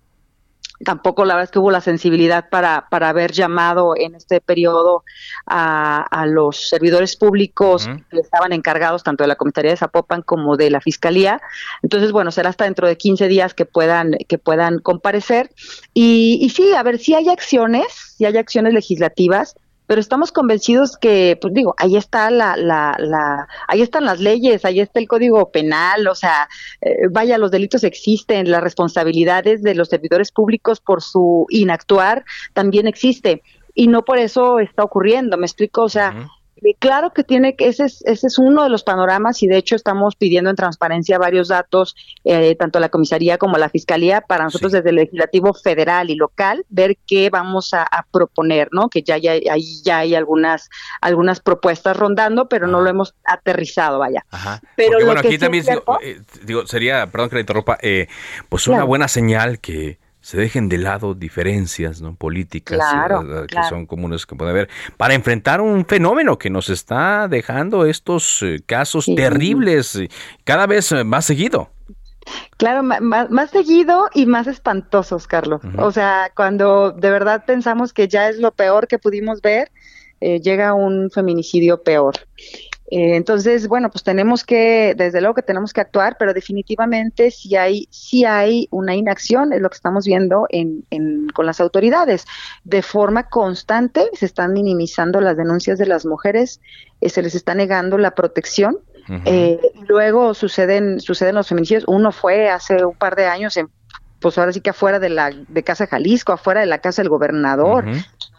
tampoco 0.84 1.26
la 1.26 1.36
verdad 1.36 1.46
es 1.46 1.52
que 1.52 1.60
hubo 1.60 1.72
la 1.72 1.82
sensibilidad 1.82 2.50
para, 2.50 2.88
para 2.90 3.10
haber 3.10 3.32
llamado 3.32 3.94
en 3.96 4.16
este 4.16 4.42
periodo 4.42 5.04
a, 5.46 6.02
a 6.02 6.26
los 6.26 6.70
servidores 6.70 7.16
públicos 7.16 7.90
que 8.10 8.20
estaban 8.20 8.54
encargados 8.54 9.04
tanto 9.04 9.24
de 9.24 9.28
la 9.28 9.36
Comisaría 9.36 9.72
de 9.72 9.78
Zapopan 9.78 10.22
como 10.22 10.58
de 10.58 10.70
la 10.70 10.82
Fiscalía. 10.82 11.42
Entonces, 11.82 12.12
bueno, 12.12 12.32
será 12.32 12.50
hasta 12.50 12.66
dentro 12.66 12.88
de 12.88 12.98
15 12.98 13.28
días 13.28 13.54
que 13.54 13.66
puedan, 13.66 14.12
que 14.28 14.38
puedan 14.38 14.80
comparecer. 14.80 15.50
Y, 15.94 16.40
y 16.42 16.50
sí, 16.50 16.74
a 16.74 16.84
ver, 16.84 17.00
si 17.00 17.14
hay 17.14 17.30
acciones, 17.30 18.16
si 18.18 18.26
hay 18.26 18.38
acciones 18.38 18.74
legislativas, 18.74 19.56
pero 19.88 20.02
estamos 20.02 20.32
convencidos 20.32 20.98
que, 20.98 21.38
pues 21.42 21.54
digo, 21.54 21.74
ahí 21.78 21.96
está 21.96 22.30
la, 22.30 22.56
la, 22.58 22.96
la, 23.00 23.48
ahí 23.68 23.82
están 23.82 24.06
las 24.06 24.20
leyes, 24.20 24.66
ahí 24.66 24.82
está 24.82 25.00
el 25.00 25.08
código 25.08 25.50
penal, 25.50 26.08
o 26.08 26.16
sea, 26.16 26.50
eh, 26.82 27.08
vaya, 27.10 27.38
los 27.38 27.52
delitos 27.52 27.84
existen, 27.84 28.52
las 28.52 28.62
responsabilidades 28.62 29.64
de 29.64 29.76
los 29.76 29.88
servidores 29.88 30.32
públicos 30.32 30.80
por 30.82 31.02
su 31.02 31.48
inactuar 31.50 32.26
también 32.54 32.88
existe 32.88 33.42
y 33.74 33.88
no 33.88 34.04
por 34.04 34.18
eso 34.18 34.60
está 34.60 34.84
ocurriendo, 34.84 35.38
me 35.38 35.46
explico, 35.46 35.84
o 35.84 35.90
sea, 35.90 36.30
Claro 36.80 37.14
que 37.14 37.24
tiene 37.24 37.56
que, 37.56 37.68
ese 37.68 37.86
es, 37.86 38.04
ese 38.06 38.28
es 38.28 38.38
uno 38.38 38.64
de 38.64 38.70
los 38.70 38.84
panoramas 38.84 39.42
y 39.44 39.48
de 39.48 39.58
hecho 39.58 39.76
estamos 39.76 40.16
pidiendo 40.16 40.50
en 40.50 40.56
transparencia 40.56 41.18
varios 41.18 41.48
datos, 41.48 41.96
eh, 42.24 42.56
tanto 42.56 42.78
a 42.78 42.82
la 42.82 42.90
comisaría 42.90 43.38
como 43.38 43.56
a 43.56 43.60
la 43.60 43.70
fiscalía, 43.70 44.22
para 44.22 44.46
nosotros 44.46 44.72
desde 44.72 44.90
el 44.90 44.96
legislativo 44.96 45.54
federal 45.54 46.10
y 46.10 46.16
local, 46.16 46.66
ver 46.70 46.98
qué 47.08 47.30
vamos 47.30 47.74
a, 47.74 47.88
proponer, 48.12 48.70
¿no? 48.72 48.90
Que 48.90 49.02
ya, 49.02 49.18
ya, 49.18 49.34
ahí 49.52 49.82
ya 49.84 50.00
hay 50.00 50.16
algunas, 50.16 50.70
algunas 51.02 51.40
propuestas 51.40 51.98
rondando, 51.98 52.48
pero 52.48 52.68
no 52.68 52.82
lo 52.82 52.90
hemos 52.90 53.16
aterrizado, 53.24 54.00
vaya. 54.00 54.26
Pero 54.76 55.04
bueno, 55.06 55.20
aquí 55.20 55.38
también 55.38 55.66
eh, 56.02 56.22
digo, 56.44 56.66
sería, 56.68 57.08
perdón 57.08 57.30
que 57.30 57.36
la 57.36 57.42
interrumpa, 57.42 57.78
eh, 57.82 58.08
pues 58.50 58.68
una 58.68 58.84
buena 58.84 59.08
señal 59.08 59.60
que 59.60 60.00
se 60.28 60.36
dejen 60.36 60.68
de 60.68 60.78
lado 60.78 61.14
diferencias 61.14 62.02
¿no? 62.02 62.14
políticas 62.14 62.82
eh, 63.10 63.46
que 63.48 63.64
son 63.70 63.86
comunes 63.86 64.26
que 64.26 64.36
puede 64.36 64.52
haber 64.52 64.70
para 64.98 65.14
enfrentar 65.14 65.62
un 65.62 65.86
fenómeno 65.86 66.38
que 66.38 66.50
nos 66.50 66.68
está 66.68 67.30
dejando 67.30 67.86
estos 67.86 68.42
eh, 68.42 68.60
casos 68.66 69.06
terribles 69.06 69.96
eh, 69.96 70.10
cada 70.44 70.68
vez 70.68 70.94
más 71.06 71.24
seguido. 71.24 71.70
Claro, 72.58 72.84
más, 72.84 73.52
seguido 73.52 74.10
y 74.14 74.26
más 74.26 74.48
espantosos, 74.48 75.28
Carlos. 75.28 75.62
O 75.78 75.92
sea, 75.92 76.30
cuando 76.36 76.92
de 76.92 77.10
verdad 77.10 77.46
pensamos 77.48 77.94
que 77.94 78.10
ya 78.10 78.28
es 78.28 78.38
lo 78.38 78.52
peor 78.52 78.90
que 78.90 79.00
pudimos 79.00 79.42
ver, 79.42 79.72
llega 80.20 80.74
un 80.74 81.10
feminicidio 81.10 81.84
peor. 81.84 82.16
Eh, 82.90 83.18
entonces, 83.18 83.68
bueno, 83.68 83.90
pues 83.92 84.04
tenemos 84.04 84.46
que, 84.46 84.94
desde 84.96 85.20
luego 85.20 85.36
que 85.36 85.42
tenemos 85.42 85.74
que 85.74 85.82
actuar, 85.82 86.16
pero 86.18 86.34
definitivamente 86.34 87.32
si 87.32 87.56
hay, 87.56 87.88
si 87.92 88.24
hay 88.24 88.68
una 88.72 88.96
inacción, 88.96 89.52
es 89.52 89.62
lo 89.62 89.70
que 89.70 89.76
estamos 89.76 90.06
viendo 90.06 90.48
en, 90.50 90.86
en, 90.90 91.28
con 91.30 91.46
las 91.46 91.60
autoridades. 91.60 92.26
De 92.64 92.82
forma 92.82 93.24
constante 93.24 94.10
se 94.14 94.26
están 94.26 94.54
minimizando 94.54 95.20
las 95.20 95.36
denuncias 95.36 95.78
de 95.78 95.86
las 95.86 96.06
mujeres, 96.06 96.62
eh, 97.02 97.10
se 97.10 97.22
les 97.22 97.36
está 97.36 97.56
negando 97.56 97.98
la 97.98 98.12
protección. 98.12 98.78
eh, 99.26 99.62
luego 99.88 100.34
suceden, 100.34 101.00
suceden 101.00 101.36
los 101.36 101.48
feminicidios. 101.48 101.86
Uno 101.88 102.12
fue 102.12 102.50
hace 102.50 102.84
un 102.84 102.96
par 102.96 103.16
de 103.16 103.26
años 103.26 103.56
en 103.56 103.70
pues 104.28 104.38
ahora 104.38 104.52
sí 104.52 104.60
que 104.60 104.72
afuera 104.72 105.00
de 105.00 105.08
la 105.08 105.32
de 105.32 105.64
Casa 105.64 105.88
Jalisco, 105.88 106.34
afuera 106.34 106.60
de 106.60 106.66
la 106.66 106.80
casa 106.80 107.02
del 107.02 107.08
gobernador 107.08 107.86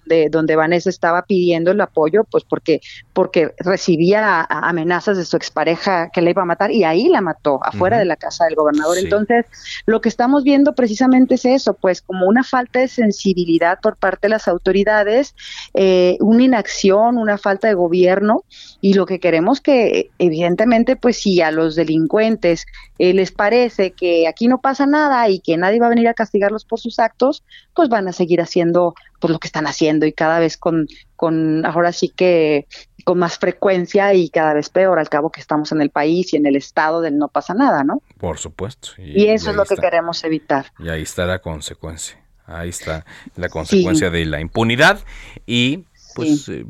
de 0.09 0.29
donde 0.31 0.57
Vanessa 0.57 0.91
estaba 0.91 1.23
pidiendo 1.23 1.71
el 1.71 1.81
apoyo, 1.81 2.25
pues 2.25 2.43
porque, 2.45 2.81
porque 3.13 3.53
recibía 3.59 4.43
amenazas 4.49 5.17
de 5.17 5.25
su 5.25 5.37
expareja 5.37 6.11
que 6.13 6.23
le 6.23 6.31
iba 6.31 6.43
a 6.43 6.47
matar 6.47 6.73
y 6.73 6.83
ahí 6.83 7.09
la 7.09 7.21
mató, 7.21 7.61
afuera 7.63 7.99
de 7.99 8.05
la 8.07 8.17
casa 8.17 8.47
del 8.47 8.57
gobernador. 8.57 8.99
Entonces, 8.99 9.47
lo 9.87 10.01
que 10.01 10.09
estamos 10.09 10.43
viendo 10.43 10.75
precisamente 10.75 11.35
es 11.35 11.45
eso, 11.45 11.75
pues 11.75 12.03
como 12.03 12.27
una 12.27 12.43
falta 12.43 12.81
de 12.81 12.89
sensibilidad 12.89 13.79
por 13.81 13.97
parte 13.97 14.27
de 14.27 14.31
las 14.31 14.49
autoridades, 14.49 15.35
eh, 15.75 16.17
una 16.21 16.43
inacción, 16.43 17.19
una 17.19 17.39
falta 17.39 17.69
de 17.69 17.75
gobierno 17.75 18.45
y 18.81 18.95
lo 18.95 19.07
que 19.07 19.21
queremos 19.21 19.61
que 19.61 20.11
evidentemente, 20.19 20.97
pues 20.97 21.19
si 21.19 21.41
a 21.43 21.51
los 21.51 21.77
delincuentes 21.77 22.67
eh, 22.99 23.13
les 23.13 23.31
parece 23.31 23.93
que 23.93 24.27
aquí 24.27 24.49
no 24.49 24.59
pasa 24.59 24.87
nada 24.87 25.29
y 25.29 25.41
que 25.41 25.57
nadie 25.57 25.78
va 25.79 25.87
a 25.87 25.91
venir 25.91 26.09
a 26.09 26.15
castigarlos 26.15 26.65
por 26.65 26.81
sus 26.81 26.99
actos, 26.99 27.45
pues 27.75 27.89
van 27.89 28.09
a 28.09 28.13
seguir 28.13 28.41
haciendo 28.41 28.95
pues 29.21 29.33
lo 29.33 29.39
que 29.39 29.49
están 29.49 29.67
haciendo 29.67 30.07
y 30.07 30.13
cada 30.13 30.39
vez 30.39 30.57
con, 30.57 30.87
con 31.17 31.67
ahora 31.67 31.93
sí 31.93 32.09
que 32.09 32.67
con 33.05 33.19
más 33.19 33.39
frecuencia 33.39 34.15
y 34.15 34.29
cada 34.29 34.55
vez 34.55 34.69
peor 34.69 34.99
al 34.99 35.09
cabo 35.09 35.31
que 35.31 35.41
estamos 35.41 35.73
en 35.73 35.81
el 35.81 35.91
país 35.91 36.33
y 36.35 36.37
en 36.37 36.47
el 36.47 36.57
estado 36.57 37.01
del 37.01 37.17
no 37.17 37.29
pasa 37.29 37.55
nada, 37.55 37.83
¿no? 37.83 38.03
Por 38.19 38.39
supuesto. 38.39 38.91
Y, 38.99 39.27
eso 39.29 39.51
es 39.51 39.57
lo 39.57 39.65
que 39.65 39.77
queremos 39.77 40.23
evitar. 40.25 40.67
Y 40.79 40.89
ahí 40.89 41.03
está 41.03 41.25
la 41.25 41.41
consecuencia. 41.41 42.19
Ahí 42.47 42.71
está 42.71 43.05
la 43.37 43.49
consecuencia 43.49 44.11
de 44.11 44.25
la 44.25 44.41
impunidad 44.41 45.01
y 45.47 45.85
pues 46.15 46.49
eh, 46.49 46.65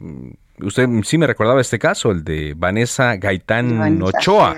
usted 0.60 0.88
sí 1.04 1.18
me 1.18 1.26
recordaba 1.26 1.60
este 1.60 1.78
caso, 1.78 2.10
el 2.10 2.24
de 2.24 2.54
Vanessa 2.56 3.16
Gaitán 3.16 4.02
Ochoa. 4.02 4.56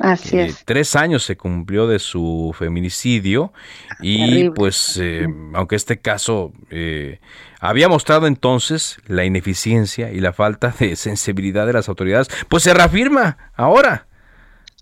Así 0.00 0.38
es. 0.38 0.64
Tres 0.64 0.96
años 0.96 1.22
se 1.22 1.36
cumplió 1.36 1.86
de 1.86 1.98
su 1.98 2.54
feminicidio 2.58 3.52
y 4.00 4.50
pues 4.50 4.98
eh, 5.00 5.26
aunque 5.54 5.76
este 5.76 6.00
caso 6.00 6.52
eh, 6.70 7.20
había 7.60 7.88
mostrado 7.88 8.26
entonces 8.26 8.98
la 9.06 9.24
ineficiencia 9.24 10.10
y 10.10 10.20
la 10.20 10.32
falta 10.32 10.74
de 10.78 10.96
sensibilidad 10.96 11.66
de 11.66 11.74
las 11.74 11.88
autoridades, 11.88 12.28
pues 12.48 12.62
se 12.62 12.74
reafirma 12.74 13.52
ahora. 13.54 14.06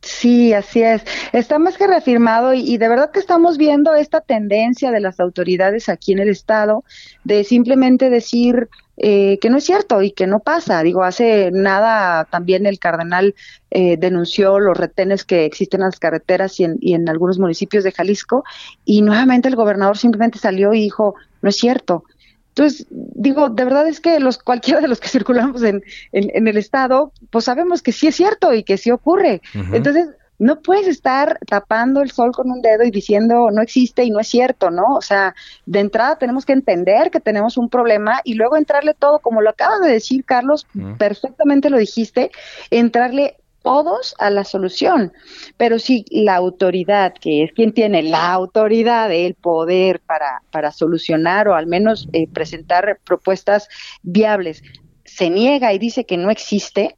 Sí, 0.03 0.55
así 0.55 0.83
es. 0.83 1.03
Está 1.33 1.59
más 1.59 1.77
que 1.77 1.87
reafirmado 1.87 2.55
y, 2.55 2.79
de 2.79 2.89
verdad 2.89 3.11
que 3.11 3.19
estamos 3.21 3.59
viendo 3.59 3.95
esta 3.95 4.23
tendencia 4.23 4.91
de 4.91 5.01
las 5.01 5.21
autoridades 5.21 5.91
aquí 5.91 6.13
en 6.13 6.21
el 6.21 6.31
Estado 6.31 6.85
de 7.25 7.45
simplemente 7.45 8.09
decir 8.09 8.71
eh, 9.03 9.39
que 9.41 9.49
no 9.49 9.57
es 9.57 9.65
cierto 9.65 10.03
y 10.03 10.11
que 10.11 10.27
no 10.27 10.41
pasa. 10.41 10.83
Digo, 10.83 11.03
hace 11.03 11.51
nada 11.53 12.27
también 12.27 12.67
el 12.67 12.79
cardenal 12.79 13.35
eh, 13.71 13.97
denunció 13.97 14.59
los 14.61 14.77
retenes 14.77 15.25
que 15.25 15.47
existen 15.47 15.81
en 15.81 15.87
las 15.87 15.99
carreteras 15.99 16.61
y 16.61 16.65
en, 16.65 16.77
y 16.83 16.93
en 16.93 17.09
algunos 17.09 17.39
municipios 17.39 17.83
de 17.83 17.93
Jalisco 17.93 18.45
y 18.85 19.01
nuevamente 19.01 19.49
el 19.49 19.57
gobernador 19.57 19.97
simplemente 19.97 20.39
salió 20.39 20.75
y 20.75 20.83
dijo, 20.83 21.15
no 21.41 21.49
es 21.49 21.57
cierto. 21.57 22.05
Entonces, 22.51 22.87
digo, 22.91 23.49
de 23.49 23.65
verdad 23.65 23.89
es 23.89 24.01
que 24.01 24.21
los 24.21 24.37
cualquiera 24.37 24.83
de 24.83 24.89
los 24.89 25.01
que 25.01 25.09
circulamos 25.17 25.63
en, 25.63 25.83
en, 26.13 26.47
el 26.47 26.59
estado, 26.59 27.13
pues 27.31 27.47
sabemos 27.47 27.81
que 27.81 27.93
sí 27.93 28.07
es 28.09 28.17
cierto 28.17 28.53
y 28.53 28.65
que 28.65 28.77
sí 28.77 28.91
ocurre. 28.91 29.41
Entonces, 29.73 30.09
no 30.41 30.61
puedes 30.61 30.89
estar 30.89 31.39
tapando 31.47 32.01
el 32.01 32.11
sol 32.11 32.33
con 32.33 32.51
un 32.51 32.63
dedo 32.63 32.83
y 32.83 32.91
diciendo 32.91 33.51
no 33.53 33.63
existe 33.63 34.03
y 34.05 34.11
no 34.11 34.19
es 34.19 34.27
cierto, 34.27 34.71
¿no? 34.71 34.97
O 34.97 35.03
sea, 35.03 35.35
de 35.67 35.81
entrada 35.81 36.17
tenemos 36.17 36.47
que 36.47 36.55
entender 36.55 37.11
que 37.11 37.21
tenemos 37.21 37.59
un 37.59 37.69
problema 37.69 38.23
y 38.25 38.35
luego 38.35 38.57
entrarle 38.57 38.95
todo, 38.95 39.19
como 39.19 39.43
lo 39.43 39.51
acabas 39.51 39.83
de 39.83 39.93
decir, 39.93 40.25
Carlos, 40.25 40.67
perfectamente 40.99 41.69
lo 41.69 41.77
dijiste, 41.77 42.31
entrarle 42.71 43.37
todos 43.63 44.15
a 44.19 44.31
la 44.31 44.45
solución. 44.45 45.13
Pero 45.59 45.79
si 45.79 46.07
la 46.11 46.37
autoridad, 46.37 47.13
que 47.13 47.45
es 47.45 47.53
quien 47.53 47.73
tiene 47.75 48.03
la 48.03 48.33
autoridad, 48.33 49.13
el 49.13 49.35
poder 49.35 50.01
para, 50.01 50.43
para 50.51 50.73
solucionar 50.73 51.49
o 51.49 51.55
al 51.55 51.67
menos 51.67 52.09
eh, 52.15 52.27
presentar 52.29 52.99
propuestas 53.05 53.69
viables, 54.03 54.63
se 55.05 55.29
niega 55.29 55.73
y 55.75 55.79
dice 55.79 56.07
que 56.07 56.17
no 56.17 56.31
existe, 56.31 56.97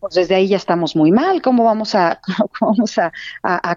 pues 0.00 0.14
desde 0.14 0.34
ahí 0.34 0.48
ya 0.48 0.56
estamos 0.56 0.96
muy 0.96 1.12
mal. 1.12 1.42
¿Cómo 1.42 1.64
vamos 1.64 1.94
a, 1.94 2.20
vamos 2.60 2.98
a, 2.98 3.12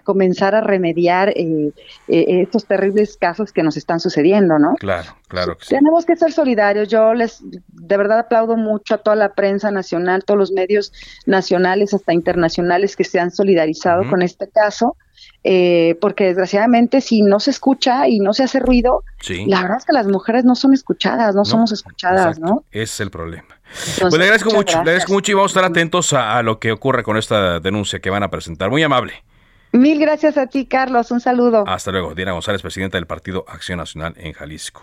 comenzar 0.04 0.54
a 0.54 0.60
remediar 0.60 1.30
eh, 1.30 1.72
eh, 2.08 2.42
estos 2.42 2.66
terribles 2.66 3.16
casos 3.16 3.52
que 3.52 3.62
nos 3.62 3.76
están 3.76 4.00
sucediendo, 4.00 4.58
no? 4.58 4.74
Claro, 4.78 5.16
claro 5.28 5.56
que 5.56 5.64
sí. 5.64 5.74
Tenemos 5.74 6.04
que 6.04 6.16
ser 6.16 6.32
solidarios. 6.32 6.88
Yo 6.88 7.14
les, 7.14 7.42
de 7.42 7.96
verdad 7.96 8.20
aplaudo 8.20 8.56
mucho 8.56 8.94
a 8.94 8.98
toda 8.98 9.16
la 9.16 9.34
prensa 9.34 9.70
nacional, 9.70 10.24
todos 10.24 10.38
los 10.38 10.52
medios 10.52 10.92
nacionales 11.26 11.94
hasta 11.94 12.12
internacionales 12.12 12.96
que 12.96 13.04
se 13.04 13.20
han 13.20 13.30
solidarizado 13.30 14.08
con 14.08 14.22
este 14.22 14.48
caso. 14.48 14.96
Eh, 15.44 15.96
porque 16.00 16.24
desgraciadamente 16.24 17.00
si 17.00 17.22
no 17.22 17.40
se 17.40 17.50
escucha 17.50 18.08
y 18.08 18.18
no 18.18 18.32
se 18.32 18.44
hace 18.44 18.60
ruido, 18.60 19.04
la 19.46 19.62
verdad 19.62 19.78
es 19.78 19.84
que 19.84 19.92
las 19.92 20.06
mujeres 20.06 20.44
no 20.44 20.54
son 20.54 20.74
escuchadas, 20.74 21.34
no, 21.34 21.44
somos 21.44 21.72
escuchadas, 21.72 22.38
¿no? 22.38 22.64
Ese 22.70 22.82
es 22.82 23.00
el 23.00 23.10
problema. 23.10 23.57
Pues 24.00 24.14
le 24.14 24.24
agradezco 24.24 24.50
mucho, 24.50 24.76
le 24.76 24.80
agradezco 24.80 25.12
mucho 25.12 25.32
y 25.32 25.34
vamos 25.34 25.50
a 25.50 25.52
estar 25.58 25.70
atentos 25.70 26.12
a, 26.12 26.42
lo 26.42 26.58
que 26.58 26.72
ocurre 26.72 27.02
con 27.02 27.16
esta 27.16 27.60
denuncia 27.60 28.00
que 28.00 28.10
van 28.10 28.22
a 28.22 28.30
presentar. 28.30 28.70
Muy 28.70 28.82
amable. 28.82 29.24
Mil 29.72 29.98
gracias 29.98 30.38
a 30.38 30.46
ti, 30.46 30.66
Carlos. 30.66 31.10
Un 31.10 31.20
saludo. 31.20 31.64
Hasta 31.66 31.90
luego. 31.90 32.14
Diana 32.14 32.32
González, 32.32 32.62
presidenta 32.62 32.96
del 32.96 33.06
Partido 33.06 33.44
Acción 33.48 33.78
Nacional 33.78 34.14
en 34.16 34.32
Jalisco. 34.32 34.82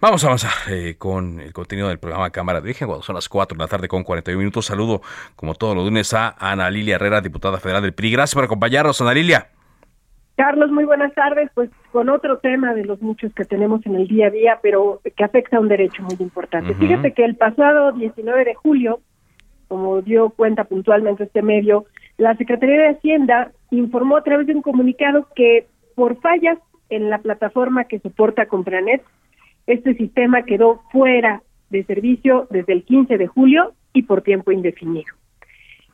Vamos 0.00 0.24
a 0.24 0.26
avanzar 0.26 0.52
eh, 0.68 0.96
con 0.98 1.40
el 1.40 1.52
contenido 1.52 1.88
del 1.88 1.98
programa 1.98 2.30
Cámara 2.30 2.60
de 2.60 2.64
Origen. 2.64 2.86
Cuando 2.86 3.02
son 3.02 3.14
las 3.14 3.28
4 3.28 3.56
de 3.56 3.64
la 3.64 3.68
tarde 3.68 3.88
con 3.88 4.02
41 4.02 4.38
minutos. 4.38 4.66
Saludo, 4.66 5.02
como 5.36 5.54
todos 5.54 5.74
los 5.74 5.84
lunes, 5.84 6.12
a 6.14 6.36
Ana 6.38 6.70
Lilia 6.70 6.96
Herrera, 6.96 7.20
diputada 7.20 7.58
federal 7.58 7.82
del 7.82 7.94
PRI. 7.94 8.12
Gracias 8.12 8.34
por 8.34 8.44
acompañarnos, 8.44 9.00
Ana 9.00 9.14
Lilia. 9.14 9.50
Carlos, 10.36 10.70
muy 10.70 10.84
buenas 10.84 11.14
tardes. 11.14 11.50
Pues 11.54 11.70
con 11.92 12.10
otro 12.10 12.38
tema 12.38 12.74
de 12.74 12.84
los 12.84 13.00
muchos 13.00 13.32
que 13.32 13.44
tenemos 13.44 13.84
en 13.86 13.94
el 13.96 14.06
día 14.06 14.26
a 14.26 14.30
día, 14.30 14.58
pero 14.62 15.00
que 15.16 15.24
afecta 15.24 15.56
a 15.56 15.60
un 15.60 15.68
derecho 15.68 16.02
muy 16.02 16.16
importante. 16.20 16.74
Fíjate 16.74 17.12
que 17.12 17.24
el 17.24 17.36
pasado 17.36 17.92
19 17.92 18.44
de 18.44 18.54
julio, 18.54 19.00
como 19.68 20.02
dio 20.02 20.28
cuenta 20.30 20.64
puntualmente 20.64 21.24
este 21.24 21.42
medio, 21.42 21.86
la 22.18 22.36
Secretaría 22.36 22.78
de 22.78 22.88
Hacienda 22.90 23.50
informó 23.70 24.18
a 24.18 24.22
través 24.22 24.46
de 24.46 24.54
un 24.54 24.62
comunicado 24.62 25.26
que 25.34 25.66
por 25.94 26.20
fallas 26.20 26.58
en 26.90 27.08
la 27.08 27.18
plataforma 27.18 27.84
que 27.84 27.98
soporta 27.98 28.46
Compranet, 28.46 29.02
este 29.66 29.94
sistema 29.94 30.42
quedó 30.42 30.82
fuera 30.92 31.42
de 31.70 31.82
servicio 31.84 32.46
desde 32.50 32.74
el 32.74 32.84
15 32.84 33.18
de 33.18 33.26
julio 33.26 33.72
y 33.92 34.02
por 34.02 34.22
tiempo 34.22 34.52
indefinido. 34.52 35.14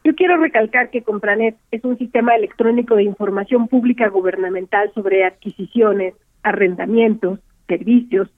Yo 0.05 0.17
quiero 0.17 0.37
recalcar 0.37 0.91
que 0.91 1.03
Compranet 1.03 1.57
es 1.71 1.85
un 1.85 1.97
sistema 1.97 2.35
electrónico 2.35 2.97
de 2.97 3.05
información 3.05 3.69
pública 3.69 4.09
gubernamental 4.09 4.91
sobre 4.95 5.25
adquisiciones, 5.25 6.15
arrendamientos, 6.43 7.39
servicios, 7.69 8.29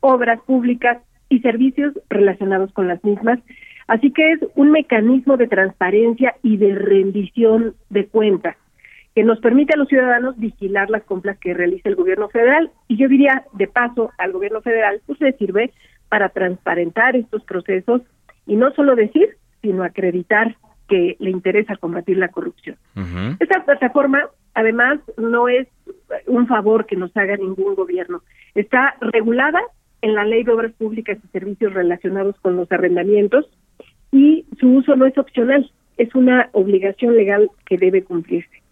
obras 0.00 0.40
públicas 0.42 0.98
y 1.30 1.40
servicios 1.40 1.94
relacionados 2.10 2.70
con 2.72 2.86
las 2.86 3.02
mismas. 3.02 3.38
Así 3.88 4.10
que 4.10 4.32
es 4.32 4.40
un 4.56 4.72
mecanismo 4.72 5.38
de 5.38 5.48
transparencia 5.48 6.34
y 6.42 6.58
de 6.58 6.74
rendición 6.74 7.74
de 7.88 8.06
cuentas 8.06 8.56
que 9.14 9.24
nos 9.24 9.40
permite 9.40 9.72
a 9.72 9.78
los 9.78 9.88
ciudadanos 9.88 10.38
vigilar 10.38 10.90
las 10.90 11.02
compras 11.04 11.38
que 11.38 11.54
realiza 11.54 11.88
el 11.88 11.94
gobierno 11.94 12.28
federal 12.28 12.70
y 12.86 12.98
yo 12.98 13.08
diría 13.08 13.44
de 13.54 13.66
paso 13.66 14.10
al 14.18 14.32
gobierno 14.32 14.60
federal 14.60 15.00
pues 15.06 15.18
le 15.22 15.32
sirve 15.32 15.72
para 16.10 16.28
transparentar 16.28 17.16
estos 17.16 17.42
procesos 17.44 18.02
y 18.46 18.56
no 18.56 18.72
solo 18.72 18.94
decir 18.94 19.38
sino 19.62 19.84
acreditar 19.84 20.54
que 20.88 21.16
le 21.18 21.30
interesa 21.30 21.76
combatir 21.76 22.16
la 22.18 22.28
corrupción. 22.28 22.76
Esta 23.40 23.64
plataforma 23.64 24.28
además 24.54 25.00
no 25.16 25.48
es 25.48 25.68
un 26.26 26.46
favor 26.46 26.86
que 26.86 26.96
nos 26.96 27.14
haga 27.16 27.36
ningún 27.36 27.74
gobierno, 27.74 28.22
está 28.54 28.96
regulada 29.00 29.60
en 30.02 30.14
la 30.14 30.24
Ley 30.24 30.44
de 30.44 30.52
Obras 30.52 30.72
Públicas 30.72 31.18
y 31.22 31.28
Servicios 31.28 31.74
relacionados 31.74 32.36
con 32.40 32.56
los 32.56 32.70
arrendamientos 32.70 33.46
y 34.12 34.46
su 34.58 34.68
uso 34.76 34.96
no 34.96 35.06
es 35.06 35.18
opcional, 35.18 35.70
es 35.98 36.14
una 36.14 36.48
obligación 36.52 37.16
legal 37.16 37.50
que 37.66 37.76
debe 37.76 38.04
cumplirse. 38.04 38.62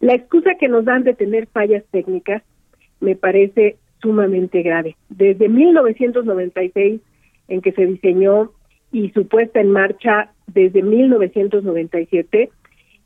La 0.00 0.14
excusa 0.14 0.54
que 0.58 0.68
nos 0.68 0.84
dan 0.84 1.02
de 1.02 1.14
tener 1.14 1.46
fallas 1.48 1.84
técnicas 1.90 2.42
me 3.00 3.16
parece 3.16 3.76
sumamente 4.00 4.62
grave. 4.62 4.96
Desde 5.08 5.48
1996, 5.48 7.00
en 7.48 7.60
que 7.60 7.72
se 7.72 7.86
diseñó 7.86 8.52
y 8.92 9.10
su 9.10 9.26
puesta 9.28 9.60
en 9.60 9.70
marcha 9.70 10.30
desde 10.46 10.82
1997, 10.82 12.50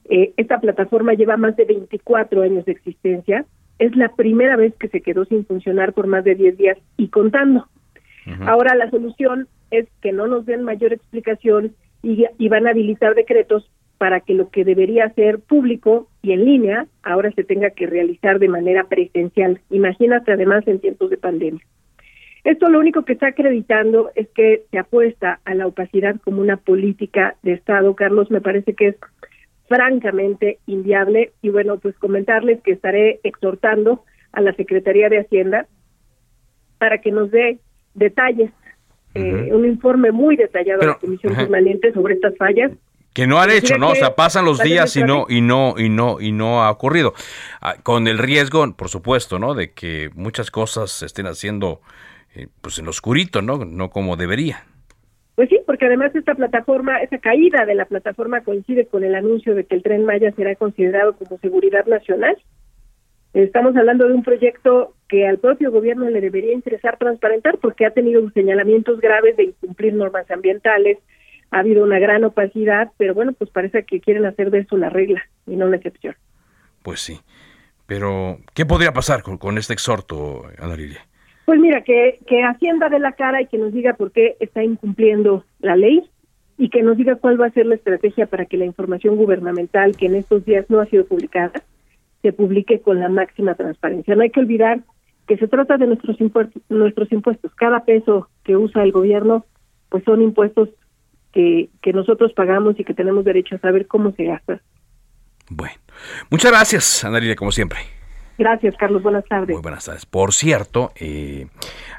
eh, 0.04 0.32
esta 0.36 0.60
plataforma 0.60 1.14
lleva 1.14 1.36
más 1.36 1.56
de 1.56 1.64
24 1.64 2.42
años 2.42 2.64
de 2.64 2.72
existencia. 2.72 3.44
Es 3.78 3.96
la 3.96 4.08
primera 4.10 4.56
vez 4.56 4.74
que 4.78 4.88
se 4.88 5.00
quedó 5.00 5.24
sin 5.24 5.44
funcionar 5.44 5.92
por 5.92 6.06
más 6.06 6.24
de 6.24 6.34
10 6.34 6.56
días 6.56 6.78
y 6.96 7.08
contando. 7.08 7.66
Ahora 8.46 8.76
la 8.76 8.88
solución 8.88 9.48
es 9.72 9.88
que 10.00 10.12
no 10.12 10.28
nos 10.28 10.46
den 10.46 10.62
mayor 10.62 10.92
explicación 10.92 11.74
y, 12.04 12.24
y 12.38 12.48
van 12.48 12.68
a 12.68 12.70
habilitar 12.70 13.16
decretos 13.16 13.68
para 13.98 14.20
que 14.20 14.34
lo 14.34 14.48
que 14.50 14.64
debería 14.64 15.12
ser 15.14 15.40
público 15.40 16.08
y 16.22 16.32
en 16.32 16.44
línea 16.44 16.86
ahora 17.02 17.32
se 17.32 17.42
tenga 17.42 17.70
que 17.70 17.86
realizar 17.86 18.38
de 18.38 18.48
manera 18.48 18.84
presencial. 18.84 19.60
Imagínate 19.70 20.32
además 20.32 20.66
en 20.68 20.78
tiempos 20.78 21.10
de 21.10 21.16
pandemia. 21.16 21.64
Esto 22.44 22.68
lo 22.68 22.80
único 22.80 23.04
que 23.04 23.12
está 23.12 23.28
acreditando 23.28 24.10
es 24.16 24.28
que 24.34 24.64
se 24.70 24.78
apuesta 24.78 25.40
a 25.44 25.54
la 25.54 25.66
opacidad 25.66 26.16
como 26.24 26.40
una 26.40 26.56
política 26.56 27.36
de 27.42 27.52
Estado. 27.52 27.94
Carlos, 27.94 28.30
me 28.30 28.40
parece 28.40 28.74
que 28.74 28.88
es 28.88 28.96
francamente 29.68 30.58
inviable 30.66 31.32
y 31.40 31.50
bueno, 31.50 31.78
pues 31.78 31.96
comentarles 31.98 32.60
que 32.62 32.72
estaré 32.72 33.20
exhortando 33.22 34.04
a 34.32 34.40
la 34.40 34.52
Secretaría 34.54 35.08
de 35.08 35.20
Hacienda 35.20 35.66
para 36.78 36.98
que 36.98 37.12
nos 37.12 37.30
dé 37.30 37.58
detalles, 37.94 38.50
eh, 39.14 39.50
un 39.52 39.64
informe 39.64 40.10
muy 40.10 40.36
detallado 40.36 40.82
a 40.82 40.86
la 40.86 40.94
Comisión 40.94 41.34
Permanente 41.36 41.92
sobre 41.92 42.14
estas 42.14 42.36
fallas 42.36 42.72
que 43.12 43.26
no 43.26 43.40
han 43.40 43.50
hecho, 43.50 43.76
¿no? 43.76 43.90
O 43.90 43.94
sea, 43.94 44.14
pasan 44.14 44.44
los 44.46 44.58
días 44.58 44.96
y 44.96 45.04
no 45.04 45.26
y 45.28 45.42
no 45.42 45.74
y 45.76 45.90
no 45.90 46.18
y 46.20 46.32
no 46.32 46.62
ha 46.62 46.70
ocurrido. 46.70 47.12
Ah, 47.60 47.76
con 47.82 48.08
el 48.08 48.18
riesgo, 48.18 48.72
por 48.74 48.88
supuesto, 48.88 49.38
¿no? 49.38 49.54
De 49.54 49.72
que 49.72 50.10
muchas 50.14 50.50
cosas 50.50 50.90
se 50.90 51.06
estén 51.06 51.26
haciendo 51.26 51.82
eh, 52.34 52.48
pues 52.60 52.78
en 52.78 52.86
lo 52.86 52.90
oscurito, 52.90 53.42
¿no? 53.42 53.64
No 53.64 53.90
como 53.90 54.16
debería. 54.16 54.64
Pues 55.34 55.48
sí, 55.48 55.58
porque 55.66 55.86
además 55.86 56.14
esta 56.14 56.34
plataforma, 56.34 56.98
esa 56.98 57.18
caída 57.18 57.64
de 57.64 57.74
la 57.74 57.86
plataforma 57.86 58.42
coincide 58.42 58.86
con 58.86 59.02
el 59.02 59.14
anuncio 59.14 59.54
de 59.54 59.64
que 59.64 59.74
el 59.74 59.82
tren 59.82 60.04
Maya 60.04 60.32
será 60.32 60.54
considerado 60.56 61.14
como 61.16 61.38
seguridad 61.38 61.86
nacional. 61.86 62.36
Estamos 63.32 63.74
hablando 63.76 64.06
de 64.06 64.12
un 64.12 64.22
proyecto 64.22 64.94
que 65.08 65.26
al 65.26 65.38
propio 65.38 65.70
gobierno 65.70 66.10
le 66.10 66.20
debería 66.20 66.52
interesar 66.52 66.98
transparentar 66.98 67.56
porque 67.58 67.86
ha 67.86 67.90
tenido 67.90 68.28
señalamientos 68.30 69.00
graves 69.00 69.36
de 69.38 69.44
incumplir 69.44 69.94
normas 69.94 70.30
ambientales, 70.30 70.98
ha 71.50 71.60
habido 71.60 71.82
una 71.82 71.98
gran 71.98 72.24
opacidad, 72.24 72.90
pero 72.98 73.14
bueno, 73.14 73.32
pues 73.32 73.50
parece 73.50 73.84
que 73.84 74.00
quieren 74.00 74.26
hacer 74.26 74.50
de 74.50 74.60
eso 74.60 74.76
la 74.76 74.90
regla 74.90 75.22
y 75.46 75.56
no 75.56 75.66
la 75.66 75.76
excepción. 75.76 76.14
Pues 76.82 77.00
sí, 77.00 77.20
pero 77.86 78.38
¿qué 78.54 78.66
podría 78.66 78.92
pasar 78.92 79.22
con, 79.22 79.56
este 79.56 79.72
exhorto, 79.72 80.44
Ana 80.58 80.76
Pues 81.44 81.58
mira, 81.58 81.82
que, 81.82 82.20
que 82.26 82.42
Hacienda 82.42 82.88
de 82.88 82.98
la 82.98 83.12
cara 83.12 83.42
y 83.42 83.46
que 83.46 83.58
nos 83.58 83.72
diga 83.72 83.94
por 83.94 84.12
qué 84.12 84.36
está 84.40 84.62
incumpliendo 84.62 85.44
la 85.60 85.76
ley 85.76 86.08
y 86.56 86.68
que 86.68 86.82
nos 86.82 86.96
diga 86.96 87.16
cuál 87.16 87.40
va 87.40 87.46
a 87.46 87.50
ser 87.50 87.66
la 87.66 87.74
estrategia 87.74 88.26
para 88.26 88.46
que 88.46 88.56
la 88.56 88.64
información 88.64 89.16
gubernamental 89.16 89.96
que 89.96 90.06
en 90.06 90.14
estos 90.14 90.44
días 90.44 90.66
no 90.68 90.80
ha 90.80 90.86
sido 90.86 91.04
publicada 91.06 91.62
se 92.22 92.32
publique 92.32 92.80
con 92.80 93.00
la 93.00 93.08
máxima 93.08 93.54
transparencia. 93.54 94.14
No 94.14 94.22
hay 94.22 94.30
que 94.30 94.40
olvidar 94.40 94.80
que 95.26 95.36
se 95.36 95.48
trata 95.48 95.76
de 95.76 95.88
nuestros 95.88 96.20
impuestos, 96.20 96.62
nuestros 96.68 97.10
impuestos. 97.12 97.52
Cada 97.56 97.84
peso 97.84 98.28
que 98.44 98.56
usa 98.56 98.82
el 98.82 98.92
gobierno, 98.92 99.44
pues 99.88 100.04
son 100.04 100.22
impuestos 100.22 100.68
que, 101.32 101.68
que 101.82 101.92
nosotros 101.92 102.32
pagamos 102.32 102.78
y 102.78 102.84
que 102.84 102.94
tenemos 102.94 103.24
derecho 103.24 103.56
a 103.56 103.58
saber 103.58 103.86
cómo 103.86 104.12
se 104.12 104.24
gasta. 104.24 104.60
Bueno, 105.50 105.74
muchas 106.30 106.52
gracias, 106.52 107.04
Ana 107.04 107.18
como 107.34 107.50
siempre. 107.50 107.78
Gracias, 108.38 108.74
Carlos. 108.76 109.02
Buenas 109.02 109.24
tardes. 109.26 109.54
Muy 109.54 109.62
buenas 109.62 109.84
tardes. 109.84 110.06
Por 110.06 110.32
cierto, 110.32 110.92
eh, 110.96 111.46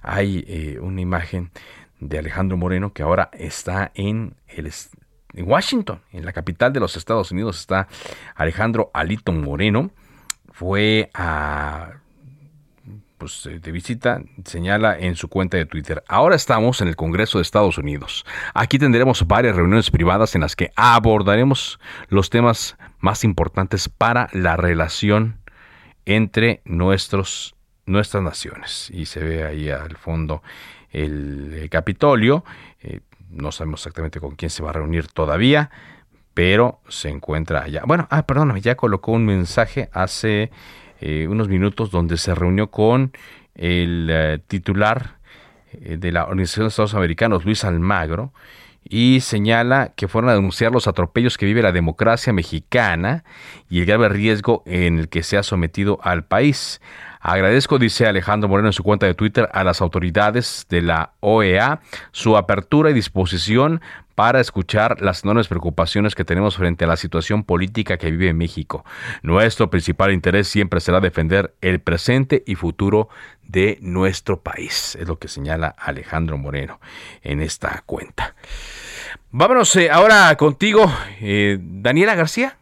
hay 0.02 0.44
eh, 0.48 0.80
una 0.80 1.02
imagen 1.02 1.52
de 2.00 2.20
Alejandro 2.20 2.58
Moreno 2.58 2.94
que 2.94 3.04
ahora 3.04 3.30
está 3.34 3.92
en 3.96 4.36
el 4.48 4.72
Washington, 5.44 6.02
en 6.12 6.26
la 6.26 6.34
capital 6.34 6.74
de 6.74 6.80
los 6.80 6.98
Estados 6.98 7.32
Unidos 7.32 7.60
está 7.60 7.88
Alejandro 8.36 8.92
Alito 8.94 9.32
Moreno. 9.32 9.92
Fue 10.52 11.10
a 11.14 11.94
pues, 13.18 13.50
de 13.50 13.72
visita, 13.72 14.22
señala 14.44 15.00
en 15.00 15.16
su 15.16 15.30
cuenta 15.30 15.56
de 15.56 15.66
Twitter. 15.66 16.04
Ahora 16.10 16.36
estamos 16.36 16.82
en 16.82 16.90
el 16.90 16.98
Congreso 16.98 17.38
de 17.38 17.44
Estados 17.44 17.78
Unidos. 17.78 18.26
Aquí 18.54 18.78
tendremos 18.78 19.26
varias 19.26 19.56
reuniones 19.56 19.90
privadas 19.90 20.36
en 20.36 20.42
las 20.42 20.58
que 20.58 20.72
abordaremos 20.76 21.80
los 22.10 22.30
temas 22.30 22.76
más 23.00 23.24
importantes 23.24 23.88
para 23.88 24.28
la 24.34 24.58
relación 24.58 25.40
entre 26.06 26.62
nuestros, 26.66 27.56
nuestras 27.86 28.24
naciones. 28.24 28.90
Y 28.92 29.06
se 29.06 29.24
ve 29.24 29.44
ahí 29.44 29.70
al 29.70 29.98
fondo 29.98 30.42
el, 30.92 31.68
Capitolio. 31.70 32.44
Eh, 32.82 33.00
no 33.30 33.52
sabemos 33.52 33.82
exactamente 33.82 34.20
con 34.20 34.36
quién 34.36 34.50
se 34.50 34.64
va 34.64 34.70
a 34.70 34.74
reunir 34.74 35.08
todavía, 35.08 35.72
pero 36.34 36.82
se 36.88 37.10
encuentra 37.10 37.64
allá. 37.64 37.84
Bueno, 37.86 38.08
ah, 38.12 38.26
perdóname, 38.26 38.62
ya 38.62 38.76
colocó 38.76 39.12
un 39.12 39.26
mensaje 39.26 39.90
hace 39.92 40.52
eh, 41.02 41.28
unos 41.28 41.48
minutos 41.48 41.90
donde 41.90 42.18
se 42.18 42.36
reunió 42.36 42.70
con 42.70 43.12
el 43.56 44.08
eh, 44.12 44.40
titular 44.48 45.18
de 45.74 46.12
la 46.12 46.26
Organización 46.26 46.66
de 46.66 46.70
Estados 46.70 46.94
Americanos, 46.94 47.46
Luis 47.46 47.64
Almagro, 47.64 48.32
y 48.88 49.22
señala 49.22 49.94
que 49.96 50.08
fueron 50.08 50.30
a 50.30 50.36
denunciar 50.36 50.72
los 50.72 50.88
atropellos 50.88 51.38
que 51.38 51.46
vive 51.46 51.62
la 51.62 51.72
democracia 51.72 52.34
mexicana 52.34 53.24
y 53.70 53.80
el 53.80 53.86
grave 53.86 54.10
riesgo 54.10 54.64
en 54.66 55.00
el 55.00 55.10
que 55.10 55.24
se 55.24 55.38
ha 55.38 55.44
sometido 55.44 56.00
al 56.04 56.26
país. 56.26 56.82
Agradezco, 57.26 57.80
dice 57.80 58.06
Alejandro 58.06 58.50
Moreno 58.50 58.68
en 58.68 58.74
su 58.74 58.84
cuenta 58.84 59.06
de 59.06 59.14
Twitter, 59.14 59.48
a 59.54 59.64
las 59.64 59.82
autoridades 59.82 60.68
de 60.70 60.82
la 60.82 61.14
OEA 61.22 61.80
su 62.12 62.36
apertura 62.36 62.90
y 62.90 62.94
disposición 62.94 63.82
para 64.16 64.40
escuchar 64.40 65.02
las 65.02 65.24
enormes 65.24 65.48
preocupaciones 65.48 66.16
que 66.16 66.26
tenemos 66.26 66.58
frente 66.58 66.86
a 66.86 66.88
la 66.88 66.98
situación 66.98 67.44
política 67.44 67.98
que 67.98 68.12
vive 68.12 68.34
México. 68.34 68.86
Nuestro 69.22 69.70
principal 69.70 70.12
interés 70.12 70.48
siempre 70.48 70.80
será 70.80 71.00
defender 71.00 71.54
el 71.62 71.80
presente 71.80 72.44
y 72.46 72.56
futuro 72.56 73.10
de 73.44 73.78
nuestro 73.82 74.42
país, 74.42 74.96
es 75.00 75.08
lo 75.08 75.20
que 75.20 75.28
señala 75.28 75.76
Alejandro 75.78 76.38
Moreno 76.38 76.80
en 77.22 77.42
esta 77.42 77.84
cuenta. 77.86 78.36
Vámonos 79.32 79.76
eh, 79.76 79.90
ahora 79.90 80.36
contigo, 80.38 80.92
eh, 81.20 81.58
Daniela 81.60 82.16
García 82.16 82.58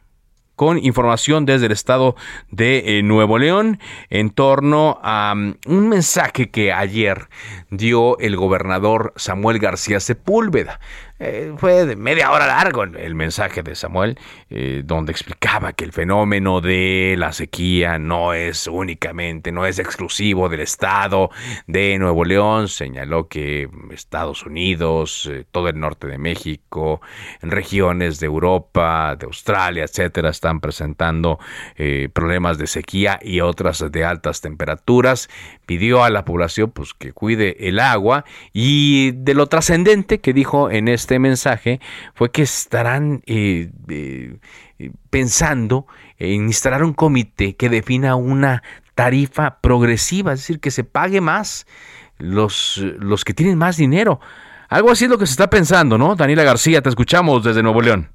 con 0.61 0.77
información 0.77 1.47
desde 1.47 1.65
el 1.65 1.71
estado 1.71 2.15
de 2.51 2.99
eh, 2.99 3.01
Nuevo 3.01 3.39
León 3.39 3.79
en 4.11 4.29
torno 4.29 4.99
a 5.01 5.33
mm, 5.35 5.55
un 5.65 5.89
mensaje 5.89 6.51
que 6.51 6.71
ayer 6.71 7.29
dio 7.71 8.19
el 8.19 8.35
gobernador 8.35 9.11
Samuel 9.15 9.57
García 9.57 9.99
Sepúlveda. 9.99 10.79
Eh, 11.23 11.53
fue 11.55 11.85
de 11.85 11.95
media 11.95 12.31
hora 12.31 12.47
largo 12.47 12.81
el, 12.81 13.13
mensaje 13.13 13.61
de 13.61 13.75
Samuel, 13.75 14.17
eh, 14.49 14.81
donde 14.83 15.11
explicaba 15.11 15.71
que 15.71 15.83
el 15.83 15.93
fenómeno 15.93 16.61
de 16.61 17.13
la 17.15 17.31
sequía 17.31 17.99
no 17.99 18.33
es 18.33 18.65
únicamente, 18.65 19.51
no 19.51 19.67
es 19.67 19.77
exclusivo 19.77 20.49
del 20.49 20.61
estado 20.61 21.29
de 21.67 21.99
Nuevo 21.99 22.25
León. 22.25 22.67
Señaló 22.67 23.27
que 23.27 23.69
Estados 23.91 24.47
Unidos, 24.47 25.29
eh, 25.31 25.45
todo 25.51 25.69
el 25.69 25.79
norte 25.79 26.07
de 26.07 26.17
México, 26.17 27.01
regiones 27.43 28.19
de 28.19 28.25
Europa, 28.25 29.15
de 29.15 29.27
Australia, 29.27 29.83
etcétera, 29.83 30.29
están 30.29 30.59
presentando 30.59 31.37
problemas 32.13 32.57
de 32.57 32.67
sequía 32.67 33.19
y 33.21 33.41
otras 33.41 33.83
de 33.91 34.05
altas 34.05 34.41
temperaturas. 34.41 35.29
Pidió 35.71 36.03
a 36.03 36.09
la 36.09 36.25
población 36.25 36.69
pues, 36.71 36.93
que 36.93 37.13
cuide 37.13 37.69
el 37.69 37.79
agua 37.79 38.25
y 38.51 39.11
de 39.11 39.33
lo 39.33 39.45
trascendente 39.45 40.19
que 40.19 40.33
dijo 40.33 40.69
en 40.69 40.89
este 40.89 41.17
mensaje 41.17 41.79
fue 42.13 42.29
que 42.29 42.41
estarán 42.41 43.21
eh, 43.25 43.69
eh, 43.87 44.37
pensando 45.09 45.87
en 46.17 46.47
instalar 46.47 46.83
un 46.83 46.91
comité 46.91 47.55
que 47.55 47.69
defina 47.69 48.17
una 48.17 48.63
tarifa 48.95 49.59
progresiva, 49.61 50.33
es 50.33 50.39
decir, 50.39 50.59
que 50.59 50.71
se 50.71 50.83
pague 50.83 51.21
más 51.21 51.65
los, 52.17 52.75
los 52.99 53.23
que 53.23 53.33
tienen 53.33 53.57
más 53.57 53.77
dinero. 53.77 54.19
Algo 54.67 54.91
así 54.91 55.05
es 55.05 55.09
lo 55.09 55.17
que 55.17 55.25
se 55.25 55.31
está 55.31 55.49
pensando, 55.49 55.97
¿no? 55.97 56.17
Daniela 56.17 56.43
García, 56.43 56.81
te 56.81 56.89
escuchamos 56.89 57.45
desde 57.45 57.63
Nuevo 57.63 57.81
León. 57.81 58.09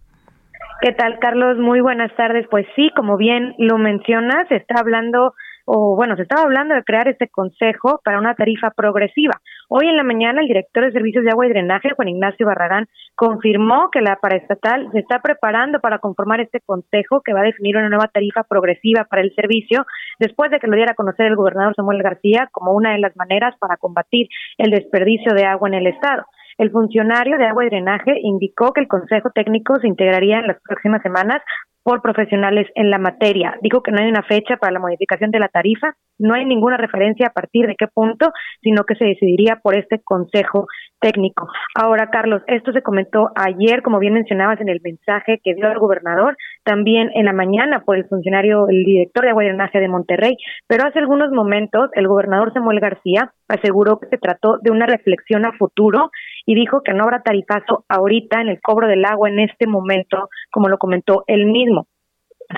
¿Qué 0.83 0.93
tal, 0.93 1.19
Carlos? 1.21 1.57
Muy 1.57 1.81
buenas 1.81 2.15
tardes. 2.17 2.47
Pues 2.51 2.67
sí, 2.77 2.91
como 2.95 3.17
bien 3.17 3.55
lo 3.57 3.79
mencionas, 3.79 4.47
se 4.51 4.57
está 4.57 4.75
hablando 4.79 5.33
o 5.67 5.97
bueno, 5.97 6.17
se 6.17 6.23
estaba 6.23 6.43
hablando 6.43 6.75
de 6.75 6.85
crear 6.85 7.09
este 7.09 7.29
consejo 7.29 8.01
para 8.05 8.19
una 8.19 8.35
tarifa 8.35 8.71
progresiva. 8.71 9.35
Hoy 9.69 9.89
en 9.89 9.97
la 9.97 10.05
mañana 10.05 10.41
el 10.41 10.47
director 10.47 10.85
de 10.85 10.93
Servicios 10.93 11.25
de 11.25 11.31
Agua 11.31 11.47
y 11.47 11.51
Drenaje, 11.51 11.91
Juan 11.95 12.09
Ignacio 12.09 12.47
Barragán, 12.47 12.87
confirmó 13.17 13.91
que 13.91 14.01
la 14.01 14.17
paraestatal 14.17 14.89
se 14.93 15.01
está 15.01 15.19
preparando 15.21 15.81
para 15.81 15.99
conformar 15.99 16.41
este 16.41 16.61
consejo 16.61 17.21
que 17.21 17.33
va 17.33 17.41
a 17.41 17.51
definir 17.51 17.77
una 17.77 17.89
nueva 17.89 18.09
tarifa 18.12 18.45
progresiva 18.45 19.05
para 19.11 19.23
el 19.23 19.35
servicio 19.35 19.85
después 20.21 20.53
de 20.53 20.61
que 20.61 20.69
lo 20.69 20.77
diera 20.77 20.93
a 20.93 20.95
conocer 20.97 21.27
el 21.27 21.37
gobernador 21.37 21.75
Samuel 21.75 22.03
García 22.03 22.49
como 22.53 22.73
una 22.73 22.93
de 22.93 22.99
las 22.99 23.17
maneras 23.17 23.57
para 23.59 23.77
combatir 23.77 24.29
el 24.59 24.71
desperdicio 24.71 25.35
de 25.35 25.45
agua 25.45 25.69
en 25.69 25.75
el 25.75 25.89
estado. 25.89 26.25
El 26.59 26.71
funcionario 26.71 27.37
de 27.39 27.47
agua 27.47 27.67
y 27.67 27.69
drenaje 27.69 28.12
indicó 28.23 28.73
que 28.73 28.81
el 28.81 28.89
Consejo 28.89 29.31
Técnico 29.35 29.77
se 29.77 29.89
integraría 29.89 30.39
en 30.39 30.47
las 30.47 30.59
próximas 30.62 31.03
semanas 31.03 31.43
por 31.87 32.03
profesionales 32.03 32.66
en 32.74 32.91
la 32.91 32.99
materia. 32.99 33.55
Dijo 33.62 33.80
que 33.80 33.93
no 33.93 34.03
hay 34.03 34.09
una 34.09 34.24
fecha 34.24 34.57
para 34.57 34.72
la 34.72 34.80
modificación 34.80 35.30
de 35.30 35.39
la 35.39 35.47
tarifa, 35.47 35.95
no 36.19 36.35
hay 36.35 36.45
ninguna 36.45 36.77
referencia 36.77 37.29
a 37.29 37.33
partir 37.33 37.67
de 37.67 37.77
qué 37.77 37.87
punto, 37.89 38.33
sino 38.62 38.85
que 38.85 38.95
se 38.95 39.05
decidiría 39.05 39.61
por 39.62 39.77
este 39.77 40.01
consejo 40.03 40.67
técnico. 41.01 41.49
Ahora, 41.75 42.11
Carlos, 42.11 42.43
esto 42.47 42.73
se 42.73 42.83
comentó 42.83 43.31
ayer, 43.35 43.83
como 43.83 43.99
bien 43.99 44.14
mencionabas 44.14 44.61
en 44.61 44.69
el 44.69 44.81
mensaje 44.83 45.41
que 45.43 45.55
dio 45.55 45.71
el 45.71 45.79
gobernador, 45.79 46.37
también 46.64 47.11
en 47.14 47.27
la 47.27 47.33
mañana 47.33 47.83
por 47.85 47.97
el 47.97 48.07
funcionario, 48.09 48.69
el 48.69 48.85
director 48.85 49.25
de 49.25 49.31
agua 49.31 49.45
y 49.45 49.79
de 49.81 49.89
Monterrey, 49.89 50.37
pero 50.67 50.85
hace 50.85 50.99
algunos 50.99 51.31
momentos 51.31 51.91
el 51.95 52.09
gobernador 52.09 52.53
Samuel 52.53 52.81
García 52.81 53.33
aseguró 53.49 53.99
que 53.99 54.09
se 54.09 54.19
trató 54.19 54.59
de 54.62 54.71
una 54.71 54.87
reflexión 54.87 55.45
a 55.45 55.53
futuro 55.53 56.11
y 56.45 56.55
dijo 56.55 56.83
que 56.83 56.93
no 56.93 57.05
habrá 57.05 57.23
tarifazo 57.23 57.85
ahorita 57.89 58.41
en 58.41 58.49
el 58.49 58.61
cobro 58.61 58.89
del 58.89 59.05
agua 59.05 59.29
en 59.29 59.41
este 59.41 59.67
momento, 59.67 60.29
como 60.51 60.69
lo 60.69 60.79
comentó 60.79 61.25
él 61.27 61.47
mismo. 61.47 61.87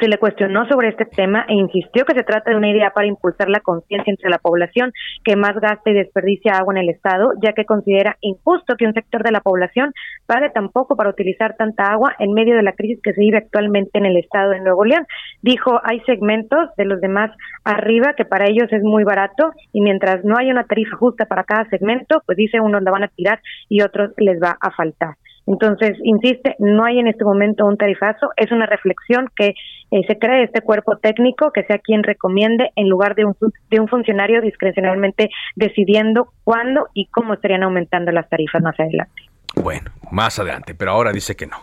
Se 0.01 0.09
le 0.09 0.19
cuestionó 0.19 0.69
sobre 0.69 0.89
este 0.89 1.07
tema 1.07 1.45
e 1.49 1.55
insistió 1.55 2.05
que 2.05 2.15
se 2.15 2.25
trata 2.25 2.51
de 2.51 2.57
una 2.57 2.71
idea 2.71 2.91
para 2.91 3.07
impulsar 3.07 3.49
la 3.49 3.61
conciencia 3.61 4.11
entre 4.11 4.31
la 4.31 4.39
población 4.39 4.93
que 5.25 5.37
más 5.37 5.55
gasta 5.61 5.91
y 5.91 5.95
desperdicia 5.95 6.53
agua 6.53 6.75
en 6.75 6.83
el 6.83 6.91
Estado, 6.91 7.31
ya 7.43 7.53
que 7.53 7.65
considera 7.65 8.17
injusto 8.21 8.77
que 8.77 8.87
un 8.87 8.93
sector 8.93 9.23
de 9.23 9.33
la 9.33 9.41
población 9.41 9.93
pague 10.27 10.51
tampoco 10.51 10.97
para 10.97 11.11
utilizar 11.11 11.57
tanta 11.57 11.85
agua 11.85 12.15
en 12.19 12.33
medio 12.33 12.57
de 12.57 12.63
la 12.63 12.73
crisis 12.73 13.01
que 13.03 13.13
se 13.13 13.21
vive 13.21 13.39
actualmente 13.39 13.99
en 13.99 14.07
el 14.07 14.17
Estado 14.17 14.51
de 14.51 14.61
Nuevo 14.61 14.85
León. 14.85 15.07
Dijo, 15.43 15.81
hay 15.83 16.01
segmentos 16.01 16.69
de 16.77 16.85
los 16.85 17.01
demás 17.01 17.31
arriba 17.65 18.15
que 18.17 18.25
para 18.25 18.47
ellos 18.47 18.71
es 18.71 18.83
muy 18.83 19.05
barato 19.05 19.53
y 19.73 19.81
mientras 19.81 20.25
no 20.25 20.37
haya 20.39 20.53
una 20.53 20.65
tarifa 20.65 20.97
justa 20.97 21.27
para 21.27 21.45
cada 21.45 21.69
segmento, 21.71 22.23
pues 22.27 22.37
dice 22.37 22.61
unos 22.61 22.83
la 22.83 22.91
van 22.91 23.05
a 23.05 23.09
tirar 23.09 23.41
y 23.69 23.83
otros 23.83 24.13
les 24.19 24.41
va 24.41 24.57
a 24.61 24.71
faltar. 24.71 25.15
Entonces, 25.49 25.97
insiste, 26.05 26.57
no 26.59 26.85
hay 26.85 26.99
en 26.99 27.09
este 27.09 27.25
momento 27.25 27.65
un 27.65 27.79
tarifazo, 27.79 28.29
es 28.37 28.53
una 28.53 28.67
reflexión 28.67 29.31
que 29.35 29.55
eh, 29.91 30.03
se 30.07 30.19
cree 30.19 30.45
este 30.45 30.61
cuerpo 30.61 30.99
técnico 30.99 31.53
que 31.53 31.65
sea 31.65 31.79
quien 31.79 32.03
recomiende 32.03 32.71
en 32.77 32.89
lugar 32.89 33.15
de 33.15 33.25
un, 33.25 33.35
de 33.71 33.81
un 33.81 33.89
funcionario 33.89 34.43
discrecionalmente 34.43 35.31
decidiendo 35.57 36.35
cuándo 36.45 36.89
y 36.93 37.07
cómo 37.07 37.33
estarían 37.33 37.63
aumentando 37.63 38.13
las 38.13 38.29
tarifas 38.29 38.63
más 38.63 38.79
adelante. 38.79 39.23
Bueno, 39.57 39.91
más 40.11 40.39
adelante, 40.39 40.75
pero 40.75 40.91
ahora 40.91 41.13
dice 41.13 41.35
que 41.35 41.47
no. 41.47 41.57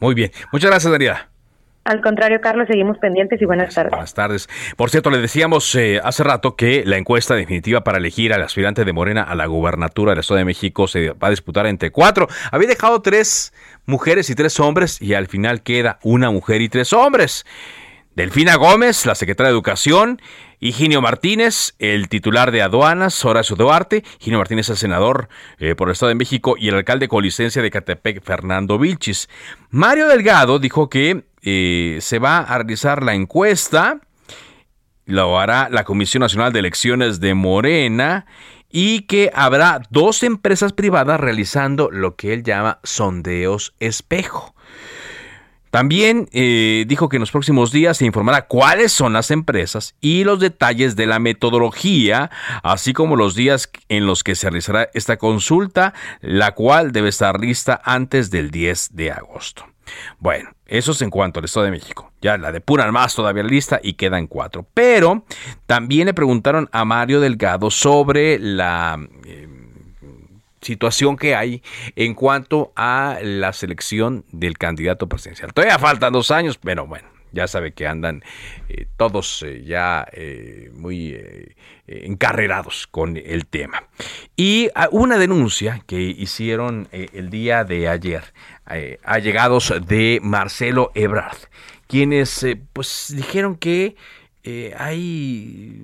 Muy 0.00 0.14
bien, 0.14 0.30
muchas 0.50 0.70
gracias, 0.70 0.90
Daniela. 0.90 1.28
Al 1.88 2.02
contrario, 2.02 2.42
Carlos, 2.42 2.66
seguimos 2.68 2.98
pendientes 2.98 3.40
y 3.40 3.46
buenas 3.46 3.74
tardes. 3.74 3.92
Buenas 3.92 4.12
tardes. 4.12 4.48
Por 4.76 4.90
cierto, 4.90 5.08
le 5.08 5.16
decíamos 5.16 5.74
eh, 5.74 5.98
hace 6.04 6.22
rato 6.22 6.54
que 6.54 6.82
la 6.84 6.98
encuesta 6.98 7.34
definitiva 7.34 7.82
para 7.82 7.96
elegir 7.96 8.34
al 8.34 8.42
aspirante 8.42 8.84
de 8.84 8.92
Morena 8.92 9.22
a 9.22 9.34
la 9.34 9.46
gubernatura 9.46 10.12
del 10.12 10.18
Estado 10.18 10.36
de 10.36 10.44
México 10.44 10.86
se 10.86 11.12
va 11.12 11.28
a 11.28 11.30
disputar 11.30 11.66
entre 11.66 11.90
cuatro. 11.90 12.28
Había 12.52 12.68
dejado 12.68 13.00
tres 13.00 13.54
mujeres 13.86 14.28
y 14.28 14.34
tres 14.34 14.60
hombres 14.60 15.00
y 15.00 15.14
al 15.14 15.28
final 15.28 15.62
queda 15.62 15.98
una 16.02 16.30
mujer 16.30 16.60
y 16.60 16.68
tres 16.68 16.92
hombres. 16.92 17.46
Delfina 18.18 18.56
Gómez, 18.56 19.06
la 19.06 19.14
secretaria 19.14 19.50
de 19.50 19.54
Educación, 19.54 20.20
Higinio 20.58 21.00
Martínez, 21.00 21.76
el 21.78 22.08
titular 22.08 22.50
de 22.50 22.62
aduanas, 22.62 23.24
Horacio 23.24 23.54
Duarte, 23.54 24.02
Higinio 24.18 24.40
Martínez, 24.40 24.68
el 24.70 24.76
senador 24.76 25.28
eh, 25.60 25.76
por 25.76 25.86
el 25.86 25.92
Estado 25.92 26.08
de 26.08 26.16
México, 26.16 26.56
y 26.58 26.66
el 26.66 26.74
alcalde 26.74 27.06
con 27.06 27.22
licencia 27.22 27.62
de 27.62 27.70
Catepec, 27.70 28.24
Fernando 28.24 28.76
Vilchis. 28.76 29.28
Mario 29.70 30.08
Delgado 30.08 30.58
dijo 30.58 30.90
que 30.90 31.26
eh, 31.42 31.98
se 32.00 32.18
va 32.18 32.38
a 32.38 32.58
realizar 32.58 33.04
la 33.04 33.14
encuesta, 33.14 34.00
lo 35.04 35.38
hará 35.38 35.68
la 35.70 35.84
Comisión 35.84 36.22
Nacional 36.22 36.52
de 36.52 36.58
Elecciones 36.58 37.20
de 37.20 37.34
Morena 37.34 38.26
y 38.68 39.02
que 39.02 39.30
habrá 39.32 39.80
dos 39.90 40.24
empresas 40.24 40.72
privadas 40.72 41.20
realizando 41.20 41.88
lo 41.92 42.16
que 42.16 42.32
él 42.32 42.42
llama 42.42 42.80
sondeos 42.82 43.74
espejo. 43.78 44.56
También 45.70 46.28
eh, 46.32 46.84
dijo 46.86 47.08
que 47.08 47.16
en 47.16 47.20
los 47.20 47.30
próximos 47.30 47.72
días 47.72 47.98
se 47.98 48.06
informará 48.06 48.46
cuáles 48.46 48.92
son 48.92 49.12
las 49.12 49.30
empresas 49.30 49.94
y 50.00 50.24
los 50.24 50.40
detalles 50.40 50.96
de 50.96 51.06
la 51.06 51.18
metodología, 51.18 52.30
así 52.62 52.92
como 52.92 53.16
los 53.16 53.34
días 53.34 53.70
en 53.88 54.06
los 54.06 54.24
que 54.24 54.34
se 54.34 54.48
realizará 54.48 54.88
esta 54.94 55.16
consulta, 55.16 55.94
la 56.20 56.54
cual 56.54 56.92
debe 56.92 57.08
estar 57.08 57.40
lista 57.40 57.80
antes 57.84 58.30
del 58.30 58.50
10 58.50 58.94
de 58.94 59.12
agosto. 59.12 59.64
Bueno, 60.18 60.50
eso 60.66 60.92
es 60.92 61.02
en 61.02 61.10
cuanto 61.10 61.38
al 61.38 61.46
Estado 61.46 61.64
de 61.64 61.72
México. 61.72 62.12
Ya 62.20 62.36
la 62.36 62.52
depuran 62.52 62.92
más 62.92 63.14
todavía 63.14 63.42
lista 63.42 63.80
y 63.82 63.94
quedan 63.94 64.26
cuatro. 64.26 64.66
Pero 64.74 65.24
también 65.66 66.06
le 66.06 66.14
preguntaron 66.14 66.68
a 66.72 66.84
Mario 66.84 67.20
Delgado 67.20 67.70
sobre 67.70 68.38
la 68.38 68.98
eh, 69.24 69.48
situación 70.68 71.16
que 71.16 71.34
hay 71.34 71.62
en 71.96 72.14
cuanto 72.14 72.72
a 72.76 73.18
la 73.22 73.52
selección 73.52 74.24
del 74.32 74.58
candidato 74.58 75.08
presidencial. 75.08 75.52
Todavía 75.52 75.78
faltan 75.78 76.12
dos 76.12 76.30
años, 76.30 76.58
pero 76.58 76.86
bueno, 76.86 77.08
ya 77.32 77.46
sabe 77.46 77.72
que 77.72 77.86
andan 77.86 78.22
eh, 78.68 78.86
todos 78.96 79.42
eh, 79.42 79.64
ya 79.64 80.06
muy 80.74 81.16
encarrerados 81.86 82.86
con 82.86 83.16
el 83.16 83.46
tema. 83.46 83.84
Y 84.36 84.68
ah, 84.74 84.88
una 84.92 85.16
denuncia 85.16 85.82
que 85.86 86.00
hicieron 86.00 86.88
el 86.92 87.30
día 87.30 87.64
de 87.64 87.88
ayer 87.88 88.24
eh, 88.70 88.98
allegados 89.02 89.72
de 89.86 90.20
Marcelo 90.22 90.92
Ebrard, 90.94 91.38
quienes 91.86 92.42
eh, 92.42 92.60
pues 92.74 93.14
dijeron 93.16 93.56
que 93.56 93.96
eh, 94.44 94.74
hay 94.76 95.82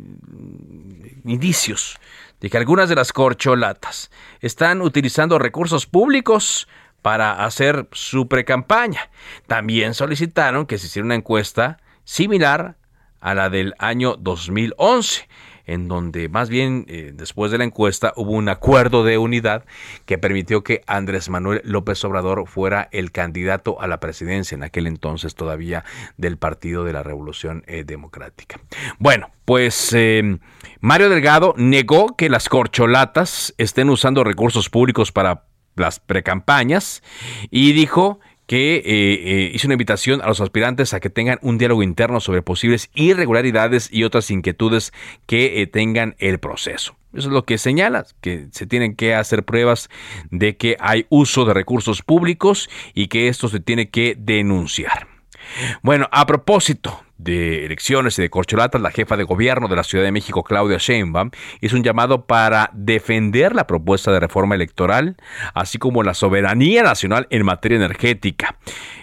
indicios 1.24 1.98
de 2.44 2.50
que 2.50 2.58
algunas 2.58 2.90
de 2.90 2.94
las 2.94 3.14
corcholatas 3.14 4.10
están 4.42 4.82
utilizando 4.82 5.38
recursos 5.38 5.86
públicos 5.86 6.68
para 7.00 7.42
hacer 7.46 7.88
su 7.92 8.28
precampaña. 8.28 9.08
También 9.46 9.94
solicitaron 9.94 10.66
que 10.66 10.76
se 10.76 10.88
hiciera 10.88 11.06
una 11.06 11.14
encuesta 11.14 11.78
similar 12.04 12.76
a 13.22 13.32
la 13.32 13.48
del 13.48 13.72
año 13.78 14.16
2011 14.18 15.26
en 15.66 15.88
donde 15.88 16.28
más 16.28 16.48
bien 16.48 16.84
eh, 16.88 17.12
después 17.14 17.50
de 17.50 17.58
la 17.58 17.64
encuesta 17.64 18.12
hubo 18.16 18.32
un 18.32 18.48
acuerdo 18.48 19.04
de 19.04 19.18
unidad 19.18 19.64
que 20.06 20.18
permitió 20.18 20.62
que 20.62 20.82
Andrés 20.86 21.28
Manuel 21.28 21.60
López 21.64 22.04
Obrador 22.04 22.46
fuera 22.46 22.88
el 22.92 23.12
candidato 23.12 23.80
a 23.80 23.86
la 23.86 24.00
presidencia 24.00 24.54
en 24.54 24.62
aquel 24.62 24.86
entonces 24.86 25.34
todavía 25.34 25.84
del 26.16 26.36
Partido 26.36 26.84
de 26.84 26.92
la 26.92 27.02
Revolución 27.02 27.64
eh, 27.66 27.84
Democrática. 27.84 28.60
Bueno, 28.98 29.30
pues 29.44 29.92
eh, 29.92 30.38
Mario 30.80 31.08
Delgado 31.08 31.54
negó 31.56 32.16
que 32.16 32.28
las 32.28 32.48
corcholatas 32.48 33.54
estén 33.58 33.90
usando 33.90 34.24
recursos 34.24 34.68
públicos 34.70 35.12
para 35.12 35.44
las 35.76 36.00
precampañas 36.00 37.02
y 37.50 37.72
dijo 37.72 38.20
que 38.46 38.76
eh, 38.76 38.82
eh, 38.84 39.50
hizo 39.54 39.66
una 39.66 39.74
invitación 39.74 40.20
a 40.22 40.26
los 40.26 40.40
aspirantes 40.40 40.94
a 40.94 41.00
que 41.00 41.10
tengan 41.10 41.38
un 41.42 41.58
diálogo 41.58 41.82
interno 41.82 42.20
sobre 42.20 42.42
posibles 42.42 42.90
irregularidades 42.94 43.88
y 43.90 44.04
otras 44.04 44.30
inquietudes 44.30 44.92
que 45.26 45.62
eh, 45.62 45.66
tengan 45.66 46.14
el 46.18 46.38
proceso. 46.38 46.96
Eso 47.14 47.28
es 47.28 47.32
lo 47.32 47.44
que 47.44 47.58
señala, 47.58 48.06
que 48.20 48.48
se 48.50 48.66
tienen 48.66 48.96
que 48.96 49.14
hacer 49.14 49.44
pruebas 49.44 49.88
de 50.30 50.56
que 50.56 50.76
hay 50.80 51.06
uso 51.10 51.44
de 51.44 51.54
recursos 51.54 52.02
públicos 52.02 52.68
y 52.92 53.06
que 53.06 53.28
esto 53.28 53.48
se 53.48 53.60
tiene 53.60 53.88
que 53.88 54.16
denunciar. 54.18 55.13
Bueno, 55.82 56.08
a 56.12 56.26
propósito 56.26 57.00
de 57.16 57.64
elecciones 57.64 58.18
y 58.18 58.22
de 58.22 58.30
corcholatas, 58.30 58.80
la 58.80 58.90
jefa 58.90 59.16
de 59.16 59.24
gobierno 59.24 59.68
de 59.68 59.76
la 59.76 59.84
Ciudad 59.84 60.04
de 60.04 60.12
México, 60.12 60.42
Claudia 60.42 60.78
Sheinbaum, 60.78 61.30
hizo 61.60 61.76
un 61.76 61.84
llamado 61.84 62.26
para 62.26 62.70
defender 62.72 63.54
la 63.54 63.66
propuesta 63.66 64.12
de 64.12 64.20
reforma 64.20 64.54
electoral, 64.54 65.16
así 65.54 65.78
como 65.78 66.02
la 66.02 66.14
soberanía 66.14 66.82
nacional 66.82 67.26
en 67.30 67.44
materia 67.44 67.76
energética. 67.76 68.56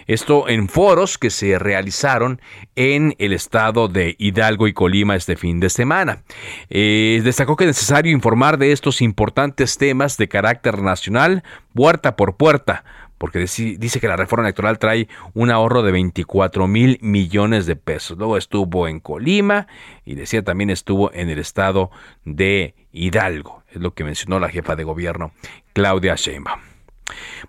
Esto 0.06 0.48
en 0.48 0.68
foros 0.68 1.16
que 1.16 1.30
se 1.30 1.58
realizaron 1.58 2.40
en 2.76 3.14
el 3.18 3.32
estado 3.32 3.88
de 3.88 4.14
Hidalgo 4.18 4.68
y 4.68 4.72
Colima 4.72 5.16
este 5.16 5.36
fin 5.36 5.60
de 5.60 5.70
semana. 5.70 6.22
Eh, 6.68 7.20
destacó 7.24 7.56
que 7.56 7.64
es 7.64 7.68
necesario 7.68 8.12
informar 8.12 8.58
de 8.58 8.72
estos 8.72 9.00
importantes 9.00 9.78
temas 9.78 10.16
de 10.16 10.28
carácter 10.28 10.82
nacional, 10.82 11.42
puerta 11.72 12.16
por 12.16 12.36
puerta, 12.36 12.84
porque 13.22 13.38
dice 13.38 14.00
que 14.00 14.08
la 14.08 14.16
reforma 14.16 14.46
electoral 14.46 14.80
trae 14.80 15.06
un 15.32 15.52
ahorro 15.52 15.84
de 15.84 15.92
24 15.92 16.66
mil 16.66 16.98
millones 17.02 17.66
de 17.66 17.76
pesos. 17.76 18.18
Luego 18.18 18.36
estuvo 18.36 18.88
en 18.88 18.98
Colima 18.98 19.68
y 20.04 20.16
decía 20.16 20.42
también 20.42 20.70
estuvo 20.70 21.12
en 21.12 21.30
el 21.30 21.38
estado 21.38 21.92
de 22.24 22.74
Hidalgo, 22.90 23.62
es 23.70 23.80
lo 23.80 23.94
que 23.94 24.02
mencionó 24.02 24.40
la 24.40 24.48
jefa 24.48 24.74
de 24.74 24.82
gobierno, 24.82 25.30
Claudia 25.72 26.16
Sheinbaum. 26.16 26.58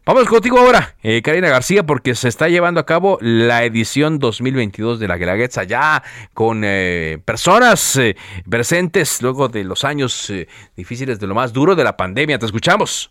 Vamos 0.05 0.27
contigo 0.27 0.59
ahora, 0.59 0.95
eh, 1.01 1.23
Karina 1.23 1.49
García, 1.49 1.81
porque 1.81 2.13
se 2.13 2.27
está 2.27 2.49
llevando 2.49 2.79
a 2.79 2.85
cabo 2.85 3.17
la 3.19 3.63
edición 3.63 4.19
2022 4.19 4.99
de 4.99 5.07
la 5.07 5.17
Guelaguetza 5.17 5.63
ya 5.63 6.03
con 6.35 6.61
eh, 6.63 7.17
personas 7.25 7.95
eh, 7.95 8.15
presentes 8.47 9.23
luego 9.23 9.47
de 9.49 9.63
los 9.63 9.83
años 9.83 10.31
difíciles 10.77 11.19
de 11.19 11.25
lo 11.25 11.33
más 11.33 11.51
duro 11.51 11.75
de 11.75 11.83
la 11.83 11.97
pandemia. 11.97 12.37
Te 12.37 12.45
escuchamos. 12.45 13.09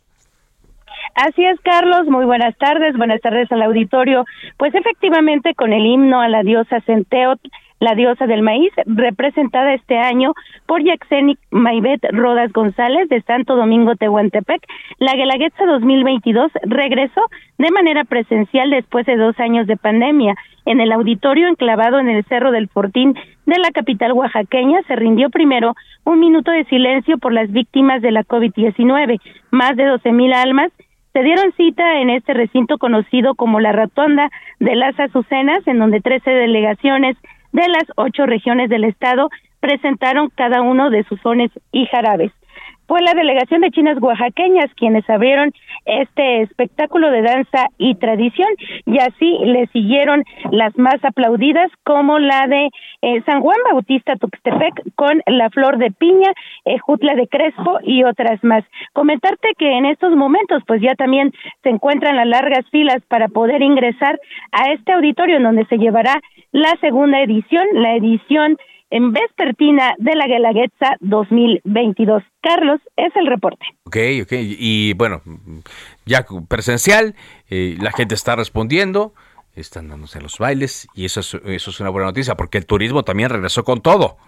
Así 1.15 1.45
es, 1.45 1.61
Carlos. 1.61 2.07
Muy 2.07 2.25
buenas 2.25 2.57
tardes. 2.57 2.97
Buenas 2.97 3.21
tardes 3.21 3.51
al 3.53 3.63
auditorio. 3.63 4.25
Pues 4.57 4.75
efectivamente, 4.75 5.55
con 5.55 5.73
el 5.73 5.85
himno 5.85 6.21
a 6.21 6.29
la 6.29 6.43
diosa 6.43 6.81
Centeot, 6.81 7.39
la 7.81 7.95
diosa 7.95 8.27
del 8.27 8.43
maíz, 8.43 8.73
representada 8.87 9.75
este 9.75 9.99
año 9.99 10.35
por 10.67 10.83
Yaxeni 10.85 11.37
Maibet 11.51 12.01
Rodas 12.13 12.53
González 12.53 13.09
de 13.09 13.21
Santo 13.23 13.57
Domingo 13.57 13.97
Tehuantepec, 13.97 14.63
la 14.99 15.15
Guelaguetza 15.15 15.67
2022 15.67 16.53
regresó 16.63 17.23
de 17.59 17.71
manera 17.73 18.05
presencial 18.05 18.71
después 18.71 19.05
de 19.07 19.17
dos 19.17 19.39
años 19.41 19.67
de 19.67 19.77
pandemia. 19.77 20.37
En 20.65 20.81
el 20.81 20.93
auditorio 20.93 21.49
enclavado 21.49 21.99
en 21.99 22.09
el 22.09 22.25
Cerro 22.27 22.53
del 22.53 22.69
Fortín 22.69 23.15
de 23.47 23.59
la 23.59 23.73
capital 23.73 24.13
oaxaqueña 24.13 24.81
se 24.87 24.95
rindió 24.95 25.29
primero 25.29 25.75
un 26.05 26.21
minuto 26.21 26.53
de 26.53 26.65
silencio 26.67 27.19
por 27.19 27.33
las 27.33 27.51
víctimas 27.51 28.01
de 28.01 28.13
la 28.13 28.23
COVID-19. 28.23 29.21
Más 29.51 29.77
de 29.77 29.87
12 29.87 30.13
mil 30.13 30.33
almas 30.33 30.71
se 31.13 31.23
dieron 31.23 31.53
cita 31.53 32.01
en 32.01 32.11
este 32.11 32.35
recinto 32.35 32.79
conocido 32.79 33.35
como 33.35 33.61
la 33.61 33.73
Rotonda 33.73 34.31
de 34.61 34.77
las 34.77 34.99
Azucenas, 34.99 35.67
en 35.67 35.79
donde 35.79 36.01
13 36.01 36.31
delegaciones 36.31 37.17
de 37.53 37.69
las 37.69 37.85
ocho 37.97 38.25
regiones 38.27 38.71
del 38.71 38.85
estado 38.85 39.29
presentaron 39.61 40.31
cada 40.35 40.63
uno 40.63 40.91
de 40.91 41.05
sus 41.05 41.21
sones 41.21 41.51
y 41.71 41.87
jarabes. 41.87 42.33
Fue 42.93 43.01
la 43.01 43.15
delegación 43.15 43.63
de 43.63 43.71
chinas 43.71 43.97
oaxaqueñas 44.03 44.71
quienes 44.77 45.09
abrieron 45.09 45.51
este 45.87 46.43
espectáculo 46.43 47.11
de 47.11 47.23
danza 47.23 47.69
y 47.79 47.95
tradición 47.95 48.51
y 48.85 48.99
así 48.99 49.39
le 49.47 49.67
siguieron 49.69 50.23
las 50.51 50.77
más 50.77 51.03
aplaudidas 51.03 51.71
como 51.85 52.19
la 52.19 52.47
de 52.49 52.69
eh, 53.01 53.23
San 53.25 53.41
Juan 53.41 53.57
Bautista 53.71 54.17
Tuxtepec 54.17 54.95
con 54.95 55.23
la 55.27 55.49
flor 55.49 55.79
de 55.79 55.91
piña, 55.91 56.33
eh, 56.67 56.77
Jutla 56.81 57.15
de 57.15 57.29
Crespo 57.29 57.79
y 57.83 58.05
otras 58.05 58.45
más. 58.45 58.63
Comentarte 58.93 59.55
que 59.57 59.73
en 59.73 59.87
estos 59.87 60.15
momentos 60.15 60.63
pues 60.67 60.83
ya 60.83 60.95
también 60.95 61.33
se 61.63 61.71
encuentran 61.71 62.17
las 62.17 62.27
largas 62.27 62.69
filas 62.71 63.01
para 63.09 63.29
poder 63.29 63.63
ingresar 63.63 64.21
a 64.51 64.71
este 64.71 64.93
auditorio 64.93 65.39
en 65.39 65.45
donde 65.45 65.65
se 65.65 65.79
llevará 65.79 66.21
la 66.51 66.77
segunda 66.83 67.23
edición, 67.23 67.65
la 67.73 67.95
edición 67.95 68.59
en 68.93 69.11
vespertina 69.11 69.95
de 69.97 70.15
la 70.15 70.27
Guelaguetza 70.27 70.97
2022. 71.01 72.23
Carlos, 72.43 72.79
es 72.97 73.17
el 73.17 73.27
reporte. 73.27 73.65
Ok, 73.87 73.97
ok. 74.23 74.33
Y 74.33 74.93
bueno, 74.93 75.23
ya 76.05 76.27
presencial, 76.47 77.15
eh, 77.49 77.77
la 77.81 77.91
gente 77.93 78.15
está 78.15 78.37
respondiendo, 78.37 79.15
están 79.57 79.89
dándose 79.89 80.21
los 80.21 80.39
bailes 80.39 80.89
y 80.95 81.07
eso 81.07 81.21
es, 81.21 81.35
eso 81.35 81.71
es 81.71 81.81
una 81.81 81.89
buena 81.89 82.09
noticia 82.09 82.35
porque 82.35 82.59
el 82.59 82.67
turismo 82.67 83.03
también 83.03 83.31
regresó 83.31 83.65
con 83.65 83.81
todo. 83.81 84.19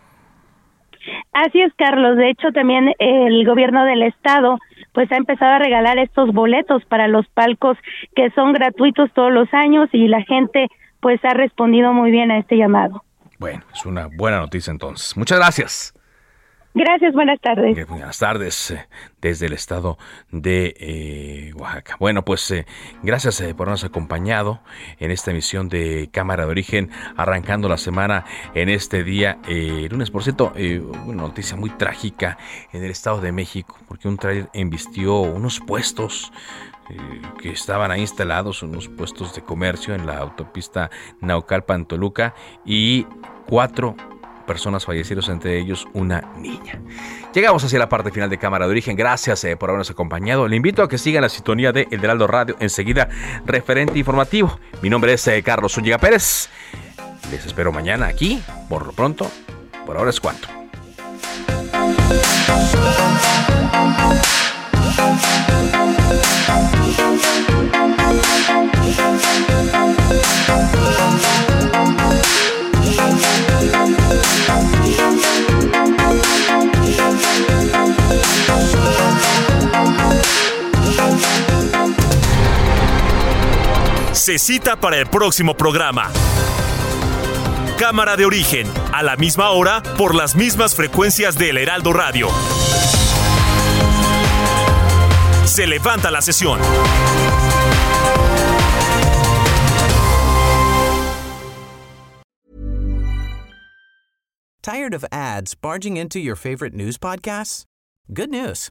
Así 1.33 1.61
es, 1.61 1.75
Carlos. 1.75 2.17
De 2.17 2.31
hecho, 2.31 2.51
también 2.53 2.95
el 2.99 3.45
gobierno 3.45 3.85
del 3.85 4.03
estado 4.03 4.59
pues 4.93 5.13
ha 5.13 5.17
empezado 5.17 5.53
a 5.53 5.59
regalar 5.59 5.99
estos 5.99 6.33
boletos 6.33 6.83
para 6.87 7.07
los 7.07 7.29
palcos 7.29 7.77
que 8.17 8.31
son 8.31 8.55
gratuitos 8.55 9.13
todos 9.13 9.31
los 9.31 9.53
años 9.53 9.91
y 9.93 10.09
la 10.09 10.23
gente 10.23 10.69
pues 11.01 11.23
ha 11.23 11.35
respondido 11.35 11.93
muy 11.93 12.11
bien 12.11 12.31
a 12.31 12.39
este 12.39 12.57
llamado. 12.57 13.03
Bueno, 13.39 13.65
es 13.73 13.85
una 13.85 14.07
buena 14.07 14.39
noticia 14.39 14.71
entonces. 14.71 15.17
Muchas 15.17 15.39
gracias. 15.39 15.95
Gracias, 16.77 17.15
buenas 17.15 17.41
tardes. 17.41 17.87
Buenas 17.87 18.19
tardes 18.19 18.73
eh, 18.73 18.89
desde 19.21 19.47
el 19.47 19.53
estado 19.53 19.97
de 20.33 20.75
eh, 20.81 21.53
Oaxaca. 21.55 21.97
Bueno, 22.01 22.25
pues 22.25 22.51
eh, 22.51 22.67
gracias 23.05 23.41
por 23.57 23.69
habernos 23.69 23.85
acompañado 23.85 24.61
en 24.99 25.13
esta 25.13 25.31
emisión 25.31 25.69
de 25.69 26.11
Cámara 26.13 26.47
de 26.47 26.51
Origen, 26.51 26.91
arrancando 27.17 27.69
la 27.69 27.77
semana 27.77 28.25
en 28.55 28.69
este 28.69 29.05
día, 29.05 29.39
lunes. 29.89 30.11
Por 30.11 30.25
cierto, 30.25 30.53
una 31.07 31.23
noticia 31.23 31.57
muy 31.57 31.71
trágica 31.71 32.39
en 32.73 32.83
el 32.83 32.91
estado 32.91 33.21
de 33.21 33.31
México, 33.31 33.79
porque 33.87 34.09
un 34.09 34.17
trailer 34.17 34.49
embistió 34.53 35.21
unos 35.21 35.61
puestos 35.61 36.33
que 37.41 37.51
estaban 37.51 37.93
ahí 37.93 38.01
instalados 38.01 38.63
unos 38.65 38.89
puestos 38.89 39.35
de 39.35 39.43
comercio 39.43 39.95
en 39.95 40.07
la 40.07 40.19
autopista 40.19 40.91
Naucalpan-Toluca 41.21 42.35
y 42.67 43.07
cuatro 43.47 43.97
personas 44.47 44.85
fallecidas, 44.85 45.29
entre 45.29 45.59
ellos 45.59 45.87
una 45.93 46.33
niña. 46.39 46.81
Llegamos 47.35 47.65
hacia 47.65 47.79
la 47.79 47.89
parte 47.89 48.11
final 48.11 48.31
de 48.31 48.39
Cámara 48.39 48.67
de 48.67 48.73
Origen. 48.73 48.97
Gracias 48.97 49.43
eh, 49.45 49.57
por 49.57 49.71
habernos 49.71 49.91
acompañado. 49.91 50.47
Le 50.49 50.57
invito 50.57 50.83
a 50.83 50.89
que 50.89 50.99
sigan 50.99 51.23
la 51.23 51.29
sintonía 51.29 51.73
de 51.73 51.89
El 51.91 52.05
Heraldo 52.05 52.27
Radio. 52.27 52.57
Enseguida, 52.61 53.09
referente 53.45 53.99
informativo. 53.99 54.59
Mi 54.83 54.91
nombre 54.91 55.13
es 55.15 55.27
eh, 55.29 55.43
Carlos 55.43 55.73
Zúñiga 55.73 55.99
Pérez. 55.99 56.49
Les 57.31 57.45
espero 57.45 57.73
mañana 57.73 58.07
aquí. 58.07 58.43
Por 58.69 58.87
lo 58.87 58.93
pronto, 58.93 59.31
por 59.87 59.97
ahora 59.97 60.11
es 60.11 60.21
cuanto. 60.21 60.49
Se 84.25 84.39
cita 84.39 84.81
para 84.81 84.97
el 84.97 85.07
próximo 85.07 85.55
programa. 85.55 86.11
Cámara 87.79 88.17
de 88.17 88.25
origen, 88.25 88.67
a 88.91 89.03
la 89.03 89.17
misma 89.17 89.51
hora, 89.51 89.83
por 89.99 90.15
las 90.15 90.35
mismas 90.35 90.75
frecuencias 90.75 91.37
del 91.37 91.59
Heraldo 91.59 91.93
Radio. 91.93 92.29
Se 95.45 95.67
levanta 95.67 96.11
la 96.11 96.23
sesión. 96.23 96.59
Tired 104.63 104.95
of 104.95 105.05
ads 105.13 105.55
barging 105.55 105.99
into 105.99 106.19
your 106.19 106.35
favorite 106.35 106.75
news 106.75 106.97
podcasts? 106.97 107.67
Good 108.11 108.31
news. 108.31 108.71